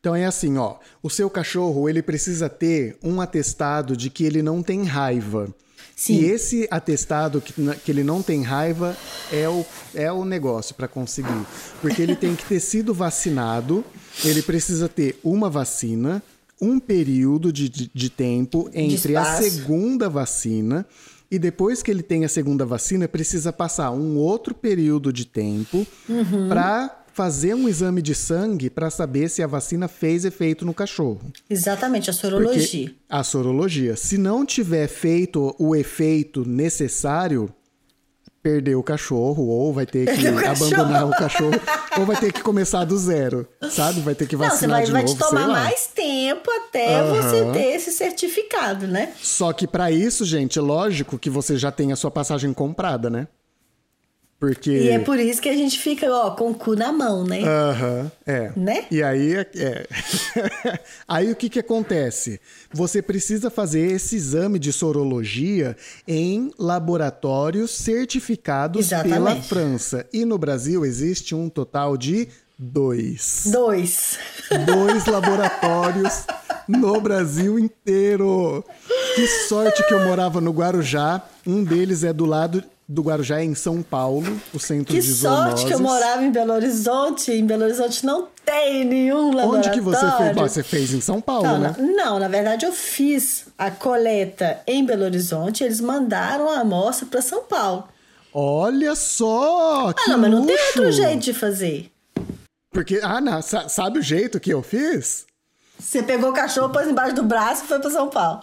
Então 0.00 0.16
é 0.16 0.24
assim, 0.24 0.56
ó. 0.56 0.76
O 1.02 1.10
seu 1.10 1.28
cachorro, 1.28 1.90
ele 1.90 2.02
precisa 2.02 2.48
ter 2.48 2.96
um 3.04 3.20
atestado 3.20 3.94
de 3.94 4.08
que 4.08 4.24
ele 4.24 4.42
não 4.42 4.62
tem 4.62 4.82
raiva. 4.84 5.54
Sim. 5.94 6.14
E 6.14 6.24
esse 6.24 6.66
atestado 6.70 7.40
que, 7.40 7.52
que 7.84 7.92
ele 7.92 8.02
não 8.02 8.22
tem 8.22 8.42
raiva 8.42 8.96
é 9.30 9.46
o, 9.46 9.64
é 9.94 10.10
o 10.10 10.24
negócio 10.24 10.74
para 10.74 10.88
conseguir. 10.88 11.46
Porque 11.82 12.00
ele 12.00 12.16
tem 12.16 12.34
que 12.34 12.46
ter 12.46 12.60
sido 12.60 12.94
vacinado, 12.94 13.84
ele 14.24 14.40
precisa 14.42 14.88
ter 14.88 15.20
uma 15.22 15.50
vacina, 15.50 16.22
um 16.62 16.78
período 16.78 17.52
de, 17.52 17.68
de, 17.68 17.90
de 17.92 18.08
tempo 18.08 18.70
entre 18.72 19.08
de 19.08 19.16
a 19.16 19.24
segunda 19.42 20.08
vacina 20.08 20.86
e 21.28 21.38
depois 21.38 21.82
que 21.82 21.90
ele 21.90 22.02
tem 22.02 22.24
a 22.24 22.28
segunda 22.28 22.64
vacina, 22.64 23.08
precisa 23.08 23.52
passar 23.52 23.90
um 23.90 24.16
outro 24.16 24.54
período 24.54 25.12
de 25.12 25.26
tempo 25.26 25.84
uhum. 26.08 26.48
para 26.48 27.04
fazer 27.12 27.54
um 27.54 27.68
exame 27.68 28.00
de 28.00 28.14
sangue 28.14 28.70
para 28.70 28.90
saber 28.90 29.28
se 29.28 29.42
a 29.42 29.46
vacina 29.46 29.88
fez 29.88 30.24
efeito 30.24 30.64
no 30.64 30.72
cachorro. 30.72 31.20
Exatamente, 31.48 32.10
a 32.10 32.12
sorologia. 32.12 32.86
Porque 32.88 32.94
a 33.08 33.24
sorologia. 33.24 33.96
Se 33.96 34.16
não 34.16 34.46
tiver 34.46 34.88
feito 34.88 35.54
o 35.58 35.74
efeito 35.74 36.46
necessário, 36.46 37.52
perder 38.42 38.74
o 38.74 38.82
cachorro, 38.82 39.46
ou 39.46 39.72
vai 39.72 39.86
ter 39.86 40.06
que 40.12 40.26
o 40.28 40.50
abandonar 40.50 41.06
o 41.06 41.10
cachorro, 41.10 41.60
ou 41.96 42.04
vai 42.04 42.16
ter 42.16 42.32
que 42.32 42.42
começar 42.42 42.84
do 42.84 42.98
zero, 42.98 43.46
sabe? 43.70 44.00
Vai 44.00 44.14
ter 44.14 44.26
que 44.26 44.34
vacinar 44.34 44.80
Não, 44.80 44.86
você 44.86 44.92
vai, 44.92 45.02
de 45.04 45.06
novo, 45.06 45.16
vai 45.18 45.28
te 45.28 45.30
tomar 45.30 45.48
mais 45.48 45.86
tempo 45.86 46.50
até 46.50 47.00
Aham. 47.00 47.22
você 47.22 47.52
ter 47.52 47.66
esse 47.76 47.92
certificado, 47.92 48.86
né? 48.86 49.12
Só 49.22 49.52
que 49.52 49.66
pra 49.66 49.90
isso, 49.90 50.24
gente, 50.24 50.58
lógico 50.58 51.18
que 51.18 51.30
você 51.30 51.56
já 51.56 51.70
tem 51.70 51.92
a 51.92 51.96
sua 51.96 52.10
passagem 52.10 52.52
comprada, 52.52 53.08
né? 53.08 53.28
Porque 54.42 54.72
E 54.72 54.88
é 54.88 54.98
por 54.98 55.20
isso 55.20 55.40
que 55.40 55.48
a 55.48 55.56
gente 55.56 55.78
fica, 55.78 56.12
ó, 56.12 56.32
com 56.32 56.50
o 56.50 56.54
cu 56.56 56.74
na 56.74 56.90
mão, 56.90 57.22
né? 57.22 57.44
Aham, 57.44 58.10
é. 58.26 58.50
Né? 58.56 58.86
E 58.90 59.00
aí, 59.00 59.36
é- 59.36 59.46
é. 59.54 59.86
aí 61.06 61.30
o 61.30 61.36
que 61.36 61.48
que 61.48 61.60
acontece? 61.60 62.40
Você 62.72 63.00
precisa 63.00 63.50
fazer 63.50 63.92
esse 63.92 64.16
exame 64.16 64.58
de 64.58 64.72
sorologia 64.72 65.76
em 66.08 66.50
laboratórios 66.58 67.70
certificados 67.70 68.88
pela 68.88 69.04
Exatamente. 69.06 69.46
França. 69.48 70.06
E 70.12 70.24
no 70.24 70.36
Brasil 70.36 70.84
existe 70.84 71.36
um 71.36 71.48
total 71.48 71.96
de 71.96 72.26
dois. 72.58 73.44
Dois. 73.46 74.18
Dois 74.66 75.06
laboratórios 75.06 76.26
no 76.66 77.00
Brasil 77.00 77.60
inteiro. 77.60 78.64
Que 79.14 79.24
sorte 79.48 79.86
que 79.86 79.94
eu 79.94 80.00
morava 80.00 80.40
no 80.40 80.50
Guarujá. 80.50 81.22
Um 81.46 81.62
deles 81.62 82.02
é 82.02 82.12
do 82.12 82.24
lado 82.24 82.64
do 82.88 83.02
Guarujá, 83.02 83.40
é 83.40 83.44
em 83.44 83.54
São 83.54 83.82
Paulo, 83.82 84.40
o 84.52 84.58
centro 84.58 84.92
Que 84.94 85.00
de 85.00 85.12
sorte 85.14 85.64
que 85.64 85.72
eu 85.72 85.78
zoonoses. 85.78 85.80
morava 85.80 86.22
em 86.24 86.30
Belo 86.30 86.52
Horizonte. 86.52 87.32
Em 87.32 87.46
Belo 87.46 87.64
Horizonte 87.64 88.04
não 88.04 88.28
tem 88.44 88.84
nenhum 88.84 89.26
laboratório. 89.34 89.58
Onde 89.58 89.70
que 89.70 89.80
você 89.80 90.10
fez? 90.18 90.34
Bom, 90.34 90.42
você 90.48 90.62
fez 90.62 90.92
em 90.92 91.00
São 91.00 91.20
Paulo, 91.20 91.46
Não, 91.46 91.58
né? 91.58 91.74
na, 91.78 91.84
não, 92.04 92.18
na 92.18 92.28
verdade 92.28 92.66
eu 92.66 92.72
fiz 92.72 93.46
a 93.56 93.70
coleta 93.70 94.60
em 94.66 94.84
Belo 94.84 95.04
Horizonte. 95.04 95.64
Eles 95.64 95.80
mandaram 95.80 96.50
a 96.50 96.60
amostra 96.60 97.06
para 97.06 97.22
São 97.22 97.44
Paulo. 97.44 97.88
Olha 98.34 98.94
só! 98.94 99.88
Ah, 99.90 99.94
que 99.94 100.10
não, 100.10 100.18
mas 100.18 100.30
não 100.30 100.44
tem 100.46 100.56
luxo! 100.56 100.78
outro 100.78 100.92
jeito 100.92 101.20
de 101.20 101.32
fazer. 101.34 101.90
Porque, 102.72 103.00
ah, 103.02 103.20
não, 103.20 103.40
sa- 103.42 103.68
sabe 103.68 103.98
o 103.98 104.02
jeito 104.02 104.40
que 104.40 104.52
eu 104.52 104.62
fiz? 104.62 105.26
Você 105.78 106.02
pegou 106.02 106.30
o 106.30 106.32
cachorro, 106.34 106.70
pôs 106.72 106.88
embaixo 106.88 107.14
do 107.14 107.22
braço 107.22 107.64
e 107.64 107.68
foi 107.68 107.78
para 107.78 107.90
São 107.90 108.08
Paulo. 108.08 108.42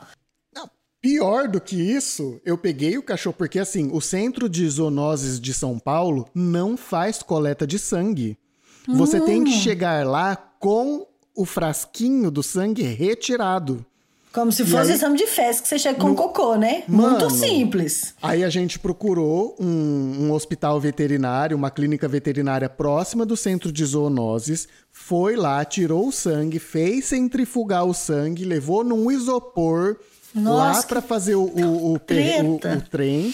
Pior 1.01 1.47
do 1.47 1.61
que 1.61 1.75
isso, 1.77 2.41
eu 2.45 2.57
peguei 2.57 2.97
o 2.97 3.03
cachorro, 3.03 3.35
porque 3.37 3.57
assim, 3.59 3.89
o 3.93 4.01
Centro 4.01 4.49
de 4.49 4.67
Zoonoses 4.69 5.39
de 5.39 5.53
São 5.53 5.79
Paulo 5.79 6.27
não 6.35 6.75
faz 6.75 7.23
coleta 7.23 7.65
de 7.65 7.79
sangue. 7.79 8.37
Você 8.87 9.19
tem 9.21 9.41
Hum. 9.41 9.45
que 9.45 9.51
chegar 9.51 10.05
lá 10.05 10.35
com 10.35 11.05
o 11.35 11.45
frasquinho 11.45 12.29
do 12.29 12.43
sangue 12.43 12.81
retirado. 12.83 13.85
Como 14.33 14.51
se 14.51 14.63
fosse 14.65 14.91
aí- 14.91 14.97
exame 14.97 15.17
de 15.17 15.25
fezes 15.25 15.59
que 15.61 15.67
você 15.67 15.79
chega 15.79 15.97
com 15.99 16.13
cocô, 16.13 16.55
né? 16.55 16.83
Mano. 16.87 17.17
Muito 17.19 17.29
simples. 17.33 18.13
Aí 18.21 18.43
a 18.43 18.49
gente 18.49 18.77
procurou 18.77 19.55
um, 19.59 20.25
um 20.27 20.31
hospital 20.33 20.79
veterinário, 20.79 21.57
uma 21.57 21.71
clínica 21.71 22.07
veterinária 22.07 22.69
próxima 22.69 23.25
do 23.25 23.35
centro 23.37 23.71
de 23.71 23.83
zoonoses, 23.85 24.67
foi 24.91 25.35
lá, 25.35 25.63
tirou 25.65 26.09
o 26.09 26.11
sangue, 26.11 26.59
fez 26.59 27.05
centrifugar 27.05 27.85
o 27.85 27.93
sangue, 27.93 28.43
levou 28.45 28.83
num 28.83 29.09
isopor 29.09 29.97
lá 30.35 30.41
Nossa, 30.41 30.87
pra 30.87 31.01
fazer 31.01 31.35
o, 31.35 31.43
o, 31.43 31.61
o, 31.61 31.93
o- 31.93 31.99
trem. 31.99 33.33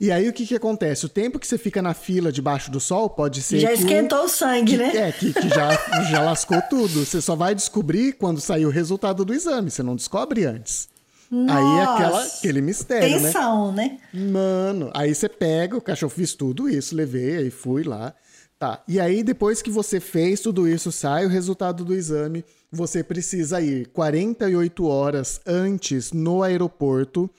E 0.00 0.10
aí 0.10 0.28
o 0.28 0.32
que 0.32 0.44
que 0.44 0.56
acontece? 0.56 1.06
O 1.06 1.08
tempo 1.08 1.38
que 1.38 1.46
você 1.46 1.56
fica 1.56 1.80
na 1.80 1.94
fila 1.94 2.32
debaixo 2.32 2.70
do 2.70 2.80
sol 2.80 3.08
pode 3.08 3.40
ser 3.40 3.60
Já 3.60 3.68
que 3.68 3.74
esquentou 3.74 4.24
o 4.24 4.28
sangue, 4.28 4.76
né? 4.76 4.96
é, 4.96 5.12
que, 5.12 5.32
que 5.32 5.48
já, 5.48 5.70
já 6.10 6.20
lascou 6.22 6.60
tudo. 6.62 7.04
Você 7.04 7.20
só 7.20 7.36
vai 7.36 7.54
descobrir 7.54 8.14
quando 8.14 8.40
sair 8.40 8.66
o 8.66 8.70
resultado 8.70 9.24
do 9.24 9.32
exame. 9.32 9.70
Você 9.70 9.82
não 9.82 9.94
descobre 9.94 10.44
antes. 10.44 10.88
Aí 11.30 11.78
é 11.78 11.82
aquela, 11.84 12.20
Nossa. 12.20 12.38
aquele 12.38 12.60
mistério, 12.60 13.08
né? 13.20 13.26
Tensão, 13.28 13.72
né? 13.72 13.98
Mano, 14.12 14.90
aí 14.92 15.14
você 15.14 15.28
pega, 15.30 15.76
o 15.76 15.80
cachorro 15.80 16.10
fiz 16.12 16.34
tudo 16.34 16.68
isso, 16.68 16.94
levei, 16.94 17.36
aí 17.36 17.50
fui 17.50 17.84
lá. 17.84 18.12
Tá. 18.58 18.82
E 18.86 19.00
aí, 19.00 19.22
depois 19.22 19.62
que 19.62 19.70
você 19.70 19.98
fez 19.98 20.40
tudo 20.40 20.68
isso, 20.68 20.92
sai 20.92 21.24
o 21.24 21.28
resultado 21.30 21.84
do 21.86 21.94
exame, 21.94 22.44
você 22.72 23.04
precisa 23.04 23.60
ir 23.60 23.86
48 23.88 24.86
horas 24.86 25.40
antes 25.46 26.12
no 26.12 26.42
aeroporto 26.42 27.30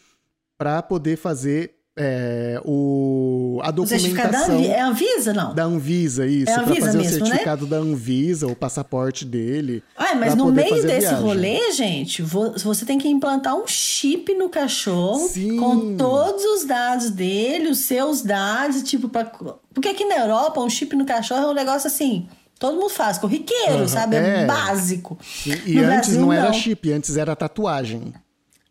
para 0.57 0.81
poder 0.81 1.17
fazer 1.17 1.73
é, 1.95 2.59
o, 2.65 3.59
a 3.61 3.69
O 3.69 3.85
certificado 3.85 4.31
da 4.31 4.39
documentação 4.39 4.73
É 4.75 4.81
Anvisa, 4.81 5.31
não? 5.33 5.53
da 5.53 5.63
Anvisa, 5.63 6.25
isso, 6.25 6.49
É 6.49 6.55
para 6.55 6.63
fazer 6.65 6.81
mesmo, 6.81 6.99
o 6.99 7.03
né? 7.03 7.09
certificado 7.09 7.65
da 7.67 7.77
Anvisa, 7.77 8.47
o 8.47 8.55
passaporte 8.55 9.23
dele. 9.25 9.83
Ai, 9.95 10.15
mas 10.15 10.33
no 10.35 10.51
meio 10.51 10.73
a 10.73 10.81
desse 10.87 11.13
rolê, 11.13 11.71
gente, 11.71 12.21
vo- 12.23 12.53
você 12.57 12.83
tem 12.85 12.97
que 12.97 13.07
implantar 13.07 13.55
um 13.55 13.67
chip 13.67 14.33
no 14.33 14.49
cachorro 14.49 15.27
Sim. 15.27 15.55
com 15.57 15.95
todos 15.95 16.43
os 16.43 16.65
dados 16.65 17.11
dele, 17.11 17.69
os 17.69 17.79
seus 17.79 18.23
dados, 18.23 18.81
tipo, 18.81 19.07
pra... 19.07 19.25
porque 19.73 19.89
aqui 19.89 20.05
na 20.05 20.17
Europa 20.17 20.61
um 20.61 20.69
chip 20.69 20.95
no 20.95 21.05
cachorro 21.05 21.41
é 21.43 21.47
um 21.49 21.53
negócio 21.53 21.85
assim, 21.87 22.27
todo 22.63 22.79
mundo 22.79 22.89
faz, 22.89 23.17
corriqueiro, 23.17 23.73
Aham, 23.79 23.87
sabe? 23.89 24.15
É, 24.15 24.43
é. 24.43 24.45
básico. 24.45 25.19
E, 25.45 25.73
e 25.73 25.83
antes 25.83 26.11
Brasil, 26.11 26.21
não 26.21 26.31
era 26.31 26.53
chip, 26.53 26.89
antes 26.93 27.17
era 27.17 27.35
tatuagem. 27.35 28.13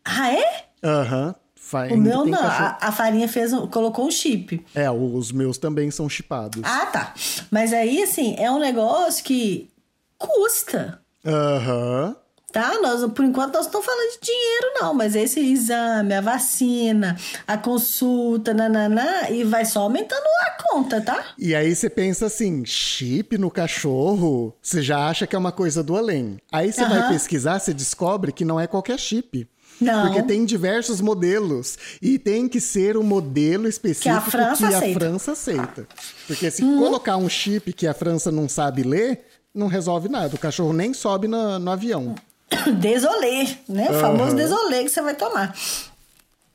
Ah, 0.03 0.33
é? 0.33 0.65
Aham. 0.83 1.35
Fa- 1.55 1.85
O 1.91 1.95
meu 1.95 2.25
não, 2.25 2.39
a, 2.43 2.77
a 2.81 2.91
farinha 2.91 3.27
fez, 3.27 3.51
colocou 3.71 4.07
um 4.07 4.11
chip. 4.11 4.65
É, 4.73 4.89
os 4.89 5.31
meus 5.31 5.59
também 5.59 5.91
são 5.91 6.09
chipados. 6.09 6.63
Ah, 6.65 6.87
tá. 6.87 7.13
Mas 7.51 7.71
aí, 7.71 8.01
assim, 8.01 8.35
é 8.39 8.49
um 8.49 8.57
negócio 8.59 9.23
que 9.23 9.69
custa. 10.17 10.99
Aham. 11.23 12.15
Tá? 12.53 12.79
Nós, 12.79 13.03
por 13.13 13.25
enquanto, 13.25 13.55
nós 13.55 13.65
não 13.65 13.79
estamos 13.81 13.85
falando 13.87 14.11
de 14.11 14.19
dinheiro, 14.27 14.67
não, 14.79 14.93
mas 14.93 15.15
esse 15.15 15.39
exame, 15.39 16.13
a 16.13 16.21
vacina, 16.21 17.17
a 17.47 17.57
consulta, 17.57 18.53
nananá, 18.53 19.29
e 19.31 19.43
vai 19.43 19.65
só 19.65 19.81
aumentando 19.81 20.21
a 20.45 20.63
conta, 20.63 21.01
tá? 21.01 21.25
E 21.35 21.55
aí 21.55 21.75
você 21.75 21.89
pensa 21.89 22.27
assim, 22.27 22.63
chip 22.63 23.39
no 23.39 23.49
cachorro, 23.49 24.53
você 24.61 24.83
já 24.83 25.07
acha 25.09 25.25
que 25.25 25.35
é 25.35 25.39
uma 25.39 25.51
coisa 25.51 25.81
do 25.81 25.97
além. 25.97 26.37
Aí 26.51 26.71
você 26.71 26.85
vai 26.85 26.99
Aham. 26.99 27.09
pesquisar, 27.13 27.57
você 27.57 27.73
descobre 27.73 28.31
que 28.31 28.45
não 28.45 28.59
é 28.59 28.67
qualquer 28.67 28.99
chip. 28.99 29.47
Não. 29.81 30.05
Porque 30.05 30.21
tem 30.21 30.45
diversos 30.45 31.01
modelos. 31.01 31.75
E 31.99 32.19
tem 32.19 32.47
que 32.47 32.61
ser 32.61 32.95
o 32.95 33.03
modelo 33.03 33.67
específico 33.67 34.03
que 34.03 34.09
a 34.15 34.21
França 34.21 34.67
França 34.93 35.31
aceita. 35.31 35.31
aceita. 35.71 35.87
Porque 36.27 36.51
se 36.51 36.63
Hum. 36.63 36.77
colocar 36.77 37.17
um 37.17 37.27
chip 37.27 37.73
que 37.73 37.87
a 37.87 37.93
França 37.95 38.31
não 38.31 38.47
sabe 38.47 38.83
ler, 38.83 39.25
não 39.53 39.65
resolve 39.65 40.07
nada. 40.07 40.35
O 40.35 40.39
cachorro 40.39 40.71
nem 40.71 40.93
sobe 40.93 41.27
na- 41.27 41.57
no 41.57 41.71
avião. 41.71 42.13
Desolê, 42.79 43.47
né? 43.67 43.89
O 43.89 43.99
famoso 43.99 44.35
desolê 44.35 44.83
que 44.83 44.89
você 44.89 45.01
vai 45.01 45.15
tomar. 45.15 45.55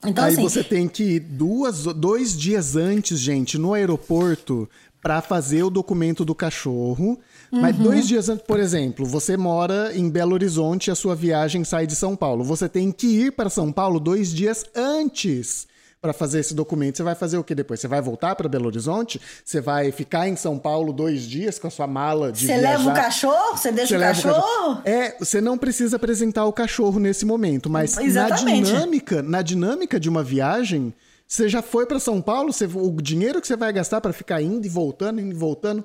Então, 0.05 0.25
Aí 0.25 0.33
assim, 0.33 0.43
você 0.43 0.63
tem 0.63 0.87
que 0.87 1.03
ir 1.03 1.21
duas, 1.21 1.85
dois 1.85 2.39
dias 2.39 2.77
antes, 2.77 3.19
gente, 3.19 3.59
no 3.59 3.75
aeroporto 3.75 4.69
para 5.03 5.21
fazer 5.21 5.63
o 5.63 5.71
documento 5.71 6.25
do 6.25 6.35
cachorro. 6.35 7.19
Mas 7.51 7.77
Uhum. 7.77 7.83
dois 7.85 8.07
dias 8.07 8.29
antes, 8.29 8.45
por 8.47 8.61
exemplo, 8.61 9.07
você 9.07 9.37
mora 9.37 9.91
em 9.97 10.09
Belo 10.11 10.35
Horizonte 10.35 10.89
e 10.89 10.91
a 10.91 10.95
sua 10.95 11.15
viagem 11.15 11.65
sai 11.65 11.87
de 11.87 11.97
São 11.97 12.15
Paulo. 12.15 12.45
Você 12.45 12.69
tem 12.69 12.93
que 12.93 13.07
ir 13.07 13.33
para 13.33 13.49
São 13.49 13.73
Paulo 13.73 13.99
dois 13.99 14.33
dias 14.33 14.65
antes 14.77 15.67
para 16.01 16.13
fazer 16.13 16.41
esse 16.41 16.55
documento. 16.55 16.97
Você 16.97 17.03
vai 17.03 17.15
fazer 17.15 17.39
o 17.39 17.45
que 17.45 17.55
depois? 17.55 17.81
Você 17.81 17.89
vai 17.89 18.01
voltar 18.01 18.35
para 18.37 18.49
Belo 18.49 18.67
Horizonte? 18.67 19.21
Você 19.45 19.61
vai 19.61 19.91
ficar 19.91 20.29
em 20.29 20.37
São 20.37 20.59
Paulo 20.59 20.93
dois 20.93 21.23
dias 21.23 21.59
com 21.59 21.67
a 21.67 21.71
sua 21.71 21.87
mala 21.87 22.31
de 22.31 22.47
você 22.47 22.57
leva 22.57 22.91
o 22.91 22.95
cachorro, 22.95 23.57
você 23.57 23.73
deixa 23.73 23.97
o 23.97 23.99
leva 23.99 24.15
cachorro. 24.23 24.81
É, 24.85 25.17
você 25.19 25.41
não 25.41 25.59
precisa 25.59 25.97
apresentar 25.97 26.45
o 26.47 26.53
cachorro 26.53 27.01
nesse 27.01 27.25
momento, 27.27 27.69
mas 27.69 27.97
na 27.97 28.29
dinâmica, 28.71 29.23
na 29.23 29.43
dinâmica 29.43 29.99
de 29.99 30.09
uma 30.09 30.23
viagem, 30.23 30.95
você 31.27 31.49
já 31.49 31.61
foi 31.63 31.85
para 31.85 31.99
São 31.99 32.21
Paulo, 32.23 32.53
você- 32.53 32.67
o 32.67 32.91
dinheiro 33.03 33.41
que 33.41 33.47
você 33.47 33.57
vai 33.57 33.73
gastar 33.73 34.01
para 34.01 34.13
ficar 34.13 34.41
indo 34.41 34.65
e 34.65 34.69
voltando, 34.69 35.21
indo 35.21 35.33
e 35.33 35.39
voltando, 35.39 35.85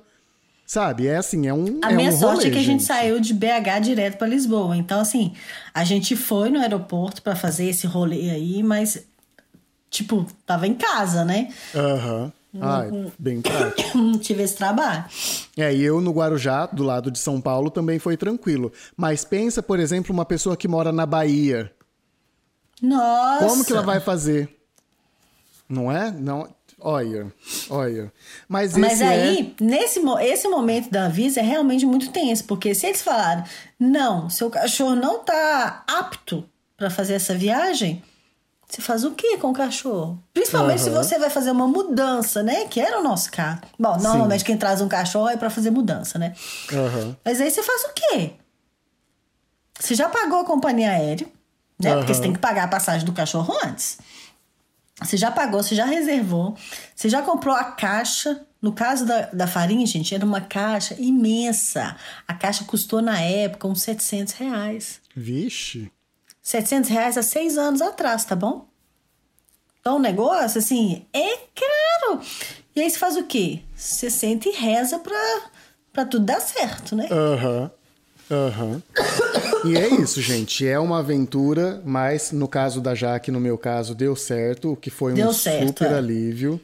sabe? 0.64 1.06
É 1.08 1.16
assim, 1.16 1.46
é 1.48 1.52
um 1.52 1.80
A 1.82 1.92
é 1.92 1.96
minha 1.96 2.10
um 2.10 2.16
sorte 2.18 2.36
rolê, 2.44 2.48
é 2.48 2.50
que 2.52 2.58
a 2.58 2.62
gente 2.62 2.82
saiu 2.84 3.18
de 3.20 3.34
BH 3.34 3.80
direto 3.82 4.16
para 4.16 4.26
Lisboa. 4.28 4.76
Então, 4.76 5.00
assim, 5.00 5.34
a 5.74 5.84
gente 5.84 6.14
foi 6.16 6.50
no 6.50 6.60
aeroporto 6.60 7.20
para 7.20 7.34
fazer 7.36 7.66
esse 7.68 7.86
rolê 7.86 8.30
aí, 8.30 8.62
mas, 8.62 9.04
tipo, 9.94 10.26
tava 10.44 10.66
em 10.66 10.74
casa, 10.74 11.24
né? 11.24 11.52
Aham. 11.74 12.32
Ah, 12.60 12.84
Uhum. 12.84 13.06
é 13.08 13.12
bem 13.18 13.40
prático. 13.42 14.18
Tive 14.20 14.44
esse 14.44 14.54
trabalho. 14.54 15.04
É, 15.56 15.74
e 15.74 15.82
eu 15.82 16.00
no 16.00 16.12
Guarujá, 16.12 16.66
do 16.66 16.84
lado 16.84 17.10
de 17.10 17.18
São 17.18 17.40
Paulo, 17.40 17.68
também 17.68 17.98
foi 17.98 18.16
tranquilo. 18.16 18.72
Mas 18.96 19.24
pensa, 19.24 19.60
por 19.60 19.80
exemplo, 19.80 20.12
uma 20.12 20.24
pessoa 20.24 20.56
que 20.56 20.68
mora 20.68 20.92
na 20.92 21.04
Bahia. 21.04 21.72
Nossa! 22.80 23.46
Como 23.46 23.64
que 23.64 23.72
ela 23.72 23.82
vai 23.82 23.98
fazer? 23.98 24.56
Não 25.68 25.90
é? 25.90 26.12
Não. 26.12 26.48
Olha, 26.80 27.32
olha. 27.70 28.12
Mas, 28.48 28.76
Mas 28.76 28.94
esse 28.94 29.02
é... 29.02 29.08
aí, 29.08 29.54
nesse 29.60 30.00
esse 30.20 30.46
momento 30.48 30.90
da 30.90 31.06
Anvisa 31.06 31.40
é 31.40 31.42
realmente 31.42 31.86
muito 31.86 32.10
tenso, 32.12 32.44
porque 32.44 32.74
se 32.74 32.86
eles 32.86 33.00
falarem, 33.02 33.42
não, 33.80 34.28
seu 34.28 34.50
cachorro 34.50 34.94
não 34.94 35.24
tá 35.24 35.82
apto 35.88 36.44
para 36.76 36.90
fazer 36.90 37.14
essa 37.14 37.34
viagem, 37.34 38.02
Você 38.74 38.82
faz 38.82 39.04
o 39.04 39.12
que 39.12 39.38
com 39.38 39.50
o 39.50 39.52
cachorro? 39.52 40.20
Principalmente 40.32 40.80
uhum. 40.80 40.84
se 40.84 40.90
você 40.90 41.16
vai 41.16 41.30
fazer 41.30 41.52
uma 41.52 41.68
mudança, 41.68 42.42
né? 42.42 42.64
Que 42.64 42.80
era 42.80 42.98
o 42.98 43.04
nosso 43.04 43.30
caso. 43.30 43.60
Bom, 43.78 43.96
normalmente 43.98 44.40
Sim. 44.40 44.46
quem 44.46 44.58
traz 44.58 44.80
um 44.80 44.88
cachorro 44.88 45.28
é 45.28 45.36
para 45.36 45.48
fazer 45.48 45.70
mudança, 45.70 46.18
né? 46.18 46.34
Uhum. 46.72 47.14
Mas 47.24 47.40
aí 47.40 47.48
você 47.52 47.62
faz 47.62 47.84
o 47.84 47.92
quê? 47.94 48.32
Você 49.78 49.94
já 49.94 50.08
pagou 50.08 50.40
a 50.40 50.44
companhia 50.44 50.90
aérea, 50.90 51.28
né? 51.80 51.92
Uhum. 51.92 51.98
Porque 51.98 52.14
você 52.14 52.20
tem 52.20 52.32
que 52.32 52.40
pagar 52.40 52.64
a 52.64 52.68
passagem 52.68 53.06
do 53.06 53.12
cachorro 53.12 53.56
antes. 53.62 53.98
Você 55.00 55.16
já 55.16 55.30
pagou, 55.30 55.62
você 55.62 55.76
já 55.76 55.84
reservou, 55.84 56.56
você 56.96 57.08
já 57.08 57.22
comprou 57.22 57.54
a 57.54 57.62
caixa. 57.62 58.44
No 58.60 58.72
caso 58.72 59.06
da, 59.06 59.26
da 59.26 59.46
farinha, 59.46 59.86
gente, 59.86 60.12
era 60.16 60.24
uma 60.24 60.40
caixa 60.40 60.96
imensa. 60.98 61.94
A 62.26 62.34
caixa 62.34 62.64
custou 62.64 63.00
na 63.00 63.20
época 63.20 63.68
uns 63.68 63.82
700 63.82 64.34
reais. 64.34 65.00
Vixe! 65.14 65.92
700 66.44 66.90
reais 66.90 67.16
há 67.16 67.22
seis 67.22 67.56
anos 67.56 67.80
atrás, 67.80 68.24
tá 68.26 68.36
bom? 68.36 68.68
Então 69.80 69.96
o 69.96 69.98
negócio, 70.00 70.58
assim, 70.58 71.04
é 71.12 71.36
caro. 71.54 72.20
E 72.76 72.82
aí 72.82 72.90
você 72.90 72.98
faz 72.98 73.16
o 73.16 73.24
quê? 73.24 73.60
Você 73.74 74.10
sente 74.10 74.50
e 74.50 74.52
reza 74.52 74.98
pra, 74.98 75.40
pra 75.90 76.04
tudo 76.04 76.26
dar 76.26 76.40
certo, 76.40 76.94
né? 76.94 77.08
Aham. 77.10 77.70
Uhum. 78.30 78.36
Aham. 78.36 78.70
Uhum. 78.70 78.82
E 79.64 79.76
é 79.78 79.88
isso, 79.88 80.20
gente. 80.20 80.66
É 80.66 80.78
uma 80.78 80.98
aventura, 80.98 81.80
mas 81.84 82.30
no 82.30 82.46
caso 82.46 82.80
da 82.80 82.94
Jaque, 82.94 83.30
no 83.30 83.40
meu 83.40 83.56
caso, 83.56 83.94
deu 83.94 84.14
certo, 84.14 84.72
o 84.72 84.76
que 84.76 84.90
foi 84.90 85.14
deu 85.14 85.28
um 85.28 85.32
certo, 85.32 85.68
super 85.68 85.92
é. 85.92 85.94
alívio. 85.94 86.60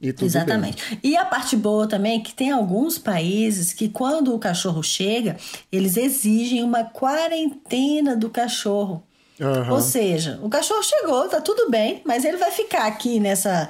E 0.00 0.14
Exatamente. 0.20 0.82
Bem. 0.90 1.00
E 1.02 1.16
a 1.16 1.24
parte 1.24 1.56
boa 1.56 1.86
também 1.86 2.20
é 2.20 2.22
que 2.22 2.32
tem 2.32 2.50
alguns 2.52 2.98
países 2.98 3.72
que, 3.72 3.88
quando 3.88 4.34
o 4.34 4.38
cachorro 4.38 4.82
chega, 4.82 5.36
eles 5.72 5.96
exigem 5.96 6.62
uma 6.62 6.84
quarentena 6.84 8.16
do 8.16 8.30
cachorro. 8.30 9.02
Uhum. 9.40 9.72
Ou 9.72 9.80
seja, 9.80 10.38
o 10.42 10.48
cachorro 10.48 10.82
chegou, 10.82 11.28
tá 11.28 11.40
tudo 11.40 11.70
bem, 11.70 12.02
mas 12.04 12.24
ele 12.24 12.36
vai 12.36 12.50
ficar 12.50 12.86
aqui 12.86 13.20
nessa 13.20 13.68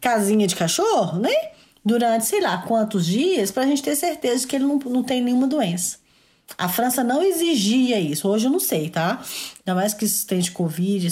casinha 0.00 0.46
de 0.46 0.56
cachorro, 0.56 1.18
né? 1.18 1.32
Durante 1.84 2.26
sei 2.26 2.40
lá 2.40 2.58
quantos 2.58 3.06
dias, 3.06 3.50
pra 3.50 3.66
gente 3.66 3.82
ter 3.82 3.94
certeza 3.96 4.46
que 4.46 4.56
ele 4.56 4.64
não, 4.64 4.78
não 4.78 5.02
tem 5.02 5.22
nenhuma 5.22 5.46
doença. 5.46 5.98
A 6.58 6.68
França 6.68 7.02
não 7.02 7.22
exigia 7.22 7.98
isso. 7.98 8.28
Hoje 8.28 8.46
eu 8.46 8.50
não 8.50 8.60
sei, 8.60 8.90
tá? 8.90 9.22
Ainda 9.60 9.74
mais 9.74 9.94
que 9.94 10.06
tem 10.26 10.40
de 10.40 10.50
Covid, 10.50 11.08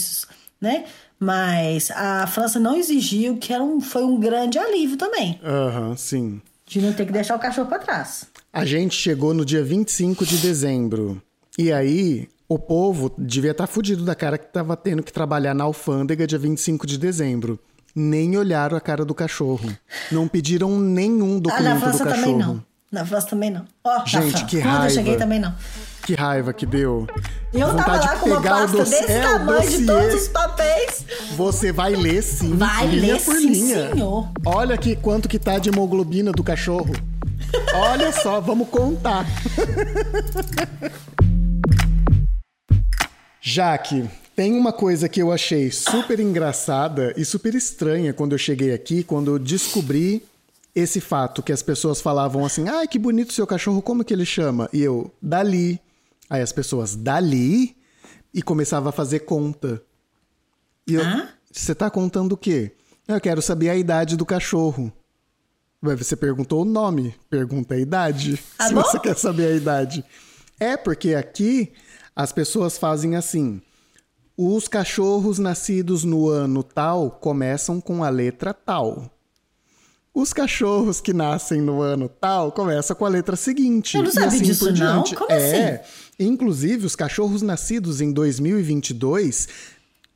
né? 0.62 0.84
Mas 1.18 1.90
a 1.90 2.26
França 2.26 2.58
não 2.58 2.76
exigiu, 2.76 3.36
que 3.36 3.52
era 3.52 3.62
um, 3.62 3.80
foi 3.80 4.04
um 4.04 4.18
grande 4.18 4.58
alívio 4.58 4.96
também. 4.96 5.38
Aham, 5.44 5.88
uhum, 5.88 5.96
sim. 5.96 6.40
De 6.64 6.80
não 6.80 6.92
ter 6.92 7.04
que 7.04 7.12
deixar 7.12 7.36
o 7.36 7.38
cachorro 7.38 7.68
para 7.68 7.80
trás. 7.80 8.26
A 8.52 8.64
gente 8.64 8.94
chegou 8.94 9.34
no 9.34 9.44
dia 9.44 9.62
25 9.62 10.24
de 10.24 10.38
dezembro. 10.38 11.20
E 11.58 11.70
aí, 11.72 12.28
o 12.48 12.58
povo 12.58 13.12
devia 13.18 13.50
estar 13.50 13.66
tá 13.66 13.72
fudido 13.72 14.04
da 14.04 14.14
cara 14.14 14.38
que 14.38 14.46
estava 14.46 14.76
tendo 14.76 15.02
que 15.02 15.12
trabalhar 15.12 15.54
na 15.54 15.64
alfândega 15.64 16.26
dia 16.26 16.38
25 16.38 16.86
de 16.86 16.96
dezembro. 16.96 17.58
Nem 17.94 18.36
olharam 18.36 18.76
a 18.76 18.80
cara 18.80 19.04
do 19.04 19.14
cachorro. 19.14 19.68
Não 20.10 20.26
pediram 20.26 20.78
nenhum 20.78 21.38
documento 21.38 21.66
ah, 21.66 21.74
na 21.74 21.80
França 21.80 22.04
do 22.04 22.10
cachorro. 22.10 22.32
Também 22.32 22.38
não. 22.38 22.64
Na 22.92 23.06
França 23.06 23.28
também 23.28 23.50
não. 23.50 23.64
Oh, 23.82 24.06
Gente, 24.06 24.44
que 24.44 24.58
raiva. 24.58 24.76
Quando 24.76 24.84
eu 24.84 24.90
cheguei 24.90 25.16
também 25.16 25.40
não. 25.40 25.54
Que 26.02 26.14
raiva 26.14 26.52
que 26.52 26.66
deu. 26.66 27.06
Eu 27.50 27.74
tava 27.74 27.96
lá 27.96 28.16
com 28.16 28.28
uma 28.28 28.42
pasta 28.42 28.76
dossiê, 28.76 29.00
desse 29.00 29.12
é, 29.12 29.22
tamanho 29.22 29.70
de 29.70 29.86
todos 29.86 30.14
os 30.14 30.28
papéis. 30.28 31.06
Você 31.34 31.72
vai 31.72 31.94
ler 31.94 32.22
sim. 32.22 32.54
Vai 32.54 32.86
linha 32.88 33.14
ler 33.14 33.22
por 33.22 33.34
sim, 33.34 33.48
linha. 33.48 33.90
senhor. 33.94 34.28
Olha 34.44 34.74
aqui 34.74 34.94
quanto 34.94 35.26
que 35.26 35.38
tá 35.38 35.58
de 35.58 35.70
hemoglobina 35.70 36.32
do 36.32 36.44
cachorro. 36.44 36.92
Olha 37.72 38.12
só, 38.20 38.42
vamos 38.42 38.68
contar. 38.68 39.24
Jaque, 43.40 44.04
tem 44.36 44.52
uma 44.52 44.72
coisa 44.72 45.08
que 45.08 45.22
eu 45.22 45.32
achei 45.32 45.70
super 45.70 46.20
engraçada 46.20 47.14
e 47.16 47.24
super 47.24 47.54
estranha 47.54 48.12
quando 48.12 48.32
eu 48.32 48.38
cheguei 48.38 48.74
aqui, 48.74 49.02
quando 49.02 49.30
eu 49.30 49.38
descobri 49.38 50.22
esse 50.74 51.00
fato 51.00 51.42
que 51.42 51.52
as 51.52 51.62
pessoas 51.62 52.00
falavam 52.00 52.44
assim: 52.44 52.68
"Ai, 52.68 52.86
que 52.88 52.98
bonito 52.98 53.32
seu 53.32 53.46
cachorro, 53.46 53.82
como 53.82 54.04
que 54.04 54.12
ele 54.12 54.26
chama?" 54.26 54.68
E 54.72 54.80
eu, 54.82 55.12
Dali. 55.20 55.80
Aí 56.32 56.40
as 56.40 56.50
pessoas, 56.50 56.96
dali? 56.96 57.76
E 58.32 58.40
começava 58.40 58.88
a 58.88 58.92
fazer 58.92 59.20
conta. 59.20 59.82
E 60.86 60.94
eu, 60.94 61.02
você 61.52 61.74
tá 61.74 61.90
contando 61.90 62.32
o 62.32 62.36
quê? 62.38 62.72
Eu 63.06 63.20
quero 63.20 63.42
saber 63.42 63.68
a 63.68 63.76
idade 63.76 64.16
do 64.16 64.24
cachorro. 64.24 64.90
Você 65.82 66.16
perguntou 66.16 66.62
o 66.62 66.64
nome, 66.64 67.14
pergunta 67.28 67.74
a 67.74 67.78
idade. 67.78 68.42
Ah, 68.58 68.68
se 68.68 68.74
bom? 68.74 68.80
você 68.80 68.98
quer 68.98 69.18
saber 69.18 69.52
a 69.52 69.54
idade. 69.54 70.02
É 70.58 70.74
porque 70.74 71.14
aqui 71.14 71.74
as 72.16 72.32
pessoas 72.32 72.78
fazem 72.78 73.14
assim. 73.14 73.60
Os 74.34 74.66
cachorros 74.68 75.38
nascidos 75.38 76.02
no 76.02 76.30
ano 76.30 76.62
tal 76.62 77.10
começam 77.10 77.78
com 77.78 78.02
a 78.02 78.08
letra 78.08 78.54
tal. 78.54 79.11
Os 80.14 80.32
cachorros 80.32 81.00
que 81.00 81.14
nascem 81.14 81.60
no 81.60 81.80
ano 81.80 82.06
tal 82.08 82.52
começam 82.52 82.94
com 82.94 83.06
a 83.06 83.08
letra 83.08 83.34
seguinte. 83.34 83.96
Eu 83.96 84.02
não 84.02 84.10
sabia 84.10 84.28
assim 84.28 84.42
disso, 84.42 84.70
não. 84.72 85.04
Como 85.04 85.32
é, 85.32 85.74
assim? 85.76 85.84
Inclusive, 86.18 86.84
os 86.84 86.94
cachorros 86.94 87.40
nascidos 87.40 88.02
em 88.02 88.12
2022 88.12 89.48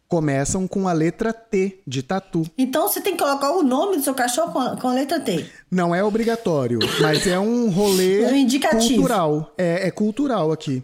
começam 0.07 0.69
com 0.69 0.87
a 0.87 0.93
letra 0.93 1.33
T 1.33 1.81
de 1.87 2.03
tatu. 2.03 2.45
Então 2.57 2.89
você 2.89 3.01
tem 3.01 3.17
que 3.17 3.23
colocar 3.23 3.53
o 3.53 3.63
nome 3.63 3.97
do 3.97 4.03
seu 4.03 4.15
cachorro 4.15 4.53
com, 4.53 4.77
com 4.77 4.89
a 4.89 4.93
letra 4.93 5.19
T. 5.19 5.47
Não 5.71 5.95
é 5.95 6.05
obrigatório, 6.05 6.79
mas 7.01 7.27
é 7.27 7.39
um 7.39 7.71
rolê 7.71 8.23
é 8.23 8.29
um 8.29 8.37
indicativo. 8.37 8.97
cultural. 8.97 9.55
É, 9.57 9.89
é 9.89 9.91
cultural 9.91 10.53
aqui. 10.53 10.83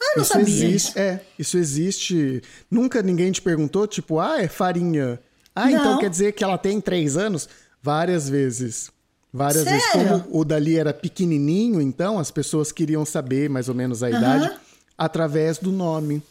Ah, 0.00 0.16
não 0.16 0.22
isso 0.22 0.32
sabia. 0.32 0.66
Existe, 0.66 0.98
é, 0.98 1.20
isso 1.38 1.58
existe. 1.58 2.42
Nunca 2.70 3.02
ninguém 3.02 3.32
te 3.32 3.42
perguntou, 3.42 3.86
tipo, 3.86 4.18
ah, 4.18 4.40
é 4.40 4.48
farinha. 4.48 5.18
Ah, 5.54 5.70
então 5.70 5.84
não. 5.84 5.90
então 5.90 6.00
quer 6.00 6.10
dizer 6.10 6.32
que 6.32 6.44
ela 6.44 6.56
tem 6.56 6.80
três 6.80 7.16
anos? 7.16 7.48
Várias 7.82 8.28
vezes. 8.28 8.90
Várias 9.32 9.64
Sério? 9.64 9.80
vezes. 9.80 9.92
Como 9.92 10.40
o 10.40 10.44
Dali 10.44 10.76
era 10.76 10.92
pequenininho, 10.92 11.80
então 11.80 12.18
as 12.18 12.30
pessoas 12.30 12.72
queriam 12.72 13.04
saber 13.04 13.48
mais 13.48 13.68
ou 13.68 13.74
menos 13.74 14.02
a 14.02 14.08
uhum. 14.08 14.16
idade 14.16 14.50
através 14.98 15.58
do 15.58 15.70
nome. 15.70 16.22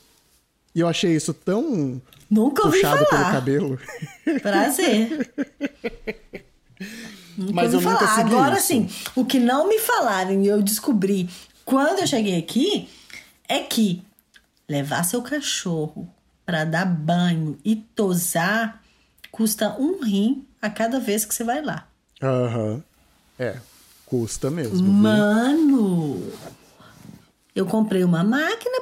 E 0.75 0.81
eu 0.81 0.87
achei 0.87 1.15
isso 1.15 1.33
tão 1.33 2.01
Nunca 2.29 2.63
puxado 2.63 3.05
pelo 3.05 3.23
cabelo. 3.31 3.79
Prazer. 4.41 5.31
nunca 7.35 7.53
Mas 7.53 7.73
eu 7.73 7.81
falar. 7.81 8.01
nunca 8.01 8.15
segui 8.15 8.35
Agora 8.35 8.57
isso. 8.57 8.67
sim, 8.67 8.89
o 9.15 9.25
que 9.25 9.39
não 9.39 9.67
me 9.67 9.79
falaram 9.79 10.41
e 10.41 10.47
eu 10.47 10.61
descobri 10.61 11.29
quando 11.65 11.99
eu 11.99 12.07
cheguei 12.07 12.37
aqui 12.37 12.87
é 13.47 13.59
que 13.59 14.03
levar 14.67 15.03
seu 15.03 15.21
cachorro 15.21 16.07
para 16.45 16.65
dar 16.65 16.85
banho 16.85 17.57
e 17.63 17.75
tosar 17.75 18.78
custa 19.31 19.75
um 19.79 20.01
rim 20.03 20.45
a 20.61 20.69
cada 20.69 20.99
vez 20.99 21.25
que 21.25 21.33
você 21.33 21.43
vai 21.43 21.61
lá. 21.61 21.87
Aham. 22.21 22.65
Uhum. 22.65 22.83
É, 23.37 23.57
custa 24.05 24.51
mesmo. 24.51 24.85
Mano! 24.85 26.15
Viu? 26.15 26.33
Eu 27.55 27.65
comprei 27.65 28.03
uma 28.03 28.23
máquina 28.23 28.77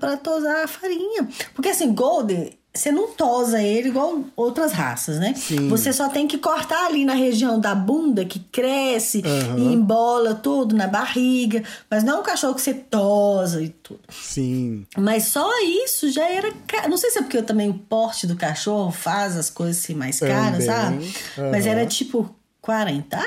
para 0.00 0.16
tosar 0.16 0.64
a 0.64 0.68
farinha. 0.68 1.28
Porque 1.54 1.68
assim, 1.68 1.94
Golden, 1.94 2.58
você 2.76 2.90
não 2.90 3.12
tosa 3.12 3.62
ele 3.62 3.88
igual 3.88 4.24
outras 4.34 4.72
raças, 4.72 5.20
né? 5.20 5.32
Sim. 5.36 5.68
Você 5.68 5.92
só 5.92 6.08
tem 6.08 6.26
que 6.26 6.38
cortar 6.38 6.86
ali 6.86 7.04
na 7.04 7.14
região 7.14 7.60
da 7.60 7.72
bunda 7.72 8.24
que 8.24 8.40
cresce 8.40 9.22
uhum. 9.24 9.58
e 9.58 9.74
embola 9.74 10.34
tudo 10.34 10.74
na 10.74 10.88
barriga. 10.88 11.62
Mas 11.88 12.02
não 12.02 12.16
é 12.16 12.20
um 12.20 12.22
cachorro 12.24 12.54
que 12.54 12.60
você 12.60 12.74
tosa 12.74 13.62
e 13.62 13.68
tudo. 13.68 14.00
Sim. 14.10 14.84
Mas 14.98 15.26
só 15.26 15.48
isso 15.62 16.10
já 16.10 16.28
era. 16.28 16.52
Não 16.88 16.96
sei 16.96 17.10
se 17.10 17.18
é 17.20 17.22
porque 17.22 17.40
também 17.42 17.70
o 17.70 17.74
porte 17.74 18.26
do 18.26 18.34
cachorro 18.34 18.90
faz 18.90 19.36
as 19.36 19.48
coisas 19.48 19.78
assim 19.78 19.94
mais 19.94 20.18
caras, 20.18 20.64
sabe? 20.64 20.96
Uhum. 21.38 21.50
Mas 21.52 21.66
era 21.66 21.86
tipo 21.86 22.34
40 22.60 23.24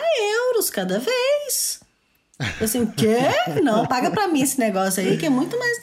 euros 0.49 0.69
cada 0.69 0.99
vez. 0.99 1.79
Eu 2.59 2.65
assim, 2.65 2.81
o 2.81 2.91
quê? 2.91 3.17
Não, 3.63 3.85
paga 3.85 4.11
pra 4.11 4.27
mim 4.27 4.41
esse 4.41 4.59
negócio 4.59 5.01
aí, 5.01 5.17
que 5.17 5.25
é 5.25 5.29
muito 5.29 5.57
mais 5.57 5.77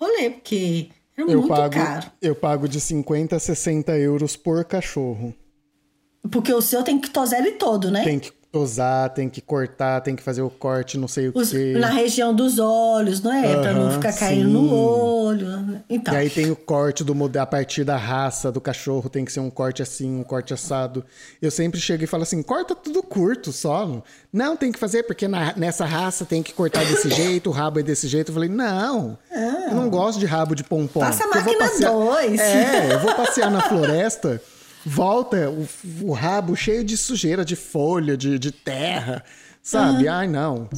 rolê, 0.00 0.30
porque 0.30 0.88
é 1.16 1.22
eu 1.22 1.26
muito 1.26 1.48
pago, 1.48 1.74
caro. 1.74 2.06
Eu 2.20 2.34
pago 2.34 2.68
de 2.68 2.80
50 2.80 3.36
a 3.36 3.38
60 3.38 3.96
euros 3.98 4.36
por 4.36 4.64
cachorro. 4.64 5.34
Porque 6.30 6.52
o 6.52 6.62
seu 6.62 6.82
tem 6.82 6.98
que 6.98 7.10
tosar 7.10 7.40
ele 7.40 7.52
todo, 7.52 7.90
né? 7.90 8.02
Tem 8.02 8.18
que 8.18 8.32
tosar, 8.54 9.10
tem 9.10 9.28
que 9.28 9.40
cortar, 9.40 10.00
tem 10.00 10.14
que 10.14 10.22
fazer 10.22 10.40
o 10.40 10.48
corte, 10.48 10.96
não 10.96 11.08
sei 11.08 11.26
o 11.26 11.32
Os, 11.34 11.50
quê. 11.50 11.74
Na 11.76 11.88
região 11.88 12.32
dos 12.32 12.60
olhos, 12.60 13.20
não 13.20 13.32
é? 13.32 13.56
Uhum, 13.56 13.62
pra 13.62 13.72
não 13.72 13.90
ficar 13.90 14.12
caindo 14.12 14.46
sim. 14.46 14.52
no 14.52 14.72
olho. 14.72 15.82
Então. 15.90 16.14
E 16.14 16.16
aí 16.16 16.30
tem 16.30 16.52
o 16.52 16.54
corte 16.54 17.02
do 17.02 17.14
a 17.36 17.46
partir 17.46 17.82
da 17.82 17.96
raça 17.96 18.52
do 18.52 18.60
cachorro, 18.60 19.08
tem 19.10 19.24
que 19.24 19.32
ser 19.32 19.40
um 19.40 19.50
corte 19.50 19.82
assim, 19.82 20.20
um 20.20 20.22
corte 20.22 20.54
assado. 20.54 21.04
Eu 21.42 21.50
sempre 21.50 21.80
chego 21.80 22.04
e 22.04 22.06
falo 22.06 22.22
assim: 22.22 22.40
corta 22.44 22.76
tudo 22.76 23.02
curto 23.02 23.50
só. 23.50 24.04
Não, 24.32 24.56
tem 24.56 24.70
que 24.70 24.78
fazer, 24.78 25.02
porque 25.02 25.26
na, 25.26 25.52
nessa 25.56 25.84
raça 25.84 26.24
tem 26.24 26.40
que 26.40 26.52
cortar 26.52 26.84
desse 26.84 27.10
jeito, 27.10 27.50
o 27.50 27.52
rabo 27.52 27.80
é 27.80 27.82
desse 27.82 28.06
jeito. 28.06 28.28
Eu 28.28 28.34
falei, 28.34 28.48
não, 28.48 29.18
ah. 29.32 29.66
eu 29.68 29.74
não 29.74 29.90
gosto 29.90 30.20
de 30.20 30.26
rabo 30.26 30.54
de 30.54 30.62
pompom. 30.62 31.00
Passa 31.00 31.24
a 31.24 31.26
máquina 31.26 31.90
2. 31.90 32.40
É, 32.40 32.94
eu 32.94 33.00
vou 33.00 33.14
passear 33.14 33.50
na 33.50 33.62
floresta 33.62 34.40
volta 34.84 35.50
o, 35.50 35.68
o, 36.02 36.12
rabo 36.12 36.54
cheio 36.54 36.84
de 36.84 36.96
sujeira, 36.96 37.44
de 37.44 37.56
folha, 37.56 38.16
de, 38.16 38.38
de 38.38 38.52
terra, 38.52 39.24
sabe? 39.62 40.08
Ai, 40.08 40.26
não. 40.26 40.68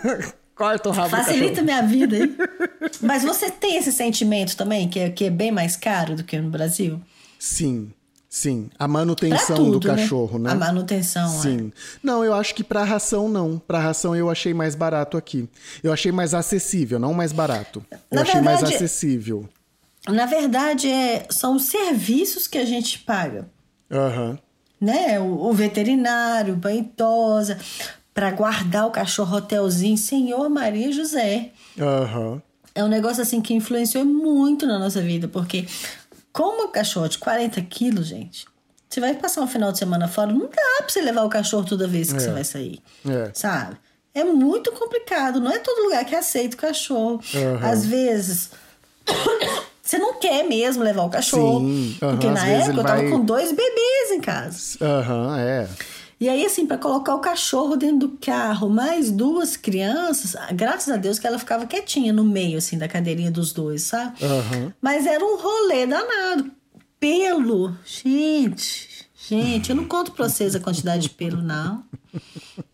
Corta 0.54 0.90
o 0.90 0.92
rabo 0.92 1.08
Facilita 1.08 1.62
minha 1.62 1.82
vida, 1.82 2.18
hein? 2.18 2.36
Mas 3.00 3.22
você 3.22 3.50
tem 3.50 3.76
esse 3.76 3.92
sentimento 3.92 4.56
também, 4.56 4.88
que 4.88 4.98
é, 4.98 5.10
que 5.10 5.24
é 5.24 5.30
bem 5.30 5.50
mais 5.50 5.74
caro 5.74 6.14
do 6.14 6.22
que 6.22 6.38
no 6.38 6.50
Brasil? 6.50 7.00
Sim. 7.38 7.92
Sim, 8.32 8.70
a 8.78 8.86
manutenção 8.86 9.56
tudo, 9.56 9.80
do 9.80 9.88
né? 9.88 9.96
cachorro, 9.96 10.38
né? 10.38 10.50
né? 10.50 10.52
A 10.52 10.54
manutenção, 10.54 11.28
Sim. 11.28 11.72
É. 11.74 11.80
Não, 12.00 12.24
eu 12.24 12.32
acho 12.32 12.54
que 12.54 12.62
para 12.62 12.84
ração 12.84 13.28
não. 13.28 13.58
Para 13.58 13.80
ração 13.80 14.14
eu 14.14 14.30
achei 14.30 14.54
mais 14.54 14.76
barato 14.76 15.16
aqui. 15.16 15.48
Eu 15.82 15.92
achei 15.92 16.12
mais 16.12 16.32
acessível, 16.32 17.00
não 17.00 17.12
mais 17.12 17.32
barato. 17.32 17.84
Eu 17.90 17.98
na 18.12 18.22
achei 18.22 18.34
verdade, 18.34 18.62
mais 18.62 18.74
acessível. 18.74 19.48
Na 20.08 20.26
verdade, 20.26 20.88
é, 20.90 21.26
são 21.30 21.56
os 21.56 21.64
serviços 21.64 22.46
que 22.46 22.58
a 22.58 22.64
gente 22.64 22.98
paga. 23.00 23.48
Uhum. 23.90 24.38
Né? 24.80 25.20
O, 25.20 25.48
o 25.48 25.52
veterinário, 25.52 26.56
banho 26.56 26.84
tosa, 26.96 27.58
para 28.14 28.30
guardar 28.30 28.86
o 28.86 28.90
cachorro 28.90 29.36
hotelzinho, 29.36 29.96
Senhor 29.96 30.48
Maria 30.48 30.90
José. 30.90 31.50
Uhum. 31.78 32.40
É 32.74 32.84
um 32.84 32.88
negócio 32.88 33.22
assim 33.22 33.40
que 33.40 33.52
influenciou 33.52 34.04
muito 34.04 34.66
na 34.66 34.78
nossa 34.78 35.02
vida, 35.02 35.28
porque 35.28 35.66
com 36.32 36.44
uma 36.44 36.68
cachorro 36.68 37.08
de 37.08 37.18
40 37.18 37.60
quilos, 37.62 38.06
gente, 38.06 38.46
você 38.88 39.00
vai 39.00 39.14
passar 39.14 39.42
um 39.42 39.46
final 39.46 39.72
de 39.72 39.78
semana 39.78 40.08
fora, 40.08 40.32
não 40.32 40.48
dá 40.48 40.78
pra 40.78 40.88
você 40.88 41.00
levar 41.00 41.24
o 41.24 41.28
cachorro 41.28 41.64
toda 41.64 41.86
vez 41.86 42.10
que 42.10 42.18
é. 42.18 42.20
você 42.20 42.30
vai 42.30 42.44
sair. 42.44 42.80
É. 43.06 43.30
Sabe? 43.34 43.76
É 44.12 44.24
muito 44.24 44.72
complicado. 44.72 45.40
Não 45.40 45.50
é 45.50 45.58
todo 45.58 45.84
lugar 45.84 46.04
que 46.04 46.14
aceita 46.14 46.56
o 46.56 46.58
cachorro. 46.58 47.20
Uhum. 47.34 47.58
Às 47.62 47.86
vezes. 47.86 48.50
Você 49.90 49.98
não 49.98 50.14
quer 50.20 50.44
mesmo 50.44 50.84
levar 50.84 51.02
o 51.02 51.10
cachorro. 51.10 51.58
Sim, 51.58 51.96
porque 51.98 52.30
na 52.30 52.46
época 52.46 52.78
eu 52.78 52.84
tava 52.84 53.02
vai... 53.02 53.10
com 53.10 53.24
dois 53.24 53.50
bebês 53.50 54.12
em 54.12 54.20
casa. 54.20 54.78
Aham, 54.80 55.36
é. 55.36 55.68
E 56.20 56.28
aí, 56.28 56.46
assim, 56.46 56.64
para 56.64 56.78
colocar 56.78 57.12
o 57.16 57.18
cachorro 57.18 57.74
dentro 57.74 58.06
do 58.06 58.08
carro, 58.10 58.70
mais 58.70 59.10
duas 59.10 59.56
crianças, 59.56 60.36
graças 60.52 60.94
a 60.94 60.96
Deus 60.96 61.18
que 61.18 61.26
ela 61.26 61.40
ficava 61.40 61.66
quietinha 61.66 62.12
no 62.12 62.22
meio, 62.22 62.58
assim, 62.58 62.78
da 62.78 62.86
cadeirinha 62.86 63.32
dos 63.32 63.52
dois, 63.52 63.82
sabe? 63.82 64.16
Uhum. 64.22 64.72
Mas 64.80 65.06
era 65.06 65.24
um 65.24 65.36
rolê 65.36 65.88
danado. 65.88 66.52
Pelo, 67.00 67.74
gente, 67.84 69.08
gente, 69.28 69.70
eu 69.70 69.76
não 69.76 69.86
conto 69.86 70.12
pra 70.12 70.28
vocês 70.28 70.54
a 70.54 70.60
quantidade 70.60 71.02
de 71.02 71.10
pelo, 71.10 71.42
não. 71.42 71.82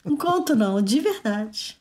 Não 0.05 0.19
conto, 0.19 0.55
não, 0.55 0.83
de 0.83 1.01
verdade. 1.01 1.79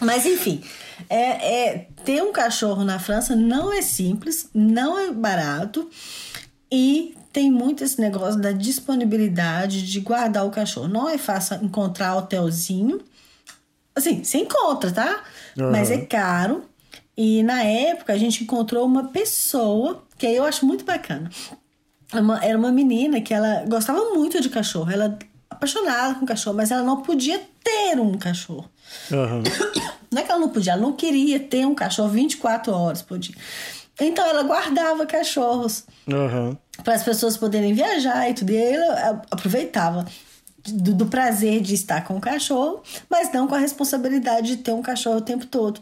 Mas 0.00 0.26
enfim, 0.26 0.62
é, 1.08 1.68
é, 1.68 1.88
ter 2.04 2.22
um 2.22 2.32
cachorro 2.32 2.84
na 2.84 2.98
França 2.98 3.34
não 3.34 3.72
é 3.72 3.82
simples, 3.82 4.48
não 4.54 4.98
é 4.98 5.10
barato 5.10 5.88
e 6.70 7.16
tem 7.32 7.50
muito 7.50 7.84
esse 7.84 8.00
negócio 8.00 8.40
da 8.40 8.52
disponibilidade 8.52 9.86
de 9.86 10.00
guardar 10.00 10.46
o 10.46 10.50
cachorro. 10.50 10.88
Não 10.88 11.08
é 11.08 11.18
fácil 11.18 11.56
encontrar 11.62 12.16
hotelzinho. 12.16 13.00
Assim, 13.94 14.22
você 14.22 14.38
encontra, 14.38 14.90
tá? 14.90 15.24
Uhum. 15.56 15.70
Mas 15.70 15.90
é 15.90 15.98
caro. 15.98 16.64
E 17.16 17.42
na 17.42 17.62
época 17.62 18.12
a 18.12 18.18
gente 18.18 18.44
encontrou 18.44 18.86
uma 18.86 19.08
pessoa 19.08 20.04
que 20.16 20.26
eu 20.26 20.44
acho 20.44 20.64
muito 20.64 20.84
bacana. 20.84 21.30
Era 22.42 22.56
uma 22.56 22.72
menina 22.72 23.20
que 23.20 23.34
ela 23.34 23.64
gostava 23.66 24.14
muito 24.14 24.40
de 24.40 24.48
cachorro. 24.48 24.90
Ela 24.90 25.18
apaixonada 25.50 26.14
com 26.14 26.26
cachorro, 26.26 26.56
mas 26.56 26.70
ela 26.70 26.82
não 26.82 27.02
podia 27.02 27.40
ter 27.62 27.98
um 27.98 28.16
cachorro. 28.16 28.70
Uhum. 29.10 29.42
Não 30.10 30.22
é 30.22 30.24
que 30.24 30.30
ela 30.30 30.40
não 30.40 30.48
podia, 30.48 30.72
ela 30.72 30.80
não 30.80 30.94
queria 30.94 31.38
ter 31.38 31.66
um 31.66 31.74
cachorro 31.74 32.08
24 32.08 32.72
horas 32.72 33.02
por 33.02 33.18
dia. 33.18 33.34
Então 34.00 34.26
ela 34.26 34.42
guardava 34.42 35.04
cachorros. 35.04 35.84
Uhum 36.06 36.56
para 36.82 36.94
as 36.94 37.02
pessoas 37.02 37.36
poderem 37.36 37.74
viajar 37.74 38.28
e 38.30 38.34
tudo. 38.34 38.52
E 38.52 38.56
aí 38.56 38.74
ela 38.74 39.22
aproveitava 39.30 40.06
do, 40.66 40.94
do, 40.94 41.06
prazer 41.06 41.60
de 41.60 41.74
estar 41.74 42.04
com 42.04 42.16
o 42.16 42.20
cachorro, 42.20 42.82
mas 43.08 43.32
não 43.32 43.46
com 43.46 43.54
a 43.54 43.58
responsabilidade 43.58 44.48
de 44.48 44.56
ter 44.58 44.72
um 44.72 44.82
cachorro 44.82 45.18
o 45.18 45.22
tempo 45.22 45.46
todo. 45.46 45.80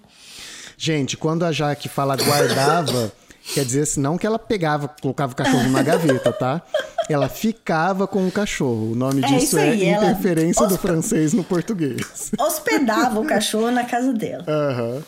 Gente, 0.77 1.17
quando 1.17 1.45
a 1.45 1.53
Jaque 1.53 1.89
fala 1.89 2.17
guardava, 2.17 3.13
quer 3.55 3.65
dizer 3.65 3.87
não 3.99 4.19
que 4.19 4.27
ela 4.27 4.39
pegava, 4.39 4.89
colocava 4.89 5.33
o 5.33 5.37
cachorro 5.37 5.69
na 5.71 5.83
gaveta, 5.83 6.33
tá? 6.33 6.63
Ela 7.09 7.29
ficava 7.29 8.07
com 8.07 8.27
o 8.27 8.33
cachorro. 8.33 8.93
O 8.93 8.95
nome 8.95 9.23
é 9.23 9.27
disso 9.27 9.59
é 9.59 9.75
interferência 9.75 10.67
do 10.67 10.77
francês 10.77 11.33
no 11.33 11.45
português. 11.45 12.33
Hospedava 12.39 13.21
o 13.21 13.25
cachorro 13.25 13.71
na 13.71 13.85
casa 13.85 14.13
dela. 14.13 14.45
Uhum. 14.49 15.03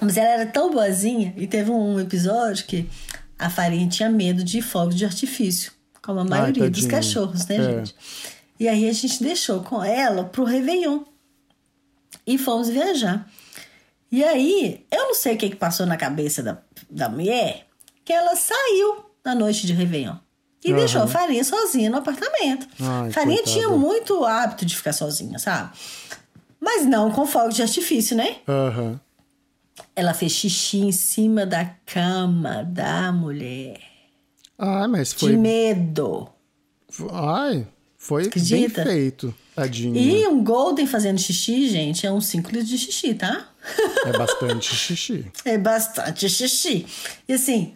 Mas 0.00 0.16
ela 0.16 0.28
era 0.28 0.46
tão 0.46 0.70
boazinha 0.70 1.34
e 1.36 1.46
teve 1.46 1.70
um 1.70 1.98
episódio 1.98 2.64
que 2.66 2.88
a 3.38 3.50
farinha 3.50 3.88
tinha 3.88 4.08
medo 4.08 4.44
de 4.44 4.62
fogos 4.62 4.94
de 4.94 5.04
artifício, 5.04 5.72
como 6.02 6.20
a 6.20 6.24
maioria 6.24 6.64
Ai, 6.64 6.70
dos 6.70 6.86
cachorros, 6.86 7.46
né, 7.46 7.56
é. 7.56 7.62
gente? 7.62 7.94
E 8.58 8.68
aí 8.68 8.88
a 8.88 8.92
gente 8.92 9.22
deixou 9.22 9.60
com 9.60 9.82
ela 9.82 10.24
pro 10.24 10.44
Réveillon. 10.44 11.00
E 12.26 12.38
fomos 12.38 12.68
viajar. 12.68 13.28
E 14.14 14.22
aí, 14.22 14.86
eu 14.92 15.08
não 15.08 15.14
sei 15.16 15.34
o 15.34 15.36
que, 15.36 15.50
que 15.50 15.56
passou 15.56 15.84
na 15.86 15.96
cabeça 15.96 16.40
da, 16.40 16.58
da 16.88 17.08
mulher, 17.08 17.66
que 18.04 18.12
ela 18.12 18.36
saiu 18.36 19.06
na 19.24 19.34
noite 19.34 19.66
de 19.66 19.72
Réveillon. 19.72 20.14
E 20.64 20.70
uhum. 20.70 20.76
deixou 20.78 21.02
a 21.02 21.08
Farinha 21.08 21.42
sozinha 21.42 21.90
no 21.90 21.96
apartamento. 21.96 22.64
Ai, 22.80 23.10
Farinha 23.10 23.38
coitada. 23.38 23.50
tinha 23.50 23.68
muito 23.70 24.24
hábito 24.24 24.64
de 24.64 24.76
ficar 24.76 24.92
sozinha, 24.92 25.36
sabe? 25.40 25.76
Mas 26.60 26.86
não 26.86 27.10
com 27.10 27.26
fogos 27.26 27.56
de 27.56 27.62
artifício, 27.62 28.16
né? 28.16 28.36
Uhum. 28.46 29.00
Ela 29.96 30.14
fez 30.14 30.30
xixi 30.30 30.78
em 30.78 30.92
cima 30.92 31.44
da 31.44 31.64
cama 31.84 32.62
da 32.62 33.10
mulher. 33.10 33.80
Ah, 34.56 34.86
mas 34.86 35.12
foi. 35.12 35.32
De 35.32 35.36
medo. 35.36 36.28
Ai, 37.10 37.66
foi 37.98 38.28
Acredita? 38.28 38.84
bem 38.84 38.92
feito, 38.92 39.34
tadinho. 39.56 39.96
E 39.96 40.24
um 40.28 40.44
Golden 40.44 40.86
fazendo 40.86 41.18
xixi, 41.18 41.68
gente, 41.68 42.06
é 42.06 42.12
uns 42.12 42.26
5 42.26 42.48
litros 42.52 42.68
de 42.68 42.78
xixi, 42.78 43.12
tá? 43.14 43.48
É 44.06 44.12
bastante 44.12 44.74
xixi. 44.74 45.26
é 45.44 45.58
bastante 45.58 46.28
xixi. 46.28 46.86
E 47.28 47.34
assim, 47.34 47.74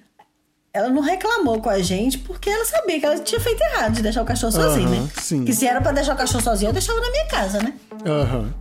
ela 0.73 0.89
não 0.89 1.03
reclamou 1.03 1.61
com 1.61 1.71
a 1.71 1.81
gente 1.81 2.19
porque 2.19 2.51
ela 2.51 2.65
sabia 2.65 3.01
que 3.01 3.07
ela 3.07 3.19
tinha 3.19 3.41
feito 3.41 3.61
errado 3.61 3.95
de 3.95 4.03
deixar 4.03 4.23
o 4.23 4.25
cachorro 4.25 4.53
sozinho, 4.53 4.89
né? 4.89 5.09
Sim. 5.21 5.45
Que 5.45 5.53
se 5.53 5.67
era 5.67 5.81
para 5.81 5.93
deixar 5.93 6.15
o 6.15 6.17
cachorro 6.17 6.43
sozinho, 6.43 6.69
eu 6.69 6.73
deixava 6.73 7.01
na 7.01 7.11
minha 7.11 7.27
casa, 7.27 7.63
né? 7.63 7.75
Aham. 8.07 8.53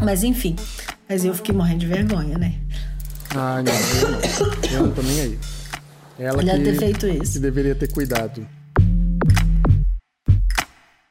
Mas 0.00 0.24
enfim. 0.24 0.56
Mas 1.08 1.24
eu 1.24 1.34
fiquei 1.34 1.54
morrendo 1.54 1.80
de 1.80 1.86
vergonha, 1.86 2.36
né? 2.36 2.54
Ah, 3.34 3.62
não, 3.62 3.72
eu 3.72 4.10
não. 4.10 4.70
Eu 4.70 4.86
não 4.86 4.92
tô 4.92 5.02
nem 5.02 5.20
aí. 5.20 5.38
Ela 6.18 6.42
que, 6.42 6.62
ter 6.62 6.78
feito 6.78 7.06
isso. 7.06 7.32
que 7.32 7.38
deveria 7.40 7.74
ter 7.74 7.90
cuidado. 7.90 8.46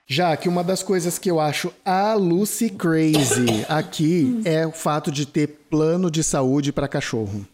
Já 0.05 0.35
que 0.35 0.49
uma 0.49 0.63
das 0.63 0.83
coisas 0.83 1.17
que 1.17 1.31
eu 1.31 1.39
acho 1.39 1.71
a 1.85 2.13
Lucy 2.13 2.69
crazy 2.69 3.65
aqui 3.69 4.41
é 4.43 4.67
o 4.67 4.71
fato 4.71 5.11
de 5.11 5.25
ter 5.25 5.47
plano 5.69 6.11
de 6.11 6.23
saúde 6.23 6.71
para 6.73 6.87
cachorro. 6.87 7.45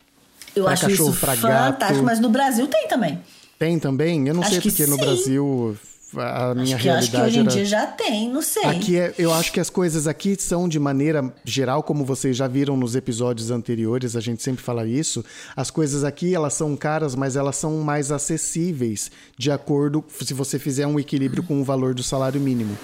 Eu 0.56 0.64
pra 0.64 0.74
acho 0.74 0.88
cachorro, 0.88 1.10
isso 1.12 1.20
fantástico, 1.20 1.80
gato. 1.80 2.04
mas 2.04 2.20
no 2.20 2.30
Brasil 2.30 2.68
tem 2.68 2.88
também. 2.88 3.20
Tem 3.60 3.78
também? 3.78 4.28
Eu 4.28 4.34
não 4.34 4.42
acho 4.42 4.54
sei 4.54 4.62
porque 4.62 4.88
no 4.88 4.98
Brasil 4.98 5.78
a 6.18 6.56
minha 6.56 6.76
acho 6.76 6.84
que, 6.84 6.90
realidade 6.90 6.98
acho 6.98 7.12
que 7.12 7.18
hoje 7.18 7.40
era... 7.40 7.50
em 7.50 7.54
dia 7.54 7.66
já 7.66 7.88
tem, 7.88 8.30
não 8.30 8.42
sei. 8.42 8.64
Aqui 8.64 8.98
é, 8.98 9.14
eu 9.18 9.34
acho 9.34 9.52
que 9.52 9.60
as 9.60 9.70
coisas 9.70 10.08
aqui 10.08 10.36
são 10.40 10.68
de 10.68 10.80
maneira 10.80 11.34
geral, 11.44 11.84
como 11.84 12.04
vocês 12.04 12.36
já 12.36 12.48
viram 12.48 12.76
nos 12.76 12.96
episódios 12.96 13.52
anteriores, 13.52 14.16
a 14.16 14.20
gente 14.20 14.42
sempre 14.42 14.64
fala 14.64 14.88
isso. 14.88 15.24
As 15.56 15.70
coisas 15.70 16.04
aqui 16.04 16.34
elas 16.34 16.54
são 16.54 16.76
caras, 16.76 17.16
mas 17.16 17.36
elas 17.36 17.56
são 17.56 17.78
mais 17.80 18.12
acessíveis 18.12 19.12
de 19.38 19.52
acordo 19.52 20.04
se 20.24 20.34
você 20.34 20.58
fizer 20.58 20.88
um 20.88 21.00
equilíbrio 21.00 21.44
com 21.44 21.62
o 21.62 21.64
valor 21.64 21.94
do 21.94 22.04
salário 22.04 22.40
mínimo. 22.40 22.78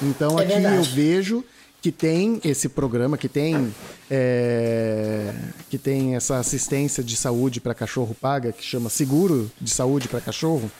Então 0.00 0.38
é 0.38 0.42
aqui 0.42 0.54
verdade. 0.54 0.76
eu 0.76 0.82
vejo 0.82 1.44
que 1.80 1.90
tem 1.90 2.40
esse 2.44 2.68
programa, 2.68 3.18
que 3.18 3.28
tem 3.28 3.74
é, 4.08 5.34
que 5.68 5.76
tem 5.76 6.14
essa 6.14 6.38
assistência 6.38 7.02
de 7.02 7.16
saúde 7.16 7.60
para 7.60 7.74
cachorro 7.74 8.14
paga, 8.20 8.52
que 8.52 8.64
chama 8.64 8.88
seguro 8.88 9.50
de 9.60 9.70
saúde 9.70 10.06
para 10.06 10.20
cachorro. 10.20 10.70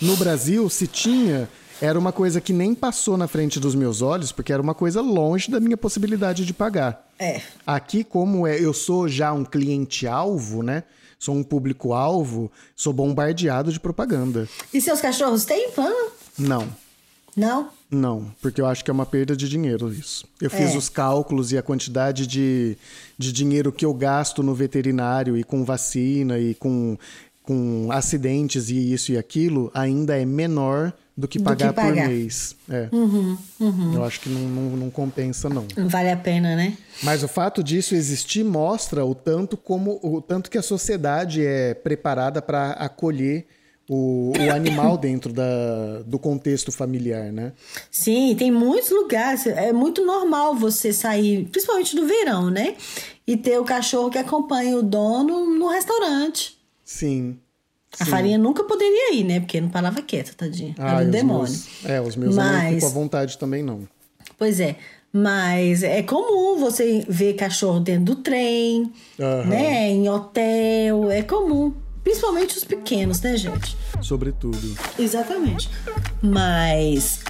No 0.00 0.16
Brasil, 0.16 0.68
se 0.68 0.86
tinha, 0.86 1.48
era 1.80 1.98
uma 1.98 2.12
coisa 2.12 2.40
que 2.40 2.52
nem 2.52 2.74
passou 2.74 3.16
na 3.16 3.26
frente 3.26 3.58
dos 3.58 3.74
meus 3.74 4.02
olhos, 4.02 4.32
porque 4.32 4.52
era 4.52 4.62
uma 4.62 4.74
coisa 4.74 5.00
longe 5.00 5.50
da 5.50 5.60
minha 5.60 5.76
possibilidade 5.76 6.44
de 6.44 6.52
pagar. 6.52 7.08
É. 7.18 7.40
Aqui, 7.66 8.04
como 8.04 8.46
é, 8.46 8.58
eu 8.58 8.72
sou 8.72 9.08
já 9.08 9.32
um 9.32 9.44
cliente-alvo, 9.44 10.62
né? 10.62 10.84
Sou 11.18 11.34
um 11.34 11.42
público-alvo, 11.42 12.50
sou 12.74 12.92
bombardeado 12.92 13.72
de 13.72 13.78
propaganda. 13.78 14.48
E 14.72 14.80
seus 14.80 15.00
cachorros 15.00 15.44
têm 15.44 15.70
plano? 15.70 16.10
Não. 16.38 16.68
Não? 17.36 17.70
Não, 17.90 18.26
porque 18.40 18.60
eu 18.60 18.66
acho 18.66 18.84
que 18.84 18.90
é 18.90 18.94
uma 18.94 19.04
perda 19.04 19.36
de 19.36 19.48
dinheiro 19.48 19.92
isso. 19.92 20.26
Eu 20.40 20.50
fiz 20.50 20.74
é. 20.74 20.76
os 20.76 20.88
cálculos 20.88 21.52
e 21.52 21.58
a 21.58 21.62
quantidade 21.62 22.26
de, 22.26 22.76
de 23.18 23.32
dinheiro 23.32 23.70
que 23.70 23.84
eu 23.84 23.92
gasto 23.92 24.42
no 24.42 24.54
veterinário 24.54 25.36
e 25.36 25.44
com 25.44 25.64
vacina 25.64 26.38
e 26.38 26.54
com 26.54 26.98
com 27.42 27.88
acidentes 27.90 28.68
e 28.68 28.92
isso 28.92 29.12
e 29.12 29.18
aquilo 29.18 29.70
ainda 29.74 30.16
é 30.16 30.24
menor 30.24 30.92
do 31.16 31.28
que, 31.28 31.38
do 31.38 31.44
pagar, 31.44 31.68
que 31.68 31.74
pagar, 31.74 32.06
por 32.06 32.08
mês. 32.08 32.56
É. 32.70 32.88
Uhum, 32.92 33.36
uhum. 33.60 33.94
Eu 33.94 34.04
acho 34.04 34.20
que 34.20 34.28
não, 34.28 34.40
não, 34.40 34.76
não, 34.76 34.90
compensa, 34.90 35.48
não. 35.48 35.66
Não 35.76 35.88
vale 35.88 36.10
a 36.10 36.16
pena, 36.16 36.56
né? 36.56 36.76
Mas 37.02 37.22
o 37.22 37.28
fato 37.28 37.62
disso 37.62 37.94
existir 37.94 38.44
mostra 38.44 39.04
o 39.04 39.14
tanto 39.14 39.56
como 39.56 39.98
o 40.02 40.22
tanto 40.22 40.50
que 40.50 40.56
a 40.56 40.62
sociedade 40.62 41.44
é 41.44 41.74
preparada 41.74 42.40
para 42.40 42.72
acolher 42.72 43.46
o, 43.88 44.32
o 44.38 44.52
animal 44.52 44.96
dentro 44.98 45.32
da, 45.32 46.00
do 46.06 46.18
contexto 46.18 46.72
familiar, 46.72 47.30
né? 47.32 47.52
Sim, 47.90 48.34
tem 48.38 48.50
muitos 48.50 48.90
lugares. 48.90 49.46
É 49.46 49.72
muito 49.72 50.04
normal 50.04 50.54
você 50.54 50.92
sair, 50.92 51.46
principalmente 51.50 51.94
no 51.94 52.06
verão, 52.06 52.50
né? 52.50 52.74
E 53.26 53.36
ter 53.36 53.58
o 53.58 53.64
cachorro 53.64 54.10
que 54.10 54.18
acompanha 54.18 54.76
o 54.76 54.82
dono 54.82 55.54
no 55.54 55.68
restaurante. 55.68 56.61
Sim. 56.84 57.38
A 58.00 58.06
farinha 58.06 58.38
nunca 58.38 58.64
poderia 58.64 59.14
ir, 59.14 59.24
né? 59.24 59.40
Porque 59.40 59.60
não 59.60 59.68
parava 59.68 60.00
quieta, 60.00 60.32
tadinha. 60.36 60.74
Ah, 60.78 60.96
Era 60.96 61.06
um 61.06 61.10
demônio. 61.10 61.40
Meus, 61.52 61.84
é, 61.84 62.00
os 62.00 62.16
meus 62.16 62.34
Mas- 62.36 62.64
não 62.64 62.72
fico 62.74 62.86
à 62.86 62.88
vontade 62.90 63.36
também, 63.38 63.62
não. 63.62 63.86
Pois 64.38 64.60
é. 64.60 64.76
Mas 65.12 65.82
é 65.82 66.02
comum 66.02 66.58
você 66.58 67.04
ver 67.06 67.34
cachorro 67.34 67.80
dentro 67.80 68.14
do 68.14 68.16
trem, 68.16 68.90
Aham. 69.20 69.44
né? 69.44 69.90
Em 69.90 70.08
hotel. 70.08 71.10
É 71.10 71.20
comum. 71.22 71.74
Principalmente 72.02 72.56
os 72.56 72.64
pequenos, 72.64 73.20
né, 73.20 73.36
gente? 73.36 73.76
Sobretudo. 74.00 74.58
Exatamente. 74.98 75.68
Mas 76.22 77.20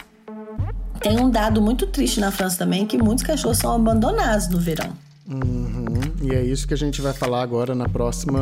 tem 1.00 1.18
um 1.20 1.28
dado 1.28 1.61
muito 1.61 1.88
triste 1.88 2.20
na 2.20 2.30
França 2.30 2.57
também, 2.59 2.86
que 2.86 2.96
muitos 2.96 3.24
cachorros 3.24 3.59
são 3.59 3.74
abandonados 3.74 4.48
no 4.48 4.61
verão. 4.61 4.92
Uhum. 5.28 5.81
E 6.22 6.32
é 6.32 6.40
isso 6.40 6.68
que 6.68 6.74
a 6.74 6.76
gente 6.76 7.02
vai 7.02 7.12
falar 7.12 7.42
agora 7.42 7.74
na 7.74 7.88
próxima, 7.88 8.40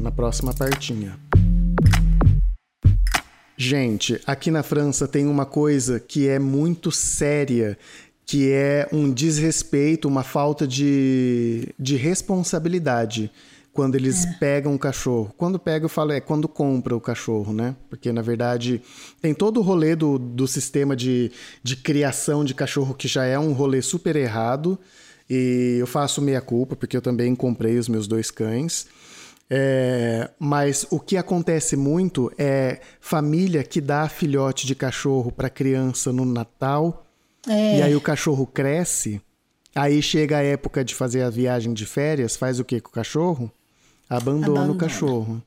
na 0.00 0.10
próxima 0.10 0.54
partinha. 0.54 1.18
Gente, 3.54 4.18
aqui 4.26 4.50
na 4.50 4.62
França 4.62 5.06
tem 5.06 5.26
uma 5.26 5.44
coisa 5.44 6.00
que 6.00 6.26
é 6.26 6.38
muito 6.38 6.90
séria, 6.90 7.76
que 8.24 8.50
é 8.50 8.88
um 8.90 9.12
desrespeito, 9.12 10.08
uma 10.08 10.22
falta 10.22 10.66
de, 10.66 11.68
de 11.78 11.96
responsabilidade 11.96 13.30
quando 13.74 13.94
eles 13.94 14.24
pegam 14.40 14.74
o 14.74 14.78
cachorro. 14.78 15.32
Quando 15.36 15.58
pega, 15.58 15.84
eu 15.84 15.88
falo, 15.88 16.12
é 16.12 16.20
quando 16.20 16.48
compra 16.48 16.96
o 16.96 17.00
cachorro, 17.00 17.52
né? 17.52 17.76
Porque, 17.90 18.10
na 18.10 18.22
verdade, 18.22 18.80
tem 19.20 19.34
todo 19.34 19.58
o 19.58 19.62
rolê 19.62 19.94
do, 19.94 20.18
do 20.18 20.48
sistema 20.48 20.96
de, 20.96 21.30
de 21.62 21.76
criação 21.76 22.42
de 22.42 22.54
cachorro 22.54 22.94
que 22.94 23.06
já 23.06 23.24
é 23.24 23.38
um 23.38 23.52
rolê 23.52 23.82
super 23.82 24.16
errado. 24.16 24.78
E 25.28 25.76
eu 25.78 25.86
faço 25.86 26.22
meia 26.22 26.40
culpa, 26.40 26.74
porque 26.74 26.96
eu 26.96 27.02
também 27.02 27.34
comprei 27.34 27.78
os 27.78 27.88
meus 27.88 28.06
dois 28.06 28.30
cães. 28.30 28.86
É, 29.50 30.30
mas 30.38 30.86
o 30.90 31.00
que 31.00 31.16
acontece 31.16 31.74
muito 31.76 32.30
é 32.36 32.80
família 33.00 33.62
que 33.62 33.80
dá 33.80 34.08
filhote 34.08 34.66
de 34.66 34.74
cachorro 34.74 35.32
para 35.32 35.48
criança 35.48 36.12
no 36.12 36.24
Natal. 36.24 37.06
É. 37.48 37.78
E 37.78 37.82
aí 37.82 37.96
o 37.96 38.00
cachorro 38.00 38.46
cresce. 38.46 39.20
Aí 39.74 40.02
chega 40.02 40.38
a 40.38 40.42
época 40.42 40.84
de 40.84 40.94
fazer 40.94 41.22
a 41.22 41.30
viagem 41.30 41.72
de 41.72 41.86
férias, 41.86 42.36
faz 42.36 42.58
o 42.58 42.64
que 42.64 42.80
com 42.80 42.88
o 42.88 42.92
cachorro? 42.92 43.50
Abandona, 44.08 44.48
o 44.48 44.52
Abandona. 44.56 44.78
cachorro. 44.78 45.42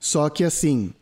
Só 0.00 0.28
que 0.28 0.44
assim, 0.44 0.92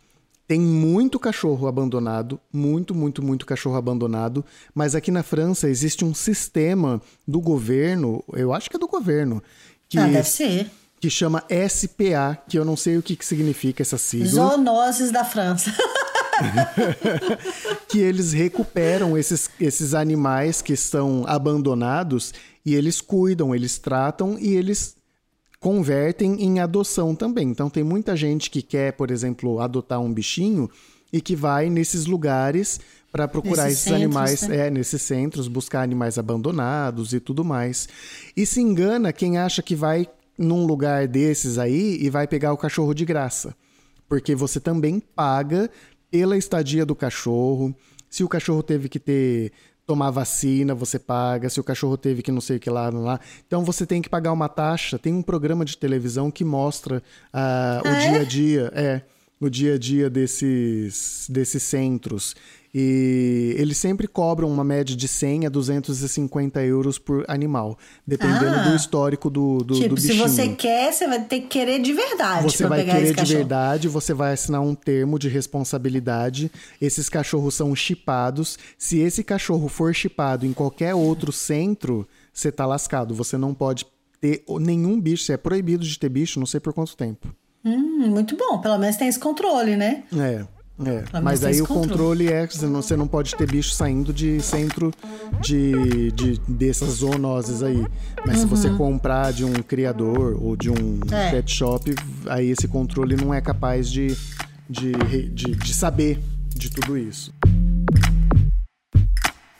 tem 0.47 0.61
muito 0.61 1.19
cachorro 1.19 1.67
abandonado, 1.67 2.39
muito, 2.53 2.95
muito, 2.95 3.23
muito 3.23 3.47
cachorro 3.47 3.77
abandonado, 3.77 4.45
mas 4.75 4.95
aqui 4.95 5.11
na 5.11 5.23
França 5.23 5.69
existe 5.69 6.05
um 6.05 6.15
sistema 6.15 7.01
do 7.27 7.41
governo, 7.41 8.23
eu 8.35 8.53
acho 8.53 8.69
que 8.69 8.77
é 8.77 8.79
do 8.79 8.89
governo, 8.89 9.43
que, 9.89 9.99
Ah, 9.99 10.07
deve 10.07 10.29
ser. 10.29 10.71
que 11.01 11.09
chama 11.09 11.45
SPA, 11.69 12.39
que 12.49 12.59
eu 12.59 12.65
não 12.65 12.77
sei 12.77 12.99
o 12.99 13.03
que, 13.03 13.17
que 13.17 13.25
significa 13.25 13.83
essa 13.83 13.97
sigla. 13.99 14.27
Zoonoses 14.29 15.11
da 15.11 15.25
França. 15.25 15.73
que 17.89 17.99
eles 17.99 18.33
recuperam 18.33 19.17
esses, 19.17 19.49
esses 19.61 19.95
animais 19.95 20.61
que 20.61 20.73
estão 20.73 21.25
abandonados 21.27 22.33
e 22.65 22.75
eles 22.75 23.01
cuidam, 23.01 23.55
eles 23.55 23.79
tratam 23.79 24.39
e 24.39 24.55
eles 24.55 24.97
convertem 25.65 26.43
em 26.43 26.61
adoção 26.61 27.15
também. 27.15 27.49
Então 27.49 27.71
tem 27.71 27.83
muita 27.83 28.15
gente 28.15 28.51
que 28.51 28.61
quer, 28.61 28.93
por 28.93 29.11
exemplo, 29.11 29.61
adotar 29.61 29.99
um 29.99 30.13
bichinho 30.13 30.69
e 31.11 31.23
que 31.23 31.35
vai 31.35 31.71
nesses 31.71 32.05
lugares 32.05 32.79
para 33.11 33.27
procurar 33.27 33.65
Nesses 33.65 33.79
esses 33.79 33.85
centros, 33.85 34.03
animais, 34.03 34.43
né? 34.43 34.67
é, 34.67 34.71
nesses 34.71 35.01
centros, 35.01 35.49
buscar 35.49 35.81
animais 35.81 36.19
abandonados 36.19 37.15
e 37.15 37.19
tudo 37.19 37.43
mais. 37.43 37.89
E 38.37 38.45
se 38.45 38.61
engana 38.61 39.11
quem 39.11 39.39
acha 39.39 39.63
que 39.63 39.75
vai 39.75 40.07
num 40.37 40.67
lugar 40.67 41.09
desses 41.09 41.57
aí 41.57 41.97
e 41.99 42.11
vai 42.11 42.27
pegar 42.27 42.53
o 42.53 42.59
cachorro 42.59 42.93
de 42.93 43.07
graça. 43.07 43.57
Porque 44.07 44.35
você 44.35 44.61
também 44.61 45.01
paga 45.01 45.71
pela 46.11 46.37
estadia 46.37 46.85
do 46.85 46.95
cachorro. 46.95 47.75
Se 48.11 48.23
o 48.23 48.29
cachorro 48.29 48.63
teve 48.63 48.87
que 48.91 48.99
ter 48.99 49.51
tomar 49.87 50.11
vacina, 50.11 50.75
você 50.75 50.99
paga. 50.99 51.49
Se 51.49 51.61
o 51.61 51.65
cachorro 51.65 51.97
teve 51.97 52.23
que 52.23 52.33
não 52.33 52.41
sei 52.41 52.57
o 52.57 52.61
que 52.61 52.71
lá, 52.71 52.89
lá. 52.91 53.21
Então 53.47 53.65
você 53.65 53.87
tem 53.87 54.01
que 54.01 54.09
pagar 54.09 54.33
uma 54.33 54.49
taxa. 54.49 54.99
Tem 54.99 55.13
um 55.13 55.23
programa 55.23 55.65
de 55.65 55.77
televisão 55.77 56.31
que 56.31 56.45
mostra 56.45 57.03
ah, 57.33 57.83
o 57.85 57.89
Ah, 57.89 57.93
é? 58.03 58.09
dia 58.09 58.21
a 58.21 58.25
dia, 58.25 58.73
é, 58.75 59.03
o 59.41 59.49
dia 59.51 59.75
a 59.75 59.79
dia 59.79 60.09
desses 60.11 61.27
desses 61.29 61.63
centros. 61.63 62.35
E 62.77 63.55
eles 63.57 63.77
sempre 63.79 64.09
cobram 64.09 64.51
uma 64.51 64.65
média 64.65 64.97
de 64.97 65.07
100 65.07 65.47
a 65.47 65.49
250 65.49 66.61
euros 66.65 66.99
por 66.99 67.25
animal, 67.29 67.79
dependendo 68.05 68.47
Ah. 68.57 68.69
do 68.71 68.75
histórico 68.75 69.31
do, 69.31 69.59
do, 69.59 69.75
tipo, 69.75 69.95
do 69.95 70.01
se 70.01 70.09
bichinho. 70.09 70.29
você 70.29 70.49
quer, 70.49 70.93
você 70.93 71.07
vai 71.07 71.23
ter 71.25 71.43
que 71.43 71.47
querer 71.47 71.79
de 71.81 71.93
verdade 71.93 72.43
Você 72.43 72.67
vai 72.67 72.81
pegar 72.81 72.95
querer 72.95 73.07
de 73.11 73.15
cachorro. 73.15 73.39
verdade, 73.39 73.87
você 73.89 74.13
vai 74.13 74.33
assinar 74.33 74.61
um 74.61 74.75
termo 74.75 75.21
de 75.21 75.29
responsabilidade. 75.29 76.51
Esses 76.81 77.09
cachorros 77.09 77.55
são 77.55 77.77
chipados. 77.77 78.59
Se 78.77 78.99
esse 78.99 79.23
cachorro 79.23 79.69
for 79.69 79.95
chipado 79.95 80.45
em 80.45 80.53
qualquer 80.53 80.97
outro 80.97 81.31
centro, 81.31 82.09
você 82.33 82.51
tá 82.51 82.67
lascado. 82.67 83.15
Você 83.15 83.37
não 83.37 83.55
pode 83.55 83.87
ter 84.21 84.43
nenhum 84.61 85.01
bicho. 85.01 85.23
Você 85.25 85.35
é 85.35 85.37
proibido 85.37 85.85
de 85.85 85.97
ter 85.97 86.09
bicho, 86.09 86.41
não 86.41 86.47
sei 86.47 86.59
por 86.59 86.73
quanto 86.73 86.97
tempo. 86.97 87.33
Hum, 87.65 88.09
muito 88.11 88.37
bom. 88.37 88.59
Pelo 88.59 88.79
menos 88.79 88.97
tem 88.97 89.09
esse 89.09 89.19
controle, 89.19 89.77
né? 89.77 90.05
É. 90.17 90.45
É, 90.85 91.21
mas 91.21 91.45
aí 91.45 91.63
o 91.63 91.67
controle 91.69 92.27
é 92.27 92.49
que 92.49 92.59
você 92.59 92.97
não, 92.97 93.07
pode 93.07 93.37
ter 93.37 93.49
bicho 93.49 93.71
saindo 93.71 94.13
de 94.13 94.41
centro 94.41 94.93
de, 95.41 96.11
de 96.11 96.41
dessas 96.49 96.95
zoonoses 96.95 97.63
aí. 97.63 97.87
Mas 98.27 98.41
se 98.41 98.47
você 98.47 98.69
comprar 98.71 99.33
de 99.33 99.45
um 99.45 99.53
criador 99.53 100.37
ou 100.43 100.57
de 100.57 100.71
um 100.71 100.75
Uhum. 100.75 101.01
É. 101.13 101.31
pet 101.31 101.53
shop, 101.53 101.95
aí 102.27 102.51
esse 102.51 102.67
controle 102.67 103.15
não 103.15 103.33
é 103.33 103.41
capaz 103.41 103.89
de, 103.89 104.17
de, 104.69 104.93
de, 105.33 105.55
de 105.55 105.75
saber 105.75 106.21
de 106.49 106.69
tudo 106.69 106.99
isso. 106.99 107.33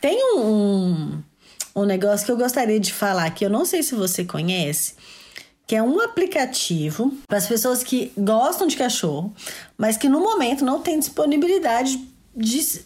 Tem 0.01 0.19
um, 0.37 1.21
um 1.75 1.85
negócio 1.85 2.25
que 2.25 2.31
eu 2.31 2.37
gostaria 2.37 2.79
de 2.79 2.91
falar 2.91 3.29
que 3.31 3.45
eu 3.45 3.49
não 3.49 3.65
sei 3.65 3.81
se 3.83 3.95
você 3.95 4.25
conhece, 4.25 4.95
que 5.67 5.75
é 5.75 5.81
um 5.81 5.99
aplicativo 5.99 7.11
para 7.27 7.37
as 7.37 7.47
pessoas 7.47 7.83
que 7.83 8.11
gostam 8.17 8.67
de 8.67 8.75
cachorro, 8.77 9.33
mas 9.77 9.97
que 9.97 10.07
no 10.07 10.19
momento 10.19 10.63
não 10.63 10.81
tem 10.81 10.99
disponibilidade 10.99 11.99
de, 12.35 12.61
se- 12.61 12.85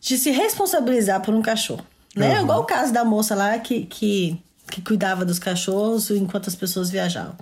de 0.00 0.16
se 0.16 0.30
responsabilizar 0.30 1.20
por 1.22 1.34
um 1.34 1.42
cachorro. 1.42 1.84
Né? 2.14 2.36
Uhum. 2.36 2.42
Igual 2.44 2.60
o 2.60 2.64
caso 2.64 2.92
da 2.92 3.04
moça 3.04 3.34
lá 3.34 3.58
que, 3.58 3.86
que, 3.86 4.40
que 4.70 4.80
cuidava 4.82 5.24
dos 5.24 5.38
cachorros 5.38 6.10
enquanto 6.10 6.48
as 6.48 6.54
pessoas 6.54 6.90
viajavam. 6.90 7.34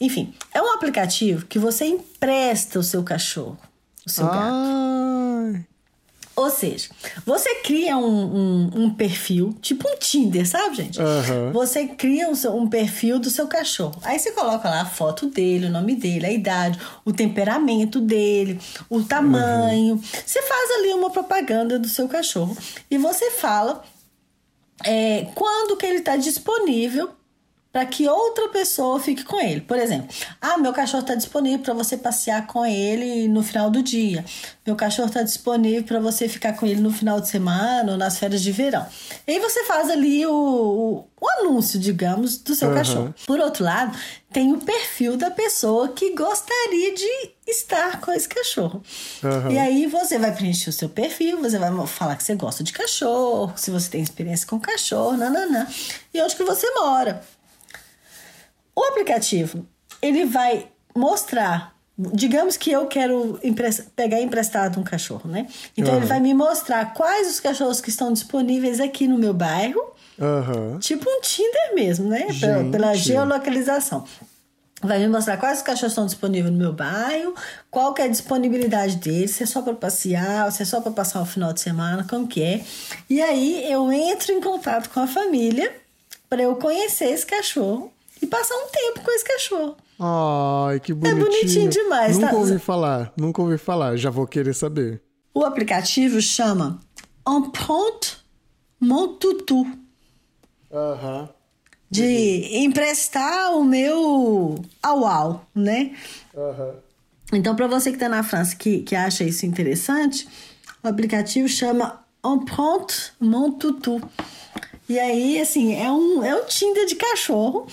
Enfim, 0.00 0.34
é 0.52 0.60
um 0.60 0.72
aplicativo 0.72 1.46
que 1.46 1.58
você 1.58 1.84
empresta 1.86 2.78
o 2.78 2.82
seu 2.82 3.02
cachorro, 3.02 3.58
o 4.06 4.10
seu 4.10 4.26
gato. 4.26 4.38
Ou 6.42 6.50
seja, 6.50 6.88
você 7.24 7.54
cria 7.56 7.96
um, 7.96 8.04
um, 8.04 8.70
um 8.74 8.90
perfil, 8.94 9.56
tipo 9.62 9.88
um 9.88 9.96
Tinder, 9.96 10.46
sabe, 10.46 10.76
gente? 10.76 11.00
Aham. 11.00 11.52
Você 11.52 11.86
cria 11.86 12.28
um, 12.28 12.56
um 12.56 12.68
perfil 12.68 13.18
do 13.18 13.30
seu 13.30 13.46
cachorro. 13.46 14.00
Aí 14.02 14.18
você 14.18 14.32
coloca 14.32 14.68
lá 14.68 14.82
a 14.82 14.86
foto 14.86 15.26
dele, 15.26 15.66
o 15.66 15.70
nome 15.70 15.94
dele, 15.94 16.26
a 16.26 16.32
idade, 16.32 16.78
o 17.04 17.12
temperamento 17.12 18.00
dele, 18.00 18.58
o 18.90 19.02
tamanho. 19.02 20.02
Você 20.26 20.42
faz 20.42 20.70
ali 20.78 20.92
uma 20.94 21.10
propaganda 21.10 21.78
do 21.78 21.88
seu 21.88 22.08
cachorro. 22.08 22.56
E 22.90 22.98
você 22.98 23.30
fala 23.30 23.84
é, 24.84 25.28
quando 25.34 25.76
que 25.76 25.86
ele 25.86 25.98
está 25.98 26.16
disponível 26.16 27.10
para 27.72 27.86
que 27.86 28.06
outra 28.06 28.48
pessoa 28.50 29.00
fique 29.00 29.24
com 29.24 29.40
ele. 29.40 29.62
Por 29.62 29.78
exemplo, 29.78 30.06
ah, 30.40 30.58
meu 30.58 30.72
cachorro 30.74 31.00
está 31.00 31.14
disponível 31.14 31.60
para 31.60 31.72
você 31.72 31.96
passear 31.96 32.46
com 32.46 32.66
ele 32.66 33.26
no 33.28 33.42
final 33.42 33.70
do 33.70 33.82
dia. 33.82 34.24
Meu 34.66 34.76
cachorro 34.76 35.08
está 35.08 35.22
disponível 35.22 35.82
para 35.82 35.98
você 35.98 36.28
ficar 36.28 36.52
com 36.52 36.66
ele 36.66 36.80
no 36.80 36.92
final 36.92 37.18
de 37.18 37.28
semana 37.28 37.92
ou 37.92 37.98
nas 37.98 38.18
férias 38.18 38.42
de 38.42 38.52
verão. 38.52 38.86
E 39.26 39.32
aí 39.32 39.40
você 39.40 39.64
faz 39.64 39.88
ali 39.88 40.26
o, 40.26 40.32
o, 40.32 41.04
o 41.18 41.28
anúncio, 41.40 41.80
digamos, 41.80 42.36
do 42.36 42.54
seu 42.54 42.68
Aham. 42.68 42.76
cachorro. 42.76 43.14
Por 43.26 43.40
outro 43.40 43.64
lado, 43.64 43.96
tem 44.30 44.52
o 44.52 44.58
perfil 44.58 45.16
da 45.16 45.30
pessoa 45.30 45.88
que 45.88 46.14
gostaria 46.14 46.94
de 46.94 47.32
estar 47.46 48.00
com 48.02 48.12
esse 48.12 48.28
cachorro. 48.28 48.82
Aham. 49.24 49.50
E 49.50 49.58
aí 49.58 49.86
você 49.86 50.18
vai 50.18 50.34
preencher 50.34 50.68
o 50.68 50.72
seu 50.72 50.90
perfil, 50.90 51.40
você 51.40 51.58
vai 51.58 51.70
falar 51.86 52.16
que 52.16 52.22
você 52.22 52.34
gosta 52.34 52.62
de 52.62 52.72
cachorro, 52.72 53.52
se 53.56 53.70
você 53.70 53.88
tem 53.88 54.02
experiência 54.02 54.46
com 54.46 54.60
cachorro, 54.60 55.16
nananã, 55.16 55.66
e 56.12 56.20
onde 56.20 56.36
que 56.36 56.44
você 56.44 56.70
mora. 56.74 57.22
O 58.74 58.82
aplicativo, 58.84 59.66
ele 60.00 60.24
vai 60.24 60.66
mostrar, 60.94 61.74
digamos 61.98 62.56
que 62.56 62.70
eu 62.70 62.86
quero 62.86 63.38
pegar 63.94 64.20
emprestado 64.20 64.80
um 64.80 64.82
cachorro, 64.82 65.28
né? 65.30 65.46
Então 65.76 65.94
ele 65.94 66.04
Aham. 66.04 66.08
vai 66.08 66.20
me 66.20 66.34
mostrar 66.34 66.94
quais 66.94 67.28
os 67.28 67.40
cachorros 67.40 67.80
que 67.80 67.90
estão 67.90 68.12
disponíveis 68.12 68.80
aqui 68.80 69.06
no 69.06 69.18
meu 69.18 69.34
bairro, 69.34 69.80
aham. 70.20 70.78
tipo 70.78 71.08
um 71.08 71.20
Tinder 71.20 71.74
mesmo, 71.74 72.08
né? 72.08 72.26
Pela, 72.70 72.94
geolocalização. 72.94 74.04
vai 74.82 74.98
me 74.98 75.08
mostrar 75.08 75.36
quais 75.36 75.62
cachorros 75.62 75.92
estão 75.92 76.06
disponíveis 76.06 76.52
no 76.52 76.58
meu 76.58 76.72
bairro, 76.72 77.34
qual 77.70 77.92
que 77.94 78.02
é 78.02 78.06
a 78.06 78.08
disponibilidade 78.08 78.96
deles, 78.96 79.30
se 79.32 79.42
é 79.42 79.46
só 79.46 79.62
para 79.62 79.74
passear, 79.74 80.50
se 80.50 80.62
é 80.62 80.66
só 80.66 80.80
para 80.80 80.92
passar 80.92 81.20
o 81.22 81.26
final 81.26 81.52
de 81.52 81.60
semana, 81.60 82.04
como 82.08 82.26
que 82.26 82.42
é. 82.42 82.64
E 83.08 83.20
aí 83.22 83.70
eu 83.70 83.92
entro 83.92 84.32
em 84.32 84.40
contato 84.40 84.88
com 84.90 85.00
a 85.00 85.06
família 85.06 85.72
para 86.28 86.42
eu 86.42 86.56
conhecer 86.56 87.10
esse 87.10 87.26
cachorro 87.26 87.92
e 88.22 88.26
passar 88.26 88.54
um 88.54 88.68
tempo 88.70 89.02
com 89.04 89.10
esse 89.10 89.24
cachorro. 89.24 89.76
Ai, 89.98 90.80
que 90.80 90.94
bonitinho. 90.94 91.22
É 91.22 91.24
bonitinho 91.24 91.68
demais, 91.68 92.16
nunca 92.16 92.30
tá? 92.30 92.36
ouvi 92.36 92.58
falar, 92.58 93.12
nunca 93.16 93.42
ouvi 93.42 93.58
falar, 93.58 93.96
já 93.96 94.08
vou 94.10 94.26
querer 94.26 94.54
saber. 94.54 95.02
O 95.34 95.44
aplicativo 95.44 96.20
chama 96.20 96.80
Empreinte 97.28 98.18
Mon 98.80 99.14
Tutu. 99.14 99.66
Aham. 100.72 101.28
De 101.90 102.56
emprestar 102.64 103.54
o 103.54 103.64
meu 103.64 104.62
au-au, 104.82 105.44
né? 105.54 105.94
Aham. 106.34 106.74
Então, 107.32 107.56
para 107.56 107.66
você 107.66 107.90
que 107.90 107.96
está 107.96 108.08
na 108.08 108.22
França 108.22 108.54
que, 108.56 108.80
que 108.80 108.94
acha 108.94 109.24
isso 109.24 109.46
interessante, 109.46 110.28
o 110.82 110.88
aplicativo 110.88 111.48
chama 111.48 112.04
Empreinte 112.24 113.12
Mon 113.20 113.52
Tutu. 113.52 114.00
E 114.88 114.98
aí, 114.98 115.40
assim, 115.40 115.74
é 115.74 115.90
um, 115.90 116.22
é 116.24 116.34
um 116.34 116.44
Tinder 116.44 116.86
de 116.86 116.94
cachorro. 116.96 117.66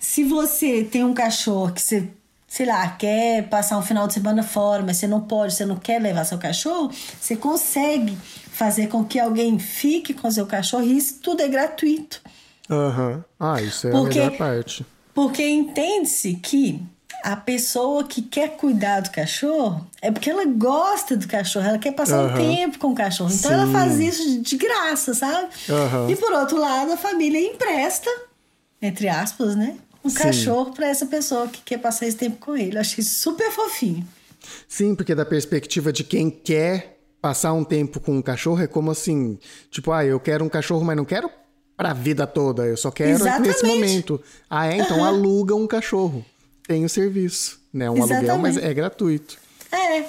Se 0.00 0.24
você 0.24 0.82
tem 0.84 1.04
um 1.04 1.14
cachorro 1.14 1.72
que 1.72 1.80
você, 1.82 2.08
sei 2.48 2.66
lá, 2.66 2.88
quer 2.90 3.48
passar 3.48 3.78
um 3.78 3.82
final 3.82 4.06
de 4.06 4.14
semana 4.14 4.42
fora, 4.42 4.82
mas 4.82 4.96
você 4.96 5.06
não 5.06 5.20
pode, 5.20 5.54
você 5.54 5.64
não 5.66 5.76
quer 5.76 6.00
levar 6.00 6.24
seu 6.24 6.38
cachorro, 6.38 6.90
você 7.20 7.36
consegue 7.36 8.16
fazer 8.50 8.88
com 8.88 9.04
que 9.04 9.18
alguém 9.18 9.58
fique 9.58 10.14
com 10.14 10.30
seu 10.30 10.46
cachorro 10.46 10.82
e 10.84 10.96
isso 10.96 11.18
tudo 11.22 11.42
é 11.42 11.48
gratuito. 11.48 12.20
Aham. 12.70 13.24
Ah, 13.38 13.60
isso 13.60 13.86
é 13.88 13.90
Porque- 13.90 14.18
a 14.18 14.24
melhor 14.24 14.38
parte. 14.38 14.84
Porque 15.14 15.42
entende-se 15.46 16.34
que 16.34 16.82
a 17.26 17.34
pessoa 17.34 18.04
que 18.04 18.22
quer 18.22 18.56
cuidar 18.56 19.00
do 19.00 19.10
cachorro 19.10 19.84
é 20.00 20.12
porque 20.12 20.30
ela 20.30 20.44
gosta 20.44 21.16
do 21.16 21.26
cachorro, 21.26 21.66
ela 21.66 21.78
quer 21.78 21.90
passar 21.90 22.20
um 22.22 22.26
Aham. 22.26 22.36
tempo 22.36 22.78
com 22.78 22.92
o 22.92 22.94
cachorro. 22.94 23.32
Então 23.34 23.50
Sim. 23.50 23.56
ela 23.56 23.66
faz 23.72 23.98
isso 23.98 24.40
de- 24.42 24.56
graça, 24.56 25.12
sabe? 25.12 25.48
Aham. 25.68 26.08
E 26.08 26.14
por 26.14 26.32
outro 26.32 26.56
lado, 26.56 26.92
a 26.92 26.96
família 26.96 27.40
empresta, 27.40 28.08
entre 28.80 29.08
aspas, 29.08 29.56
né? 29.56 29.76
Um 30.04 30.08
Sim. 30.08 30.18
cachorro 30.18 30.70
para 30.72 30.86
essa 30.86 31.04
pessoa 31.06 31.48
que 31.48 31.60
quer 31.62 31.78
passar 31.78 32.06
esse 32.06 32.16
tempo 32.16 32.36
com 32.38 32.56
ele. 32.56 32.76
Eu 32.76 32.80
achei 32.80 33.02
super 33.02 33.50
fofinho. 33.50 34.06
Sim, 34.68 34.94
porque 34.94 35.12
da 35.12 35.26
perspectiva 35.26 35.92
de 35.92 36.04
quem 36.04 36.30
quer 36.30 36.96
passar 37.20 37.52
um 37.54 37.64
tempo 37.64 37.98
com 37.98 38.12
um 38.16 38.22
cachorro, 38.22 38.62
é 38.62 38.68
como 38.68 38.92
assim, 38.92 39.36
tipo, 39.68 39.90
ah, 39.90 40.04
eu 40.04 40.20
quero 40.20 40.44
um 40.44 40.48
cachorro, 40.48 40.84
mas 40.84 40.96
não 40.96 41.04
quero 41.04 41.28
pra 41.76 41.92
vida 41.92 42.24
toda, 42.24 42.64
eu 42.66 42.76
só 42.76 42.92
quero 42.92 43.10
Exatamente. 43.10 43.48
nesse 43.48 43.66
momento. 43.66 44.22
Ah, 44.48 44.68
é? 44.68 44.76
Então 44.76 45.04
aluga 45.04 45.56
um 45.56 45.66
cachorro. 45.66 46.24
Tem 46.66 46.84
o 46.84 46.88
serviço, 46.88 47.60
né? 47.72 47.88
Um 47.90 48.02
aluguel, 48.02 48.38
mas 48.38 48.56
Exatamente. 48.56 48.64
é 48.70 48.74
gratuito. 48.74 49.38
É. 49.72 50.04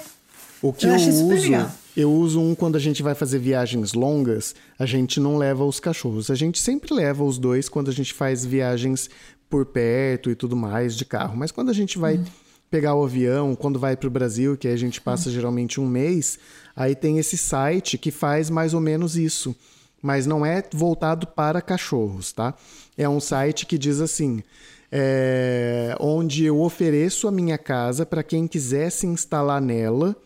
O 0.60 0.72
que 0.72 0.86
Eu 0.86 0.90
eu, 0.90 0.96
uso, 0.96 1.28
legal. 1.28 1.70
eu 1.96 2.12
uso 2.12 2.40
um 2.40 2.54
quando 2.54 2.76
a 2.76 2.80
gente 2.80 3.02
vai 3.02 3.14
fazer 3.14 3.38
viagens 3.38 3.92
longas, 3.92 4.54
a 4.78 4.84
gente 4.86 5.20
não 5.20 5.36
leva 5.36 5.64
os 5.64 5.78
cachorros. 5.78 6.30
A 6.30 6.34
gente 6.34 6.58
sempre 6.58 6.92
leva 6.92 7.22
os 7.22 7.38
dois 7.38 7.68
quando 7.68 7.88
a 7.90 7.92
gente 7.92 8.12
faz 8.12 8.44
viagens 8.44 9.08
por 9.48 9.64
perto 9.66 10.30
e 10.30 10.34
tudo 10.34 10.56
mais 10.56 10.96
de 10.96 11.04
carro. 11.04 11.36
Mas 11.36 11.52
quando 11.52 11.70
a 11.70 11.72
gente 11.74 11.96
vai 11.96 12.16
Hum. 12.18 12.24
pegar 12.70 12.94
o 12.96 13.04
avião, 13.04 13.54
quando 13.54 13.78
vai 13.78 13.96
para 13.96 14.08
o 14.08 14.10
Brasil, 14.10 14.56
que 14.56 14.66
a 14.68 14.76
gente 14.76 15.00
passa 15.00 15.30
geralmente 15.30 15.80
um 15.80 15.86
mês, 15.86 16.38
aí 16.74 16.94
tem 16.94 17.18
esse 17.18 17.38
site 17.38 17.96
que 17.96 18.10
faz 18.10 18.50
mais 18.50 18.74
ou 18.74 18.80
menos 18.80 19.16
isso. 19.16 19.54
Mas 20.02 20.26
não 20.26 20.44
é 20.44 20.62
voltado 20.72 21.26
para 21.26 21.60
cachorros, 21.62 22.32
tá? 22.32 22.54
É 22.96 23.08
um 23.08 23.20
site 23.20 23.64
que 23.64 23.78
diz 23.78 24.00
assim: 24.00 24.42
é, 24.90 25.94
onde 26.00 26.44
eu 26.44 26.60
ofereço 26.60 27.28
a 27.28 27.30
minha 27.30 27.58
casa 27.58 28.06
para 28.06 28.22
quem 28.22 28.46
quiser 28.46 28.90
se 28.90 29.06
instalar 29.06 29.60
nela 29.60 30.16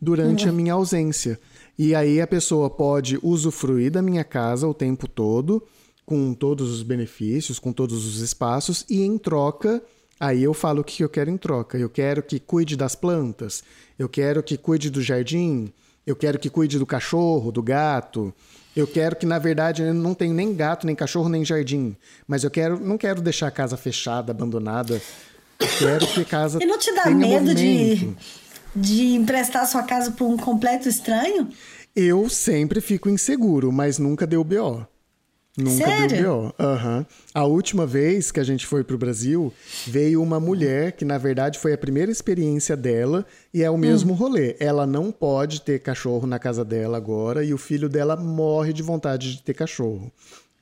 durante 0.00 0.48
a 0.48 0.52
minha 0.52 0.74
ausência. 0.74 1.38
E 1.78 1.94
aí 1.94 2.20
a 2.20 2.26
pessoa 2.26 2.68
pode 2.68 3.18
usufruir 3.22 3.90
da 3.90 4.02
minha 4.02 4.24
casa 4.24 4.66
o 4.66 4.74
tempo 4.74 5.08
todo, 5.08 5.62
com 6.04 6.34
todos 6.34 6.70
os 6.70 6.82
benefícios, 6.82 7.58
com 7.58 7.72
todos 7.72 8.04
os 8.04 8.20
espaços, 8.20 8.84
e 8.88 9.02
em 9.02 9.16
troca, 9.16 9.82
aí 10.18 10.42
eu 10.42 10.52
falo 10.52 10.80
o 10.80 10.84
que 10.84 11.02
eu 11.02 11.08
quero 11.08 11.30
em 11.30 11.36
troca. 11.36 11.78
Eu 11.78 11.88
quero 11.88 12.22
que 12.22 12.40
cuide 12.40 12.76
das 12.76 12.94
plantas, 12.94 13.62
eu 13.98 14.08
quero 14.08 14.42
que 14.42 14.56
cuide 14.56 14.90
do 14.90 15.00
jardim, 15.00 15.72
eu 16.06 16.16
quero 16.16 16.38
que 16.38 16.50
cuide 16.50 16.78
do 16.78 16.86
cachorro, 16.86 17.52
do 17.52 17.62
gato. 17.62 18.34
Eu 18.76 18.86
quero 18.86 19.16
que, 19.16 19.26
na 19.26 19.38
verdade, 19.38 19.82
eu 19.82 19.92
não 19.92 20.14
tenho 20.14 20.32
nem 20.32 20.54
gato, 20.54 20.86
nem 20.86 20.94
cachorro, 20.94 21.28
nem 21.28 21.44
jardim. 21.44 21.96
Mas 22.26 22.44
eu 22.44 22.50
quero, 22.50 22.78
não 22.78 22.96
quero 22.96 23.20
deixar 23.20 23.48
a 23.48 23.50
casa 23.50 23.76
fechada, 23.76 24.30
abandonada. 24.32 25.00
Quero 25.78 26.06
que 26.06 26.20
a 26.22 26.24
casa 26.24 26.58
E 26.62 26.66
não 26.66 26.78
te 26.78 26.94
dá 26.94 27.10
medo 27.10 27.54
de, 27.54 28.14
de 28.74 29.14
emprestar 29.14 29.66
sua 29.66 29.82
casa 29.82 30.12
para 30.12 30.24
um 30.24 30.36
completo 30.36 30.88
estranho? 30.88 31.48
Eu 31.94 32.28
sempre 32.30 32.80
fico 32.80 33.08
inseguro, 33.08 33.72
mas 33.72 33.98
nunca 33.98 34.26
deu 34.26 34.44
BO. 34.44 34.86
Nunca 35.60 35.84
Sério? 35.84 36.52
BO. 36.58 36.64
Aham. 36.64 37.06
A 37.34 37.44
última 37.44 37.86
vez 37.86 38.30
que 38.32 38.40
a 38.40 38.44
gente 38.44 38.66
foi 38.66 38.82
pro 38.84 38.98
Brasil, 38.98 39.52
veio 39.86 40.22
uma 40.22 40.40
mulher 40.40 40.92
que, 40.92 41.04
na 41.04 41.18
verdade, 41.18 41.58
foi 41.58 41.72
a 41.72 41.78
primeira 41.78 42.10
experiência 42.10 42.76
dela 42.76 43.24
e 43.52 43.62
é 43.62 43.70
o 43.70 43.74
Hum. 43.74 43.78
mesmo 43.78 44.12
rolê. 44.14 44.56
Ela 44.58 44.86
não 44.86 45.10
pode 45.12 45.60
ter 45.62 45.78
cachorro 45.80 46.26
na 46.26 46.38
casa 46.38 46.64
dela 46.64 46.96
agora 46.96 47.44
e 47.44 47.52
o 47.54 47.58
filho 47.58 47.88
dela 47.88 48.16
morre 48.16 48.72
de 48.72 48.82
vontade 48.82 49.36
de 49.36 49.42
ter 49.42 49.54
cachorro. 49.54 50.10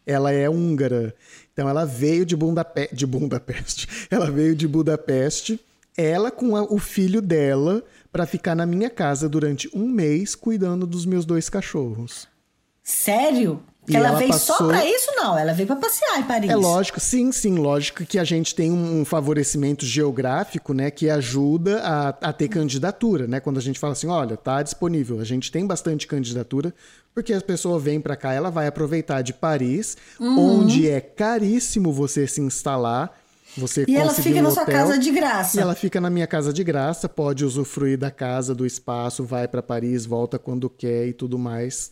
Ela 0.07 0.33
é 0.33 0.49
húngara. 0.49 1.15
Então 1.53 1.69
ela 1.69 1.85
veio 1.85 2.25
de, 2.25 2.35
Bundape 2.37 2.89
de 2.93 3.07
Budapeste. 3.07 3.87
Ela 4.11 4.31
veio 4.31 4.55
de 4.55 4.67
Budapeste, 4.67 5.61
ela 5.97 6.31
com 6.31 6.55
a- 6.57 6.63
o 6.63 6.79
filho 6.79 7.21
dela, 7.21 7.83
para 8.13 8.25
ficar 8.25 8.55
na 8.55 8.65
minha 8.65 8.89
casa 8.89 9.29
durante 9.29 9.69
um 9.75 9.87
mês 9.89 10.35
cuidando 10.37 10.87
dos 10.87 11.05
meus 11.05 11.25
dois 11.27 11.49
cachorros. 11.51 12.29
Sério? 12.83 13.61
Ela, 13.97 14.09
ela 14.09 14.19
veio 14.19 14.33
só 14.35 14.53
passou- 14.55 14.69
pra 14.69 14.85
isso? 14.85 15.11
Não, 15.17 15.39
ela 15.39 15.53
veio 15.55 15.67
pra 15.67 15.77
passear 15.77 16.19
em 16.21 16.23
Paris. 16.25 16.51
É 16.51 16.57
lógico, 16.57 17.01
sim, 17.01 17.31
sim, 17.33 17.57
lógico 17.57 18.05
que 18.05 18.19
a 18.19 18.25
gente 18.25 18.55
tem 18.55 18.71
um 18.71 19.05
favorecimento 19.05 19.85
geográfico, 19.85 20.73
né, 20.75 20.91
que 20.91 21.09
ajuda 21.09 21.81
a, 21.83 22.09
a 22.09 22.33
ter 22.33 22.49
candidatura, 22.49 23.27
né? 23.27 23.41
Quando 23.41 23.59
a 23.59 23.63
gente 23.63 23.79
fala 23.79 23.93
assim, 23.93 24.09
olha, 24.09 24.37
tá 24.37 24.63
disponível, 24.63 25.21
a 25.21 25.25
gente 25.25 25.51
tem 25.53 25.67
bastante 25.67 26.07
candidatura, 26.07 26.75
porque 27.15 27.33
a 27.33 27.41
pessoa 27.41 27.79
vem 27.79 28.01
para 28.01 28.17
cá, 28.17 28.33
ela 28.33 28.51
vai 28.51 28.67
aproveitar 28.67 29.23
de 29.23 29.33
Paris, 29.33 29.97
Uhum. 30.21 30.61
onde 30.61 30.89
é 30.89 31.01
caríssimo 31.01 31.93
você 31.93 32.27
se 32.27 32.41
instalar, 32.41 33.17
você 33.57 33.85
E 33.89 33.97
ela 33.97 34.13
fica 34.15 34.39
um 34.39 34.43
na 34.43 34.51
sua 34.51 34.65
casa 34.67 34.99
de 34.99 35.11
graça. 35.11 35.57
E 35.57 35.61
ela 35.61 35.75
fica 35.75 36.01
na 36.01 36.11
minha 36.11 36.27
casa 36.27 36.53
de 36.53 36.63
graça, 36.63 37.09
pode 37.09 37.45
usufruir 37.45 37.99
da 37.99 38.11
casa, 38.11 38.55
do 38.55 38.65
espaço, 38.67 39.25
vai 39.25 39.49
para 39.49 39.63
Paris, 39.63 40.05
volta 40.07 40.39
quando 40.39 40.69
quer 40.71 41.09
e 41.09 41.13
tudo 41.13 41.39
mais. 41.39 41.91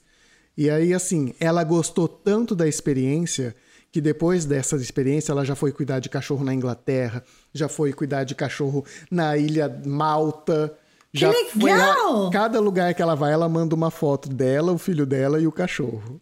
E 0.56 0.70
aí, 0.70 0.94
assim, 0.94 1.34
ela 1.38 1.62
gostou 1.64 2.08
tanto 2.08 2.54
da 2.54 2.66
experiência 2.66 3.54
que 3.92 4.00
depois 4.00 4.44
dessa 4.44 4.76
experiência 4.76 5.32
ela 5.32 5.44
já 5.44 5.54
foi 5.54 5.72
cuidar 5.72 6.00
de 6.00 6.08
cachorro 6.08 6.44
na 6.44 6.52
Inglaterra, 6.54 7.22
já 7.52 7.68
foi 7.68 7.92
cuidar 7.92 8.24
de 8.24 8.34
cachorro 8.34 8.84
na 9.10 9.36
ilha 9.36 9.68
Malta. 9.86 10.74
Que 11.12 11.20
já 11.20 11.32
foi 11.32 11.70
ela- 11.70 11.86
legal! 11.94 12.30
cada 12.30 12.60
lugar 12.60 12.92
que 12.94 13.00
ela 13.00 13.14
vai, 13.14 13.32
ela 13.32 13.48
manda 13.48 13.74
uma 13.74 13.90
foto 13.90 14.28
dela, 14.28 14.72
o 14.72 14.78
filho 14.78 15.06
dela 15.06 15.40
e 15.40 15.46
o 15.46 15.52
cachorro. 15.52 16.20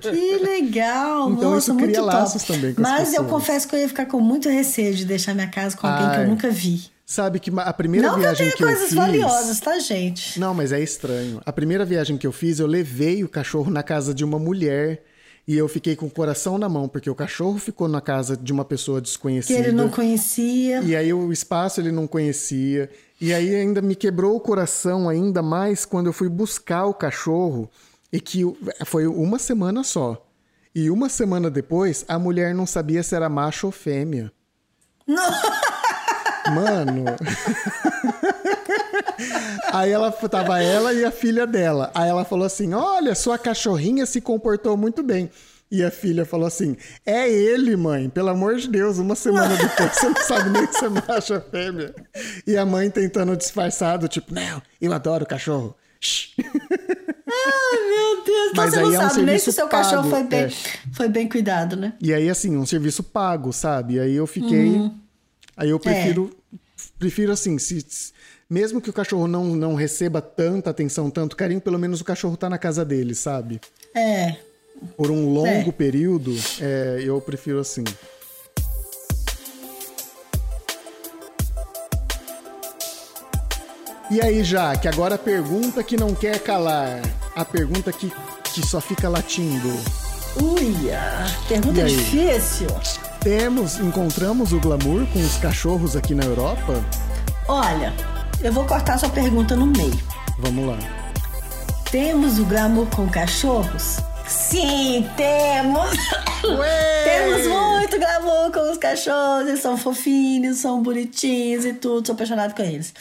Que 0.00 0.36
legal! 0.38 1.30
Então 1.34 1.50
Nossa, 1.52 1.70
isso 1.72 1.74
cria 1.76 1.86
muito 1.86 2.00
top. 2.00 2.06
laços 2.14 2.42
também 2.44 2.74
com 2.74 2.82
as 2.82 2.88
Mas 2.88 3.14
eu 3.14 3.24
confesso 3.24 3.66
que 3.68 3.74
eu 3.74 3.80
ia 3.80 3.88
ficar 3.88 4.06
com 4.06 4.20
muito 4.20 4.48
receio 4.48 4.94
de 4.94 5.04
deixar 5.04 5.34
minha 5.34 5.48
casa 5.48 5.76
com 5.76 5.86
alguém 5.86 6.10
que 6.10 6.16
Ai. 6.16 6.24
eu 6.24 6.28
nunca 6.28 6.50
vi. 6.50 6.90
Sabe 7.06 7.38
que 7.38 7.50
a 7.54 7.72
primeira 7.72 8.08
Não 8.08 8.14
que 8.14 8.20
eu 8.20 8.22
viagem 8.22 8.46
tenha 8.46 8.56
que 8.56 8.62
eu 8.64 8.66
coisas 8.68 8.86
fiz... 8.86 8.94
valiosas, 8.94 9.60
tá, 9.60 9.78
gente? 9.78 10.40
Não, 10.40 10.54
mas 10.54 10.72
é 10.72 10.80
estranho. 10.80 11.40
A 11.44 11.52
primeira 11.52 11.84
viagem 11.84 12.16
que 12.16 12.26
eu 12.26 12.32
fiz, 12.32 12.58
eu 12.58 12.66
levei 12.66 13.22
o 13.22 13.28
cachorro 13.28 13.70
na 13.70 13.82
casa 13.82 14.14
de 14.14 14.24
uma 14.24 14.38
mulher 14.38 15.04
e 15.46 15.54
eu 15.54 15.68
fiquei 15.68 15.94
com 15.94 16.06
o 16.06 16.10
coração 16.10 16.56
na 16.56 16.66
mão, 16.66 16.88
porque 16.88 17.10
o 17.10 17.14
cachorro 17.14 17.58
ficou 17.58 17.86
na 17.88 18.00
casa 18.00 18.34
de 18.34 18.50
uma 18.54 18.64
pessoa 18.64 18.98
Que 19.00 19.04
desconhecida. 19.08 19.58
ele 19.58 19.72
não 19.72 19.90
conhecia. 19.90 20.80
E 20.80 20.96
aí 20.96 21.12
o 21.12 21.30
espaço 21.30 21.78
ele 21.78 21.92
não 21.92 22.06
conhecia. 22.06 22.88
E 23.20 23.34
aí 23.34 23.54
ainda 23.54 23.82
me 23.82 23.94
quebrou 23.94 24.34
o 24.34 24.40
coração 24.40 25.06
ainda 25.06 25.42
mais 25.42 25.84
quando 25.84 26.06
eu 26.06 26.12
fui 26.12 26.30
buscar 26.30 26.86
o 26.86 26.94
cachorro 26.94 27.70
e 28.10 28.18
que 28.18 28.42
foi 28.86 29.06
uma 29.06 29.38
semana 29.38 29.84
só. 29.84 30.26
E 30.74 30.88
uma 30.88 31.10
semana 31.10 31.50
depois, 31.50 32.02
a 32.08 32.18
mulher 32.18 32.54
não 32.54 32.64
sabia 32.66 33.02
se 33.02 33.14
era 33.14 33.28
macho 33.28 33.66
ou 33.66 33.72
fêmea. 33.72 34.32
Mano. 36.52 37.04
Aí 39.72 39.90
ela 39.90 40.10
tava 40.12 40.62
ela 40.62 40.92
e 40.92 41.04
a 41.04 41.10
filha 41.10 41.46
dela. 41.46 41.90
Aí 41.94 42.08
ela 42.08 42.24
falou 42.24 42.44
assim: 42.44 42.74
"Olha, 42.74 43.14
sua 43.14 43.38
cachorrinha 43.38 44.06
se 44.06 44.20
comportou 44.20 44.76
muito 44.76 45.02
bem". 45.02 45.30
E 45.70 45.82
a 45.82 45.90
filha 45.90 46.24
falou 46.24 46.46
assim: 46.46 46.76
"É 47.04 47.28
ele, 47.30 47.76
mãe. 47.76 48.08
Pelo 48.08 48.28
amor 48.28 48.56
de 48.56 48.68
Deus, 48.68 48.98
uma 48.98 49.14
semana 49.14 49.56
depois 49.56 49.92
você 49.92 50.08
não 50.08 50.22
sabe 50.22 50.50
nem 50.50 50.70
se 50.72 50.84
é 50.84 50.88
macho 50.88 51.34
ou 51.34 51.40
fêmea". 51.40 51.94
E 52.46 52.56
a 52.56 52.64
mãe 52.66 52.90
tentando 52.90 53.36
disfarçado, 53.36 54.06
tipo: 54.08 54.32
"Não, 54.34 54.62
eu 54.80 54.92
adoro 54.92 55.26
cachorro". 55.26 55.74
Ai, 57.26 57.80
meu 57.88 58.24
Deus, 58.24 58.50
então 58.52 58.64
Mas 58.64 58.74
você 58.74 58.80
aí 58.80 58.84
não 58.84 58.94
é 58.94 58.98
um 58.98 59.08
sabe 59.08 59.22
nem 59.22 59.38
se 59.38 59.44
serviço 59.44 59.50
o 59.50 59.52
seu 59.52 59.68
cachorro 59.68 60.02
pago, 60.02 60.10
foi 60.10 60.22
bem, 60.24 60.44
é. 60.44 60.50
foi 60.92 61.08
bem 61.08 61.28
cuidado, 61.28 61.76
né? 61.76 61.94
E 62.00 62.12
aí 62.12 62.28
assim, 62.28 62.56
um 62.56 62.66
serviço 62.66 63.02
pago, 63.02 63.52
sabe? 63.52 63.94
E 63.94 64.00
aí 64.00 64.14
eu 64.14 64.26
fiquei 64.26 64.74
Uhum. 64.76 65.03
Aí 65.56 65.70
eu 65.70 65.78
prefiro, 65.78 66.30
é. 66.52 66.56
prefiro 66.98 67.32
assim, 67.32 67.58
se, 67.58 67.84
mesmo 68.48 68.80
que 68.80 68.90
o 68.90 68.92
cachorro 68.92 69.26
não, 69.26 69.44
não 69.56 69.74
receba 69.74 70.20
tanta 70.20 70.70
atenção, 70.70 71.10
tanto 71.10 71.36
carinho, 71.36 71.60
pelo 71.60 71.78
menos 71.78 72.00
o 72.00 72.04
cachorro 72.04 72.36
tá 72.36 72.50
na 72.50 72.58
casa 72.58 72.84
dele, 72.84 73.14
sabe? 73.14 73.60
É. 73.94 74.36
Por 74.96 75.10
um 75.10 75.32
longo 75.32 75.70
é. 75.70 75.72
período, 75.72 76.34
é, 76.60 77.02
eu 77.04 77.20
prefiro 77.20 77.60
assim. 77.60 77.84
E 84.10 84.20
aí, 84.20 84.44
Jaque, 84.44 84.86
agora 84.86 85.14
a 85.14 85.18
pergunta 85.18 85.82
que 85.82 85.96
não 85.96 86.14
quer 86.14 86.38
calar. 86.38 87.00
A 87.34 87.44
pergunta 87.44 87.90
que, 87.90 88.12
que 88.52 88.64
só 88.66 88.80
fica 88.80 89.08
latindo. 89.08 89.68
Uia, 90.40 91.00
pergunta 91.48 91.84
difícil. 91.84 92.68
Temos, 93.24 93.80
encontramos 93.80 94.52
o 94.52 94.60
glamour 94.60 95.06
com 95.06 95.18
os 95.18 95.38
cachorros 95.38 95.96
aqui 95.96 96.14
na 96.14 96.24
Europa? 96.24 96.84
Olha, 97.48 97.90
eu 98.42 98.52
vou 98.52 98.66
cortar 98.66 98.98
sua 98.98 99.08
pergunta 99.08 99.56
no 99.56 99.66
meio. 99.66 99.98
Vamos 100.40 100.66
lá. 100.66 100.76
Temos 101.90 102.38
o 102.38 102.44
glamour 102.44 102.86
com 102.94 103.08
cachorros? 103.08 103.96
Sim, 104.28 105.08
temos! 105.16 105.96
temos 106.42 107.46
muito 107.46 107.98
glamour 107.98 108.52
com 108.52 108.70
os 108.70 108.76
cachorros, 108.76 109.48
eles 109.48 109.60
são 109.60 109.78
fofinhos, 109.78 110.58
são 110.58 110.82
bonitinhos 110.82 111.64
e 111.64 111.72
tudo, 111.72 112.06
sou 112.06 112.14
apaixonado 112.14 112.54
com 112.54 112.62
eles. 112.62 112.92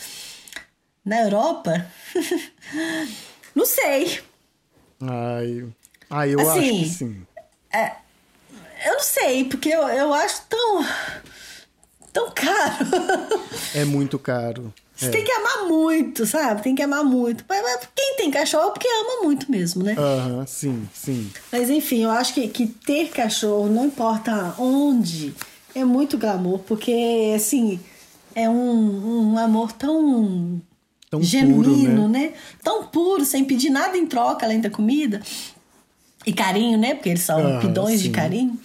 Na 1.03 1.23
Europa? 1.23 1.85
não 3.53 3.65
sei. 3.65 4.21
Ai, 5.01 5.65
ai 6.09 6.33
eu 6.33 6.39
assim, 6.39 6.59
acho 6.59 6.79
que 6.79 6.89
sim. 6.89 7.27
É, 7.73 7.91
eu 8.85 8.93
não 8.93 9.03
sei, 9.03 9.45
porque 9.45 9.69
eu, 9.69 9.81
eu 9.87 10.13
acho 10.13 10.41
tão. 10.49 10.85
tão 12.11 12.31
caro. 12.31 12.85
É 13.75 13.85
muito 13.85 14.19
caro. 14.19 14.73
Você 14.95 15.07
é. 15.07 15.09
tem 15.09 15.23
que 15.23 15.31
amar 15.31 15.65
muito, 15.67 16.25
sabe? 16.25 16.61
Tem 16.61 16.75
que 16.75 16.81
amar 16.81 17.03
muito. 17.03 17.43
Mas, 17.49 17.61
mas 17.63 17.89
quem 17.95 18.15
tem 18.15 18.31
cachorro 18.31 18.69
é 18.69 18.71
porque 18.71 18.87
ama 18.87 19.23
muito 19.23 19.51
mesmo, 19.51 19.83
né? 19.83 19.95
Aham, 19.97 20.37
uhum, 20.39 20.47
sim, 20.47 20.89
sim. 20.93 21.31
Mas 21.51 21.69
enfim, 21.69 22.03
eu 22.03 22.11
acho 22.11 22.33
que, 22.33 22.47
que 22.47 22.67
ter 22.67 23.09
cachorro, 23.09 23.67
não 23.67 23.85
importa 23.85 24.53
onde, 24.57 25.33
é 25.73 25.83
muito 25.83 26.17
glamour, 26.17 26.59
porque 26.59 27.33
assim, 27.35 27.79
é 28.35 28.47
um, 28.47 29.33
um 29.33 29.37
amor 29.37 29.71
tão 29.71 30.61
tão 31.09 31.21
genuíno, 31.21 31.95
puro, 31.95 32.07
né? 32.09 32.19
né? 32.19 32.33
Tão 32.63 32.85
puro, 32.85 33.25
sem 33.25 33.43
pedir 33.45 33.69
nada 33.69 33.97
em 33.97 34.05
troca 34.05 34.45
além 34.45 34.59
da 34.59 34.69
comida. 34.69 35.21
E 36.25 36.33
carinho, 36.33 36.77
né? 36.77 36.95
Porque 36.95 37.09
eles 37.09 37.21
são 37.21 37.57
ah, 37.57 37.59
pidões 37.59 38.01
sim. 38.01 38.07
de 38.07 38.09
carinho. 38.09 38.59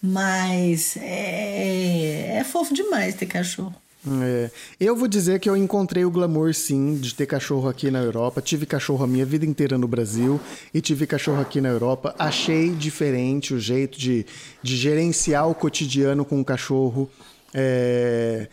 Mas 0.00 0.96
é, 0.96 2.38
é 2.38 2.44
fofo 2.44 2.74
demais 2.74 3.14
ter 3.14 3.26
cachorro. 3.26 3.74
É. 4.20 4.50
Eu 4.80 4.96
vou 4.96 5.06
dizer 5.06 5.38
que 5.38 5.48
eu 5.48 5.56
encontrei 5.56 6.04
o 6.04 6.10
glamour, 6.10 6.52
sim, 6.54 6.96
de 6.96 7.14
ter 7.14 7.26
cachorro 7.26 7.68
aqui 7.68 7.90
na 7.90 8.00
Europa. 8.00 8.40
Tive 8.42 8.66
cachorro 8.66 9.04
a 9.04 9.06
minha 9.06 9.24
vida 9.24 9.46
inteira 9.46 9.78
no 9.78 9.86
Brasil 9.86 10.40
e 10.74 10.80
tive 10.80 11.06
cachorro 11.06 11.40
aqui 11.40 11.60
na 11.60 11.68
Europa. 11.68 12.14
Achei 12.18 12.70
diferente 12.70 13.54
o 13.54 13.60
jeito 13.60 13.98
de, 13.98 14.26
de 14.60 14.76
gerenciar 14.76 15.48
o 15.48 15.54
cotidiano 15.54 16.24
com 16.24 16.40
o 16.40 16.44
cachorro. 16.44 17.08
É 17.54 18.48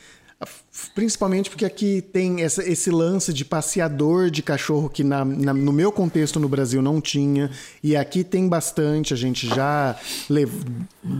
Principalmente 0.95 1.49
porque 1.49 1.65
aqui 1.65 2.01
tem 2.01 2.41
essa, 2.41 2.63
esse 2.63 2.89
lance 2.89 3.33
de 3.33 3.43
passeador 3.43 4.29
de 4.29 4.41
cachorro 4.41 4.89
que 4.89 5.03
na, 5.03 5.25
na, 5.25 5.53
no 5.53 5.73
meu 5.73 5.91
contexto 5.91 6.39
no 6.39 6.47
Brasil 6.47 6.81
não 6.81 7.01
tinha. 7.01 7.51
E 7.83 7.95
aqui 7.95 8.23
tem 8.23 8.47
bastante. 8.47 9.13
A 9.13 9.17
gente 9.17 9.47
já 9.47 9.99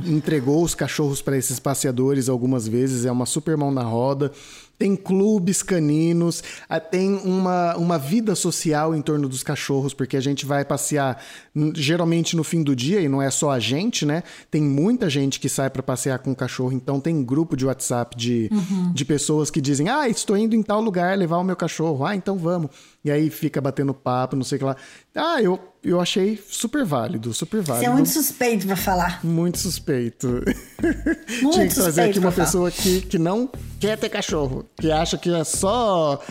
entregou 0.06 0.64
os 0.64 0.74
cachorros 0.74 1.22
para 1.22 1.38
esses 1.38 1.60
passeadores 1.60 2.30
algumas 2.30 2.66
vezes. 2.66 3.06
É 3.06 3.12
uma 3.12 3.26
super 3.26 3.58
mão 3.58 3.72
na 3.72 3.84
roda 3.84 4.32
tem 4.80 4.96
clubes 4.96 5.62
caninos, 5.62 6.42
tem 6.90 7.14
uma, 7.14 7.76
uma 7.76 8.00
vida 8.00 8.34
social 8.34 8.96
em 8.96 9.02
torno 9.02 9.28
dos 9.28 9.44
cachorros, 9.44 9.94
porque 9.94 10.16
a 10.16 10.22
gente 10.22 10.46
vai 10.46 10.64
passear 10.64 11.22
geralmente 11.76 12.34
no 12.34 12.46
fim 12.46 12.64
do 12.64 12.74
dia, 12.74 13.02
e 13.02 13.10
não 13.10 13.22
é 13.22 13.30
só 13.30 13.52
a 13.52 13.60
gente, 13.60 14.06
né? 14.06 14.24
Tem 14.50 14.62
muita 14.62 15.10
gente 15.10 15.38
que 15.38 15.50
sai 15.50 15.70
para 15.70 15.84
passear 15.84 16.18
com 16.20 16.32
o 16.32 16.36
cachorro, 16.36 16.72
então 16.72 16.98
tem 17.02 17.22
grupo 17.22 17.58
de 17.58 17.66
WhatsApp 17.66 18.16
de, 18.16 18.50
uhum. 18.50 18.94
de 18.94 19.04
pessoas 19.04 19.52
que 19.52 19.60
dizem: 19.60 19.90
Ah, 19.90 20.08
estou 20.08 20.38
indo 20.38 20.56
em 20.56 20.64
tal 20.64 20.80
lugar 20.80 21.18
levar 21.18 21.40
o 21.40 21.44
meu 21.44 21.58
cachorro. 21.58 22.06
Ah, 22.06 22.16
então 22.16 22.38
vamos. 22.38 22.72
E 23.04 23.12
aí 23.12 23.30
fica 23.30 23.60
batendo 23.60 23.94
papo, 23.94 24.36
não 24.36 24.44
sei 24.44 24.56
o 24.56 24.60
que 24.60 24.66
lá. 24.66 24.78
Ah, 25.16 25.42
eu, 25.42 25.60
eu 25.84 26.00
achei 26.00 26.40
super 26.50 26.86
válido, 26.86 27.34
super 27.34 27.62
válido. 27.62 27.86
Você 27.86 27.90
é 27.90 27.94
muito 27.94 28.10
suspeito 28.10 28.68
pra 28.68 28.76
falar. 28.76 29.20
Muito 29.24 29.58
suspeito. 29.58 30.44
Muito 31.42 31.56
Tinha 31.56 31.68
que 31.68 31.76
trazer 31.76 32.02
aqui 32.04 32.20
uma 32.20 32.32
pessoa 32.32 32.72
que, 32.72 33.02
que 33.02 33.18
não 33.18 33.50
quer 33.80 33.98
ter 33.98 34.10
cachorro, 34.10 34.66
que 34.80 34.92
acha 34.92 35.18
que 35.18 35.34
é 35.34 35.44
só. 35.44 36.22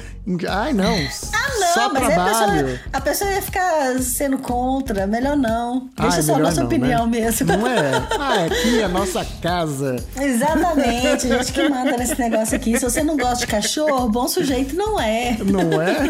Ai, 0.48 0.72
não. 0.72 0.94
Ah, 0.94 1.48
não, 1.60 1.74
só 1.74 1.92
mas 1.92 2.06
trabalho. 2.06 2.32
A 2.32 2.46
pessoa, 2.46 2.80
a 2.92 3.00
pessoa 3.00 3.30
ia 3.30 3.42
ficar 3.42 3.98
sendo 4.00 4.38
contra. 4.38 5.06
Melhor 5.06 5.36
não. 5.36 5.90
Deixa 5.98 6.16
Ai, 6.16 6.22
só 6.22 6.34
a 6.34 6.38
nossa 6.38 6.60
não, 6.60 6.66
opinião 6.66 7.06
né? 7.06 7.20
mesmo. 7.20 7.46
Não 7.46 7.66
é? 7.66 7.90
Ah, 8.18 8.44
aqui 8.44 8.80
é 8.80 8.84
a 8.84 8.88
nossa 8.88 9.24
casa. 9.42 9.96
Exatamente, 10.18 11.32
a 11.32 11.38
gente 11.38 11.52
que 11.52 11.62
manda 11.68 11.96
nesse 11.96 12.18
negócio 12.18 12.56
aqui. 12.56 12.78
Se 12.78 12.84
você 12.84 13.02
não 13.02 13.16
gosta 13.16 13.44
de 13.44 13.46
cachorro, 13.46 14.08
bom 14.08 14.28
sujeito 14.28 14.74
não 14.74 14.98
é. 14.98 15.36
Não 15.44 15.80
é? 15.80 15.96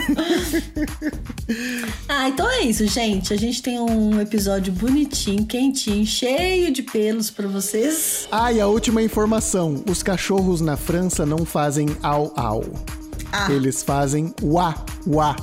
ah, 2.09 2.29
então 2.29 2.49
é 2.51 2.58
isso, 2.63 2.87
gente. 2.87 3.33
A 3.33 3.37
gente 3.37 3.63
tem 3.63 3.79
um 3.79 4.21
episódio 4.21 4.73
bonitinho, 4.73 5.45
quentinho, 5.47 6.05
cheio 6.05 6.73
de 6.73 6.83
pelos 6.83 7.31
para 7.31 7.47
vocês. 7.47 8.29
Ah, 8.31 8.53
e 8.53 8.61
a 8.61 8.67
última 8.67 9.03
informação: 9.03 9.83
os 9.89 10.03
cachorros 10.03 10.61
na 10.61 10.77
França 10.77 11.25
não 11.25 11.45
fazem 11.45 11.89
au 12.03 12.33
au. 12.37 12.65
Ah. 13.33 13.51
Eles 13.51 13.83
fazem 13.83 14.35
uá 14.43 14.75
uá. 15.07 15.37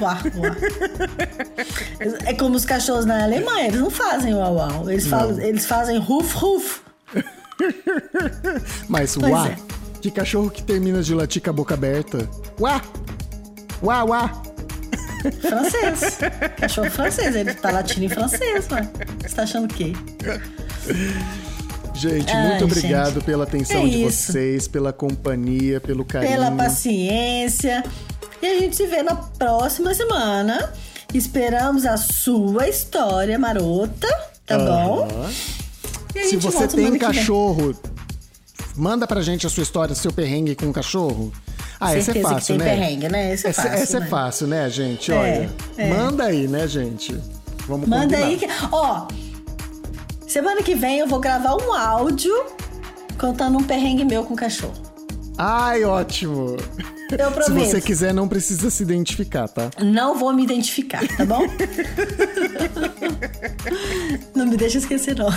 Uá, 0.00 0.18
uá. 0.36 0.56
É 2.26 2.34
como 2.34 2.54
os 2.54 2.64
cachorros 2.64 3.04
na 3.06 3.24
Alemanha, 3.24 3.68
eles 3.68 3.80
não 3.80 3.90
fazem 3.90 4.34
uau 4.34 4.54
uau. 4.54 4.90
Eles, 4.90 5.06
falam, 5.06 5.40
eles 5.40 5.66
fazem 5.66 5.98
ruf 5.98 6.34
ruf. 6.34 6.80
Mas 8.88 9.16
pois 9.16 9.32
uá. 9.32 9.48
É. 9.48 9.56
Que 10.00 10.10
cachorro 10.10 10.50
que 10.50 10.62
termina 10.62 11.02
de 11.02 11.14
latir 11.14 11.42
com 11.42 11.50
a 11.50 11.52
boca 11.52 11.74
aberta? 11.74 12.28
Uá! 12.58 12.80
Uá, 13.82 14.04
uá. 14.04 14.42
Francês. 15.40 16.18
Cachorro 16.56 16.90
francês. 16.90 17.34
Ele 17.34 17.54
tá 17.54 17.70
latindo 17.70 18.06
em 18.06 18.08
francês, 18.08 18.68
ué. 18.70 18.88
Você 19.22 19.34
tá 19.34 19.42
achando 19.42 19.64
o 19.64 19.68
quê? 19.68 19.92
Gente, 21.94 22.32
Ai, 22.32 22.48
muito 22.48 22.64
obrigado 22.64 23.14
gente. 23.14 23.24
pela 23.24 23.44
atenção 23.44 23.82
é 23.82 23.88
de 23.88 24.04
isso. 24.04 24.32
vocês, 24.32 24.66
pela 24.66 24.92
companhia, 24.92 25.80
pelo 25.80 26.04
carinho. 26.04 26.32
Pela 26.32 26.50
paciência. 26.52 27.84
E 28.40 28.46
a 28.46 28.58
gente 28.58 28.76
se 28.76 28.86
vê 28.86 29.02
na 29.02 29.14
próxima 29.14 29.92
semana. 29.94 30.72
Esperamos 31.12 31.84
a 31.84 31.96
sua 31.96 32.68
história 32.68 33.38
marota, 33.38 34.08
tá 34.46 34.56
uhum. 34.56 34.64
bom? 34.64 35.30
Se 36.14 36.36
você 36.36 36.68
tem 36.68 36.96
cachorro, 36.98 37.74
manda 38.76 39.06
pra 39.06 39.20
gente 39.20 39.46
a 39.46 39.50
sua 39.50 39.62
história, 39.62 39.94
seu 39.94 40.12
perrengue 40.12 40.54
com 40.54 40.66
o 40.70 40.72
cachorro. 40.72 41.32
Ah, 41.80 41.96
essa 41.96 42.16
é 42.16 42.20
fácil, 42.20 42.58
né? 42.58 42.64
Perrengue, 42.64 43.08
né? 43.08 43.32
Essa, 43.32 43.46
é 43.46 43.50
essa, 43.50 43.62
fácil, 43.62 43.78
essa 43.78 43.96
é 43.96 44.00
né? 44.00 44.06
é 44.06 44.08
fácil, 44.10 44.46
né, 44.46 44.70
gente? 44.70 45.12
É, 45.12 45.16
Olha, 45.16 45.50
é. 45.78 45.88
manda 45.88 46.24
aí, 46.24 46.46
né, 46.46 46.68
gente? 46.68 47.18
Vamos 47.66 47.88
Manda 47.88 48.16
combinar. 48.18 48.26
aí 48.26 48.36
que. 48.36 48.46
Ó, 48.70 49.06
semana 50.26 50.62
que 50.62 50.74
vem 50.74 50.98
eu 50.98 51.06
vou 51.06 51.20
gravar 51.20 51.56
um 51.56 51.72
áudio 51.72 52.34
contando 53.18 53.56
um 53.56 53.62
perrengue 53.62 54.04
meu 54.04 54.24
com 54.24 54.34
o 54.34 54.36
cachorro. 54.36 54.74
Ai, 55.38 55.84
ótimo! 55.84 56.56
Eu 57.18 57.30
prometo. 57.32 57.64
Se 57.66 57.70
você 57.70 57.80
quiser, 57.80 58.14
não 58.14 58.28
precisa 58.28 58.70
se 58.70 58.82
identificar, 58.82 59.48
tá? 59.48 59.70
Não 59.82 60.18
vou 60.18 60.32
me 60.32 60.42
identificar, 60.44 61.06
tá 61.16 61.24
bom? 61.24 61.42
não 64.34 64.46
me 64.46 64.56
deixa 64.56 64.78
esquecer, 64.78 65.16
não. 65.16 65.28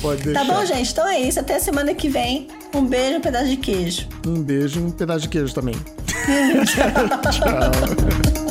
Pode 0.00 0.22
deixar. 0.22 0.44
Tá 0.44 0.52
bom, 0.52 0.64
gente? 0.64 0.90
Então 0.92 1.08
é 1.08 1.20
isso. 1.20 1.40
Até 1.40 1.58
semana 1.58 1.94
que 1.94 2.08
vem. 2.08 2.48
Um 2.74 2.84
beijo, 2.84 3.18
um 3.18 3.20
pedaço 3.20 3.48
de 3.48 3.56
queijo. 3.56 4.08
Um 4.26 4.42
beijo 4.42 4.80
e 4.80 4.82
um 4.82 4.90
pedaço 4.90 5.20
de 5.20 5.28
queijo 5.28 5.54
também. 5.54 5.74
Tchau. 6.66 7.32
Tchau. 7.32 8.43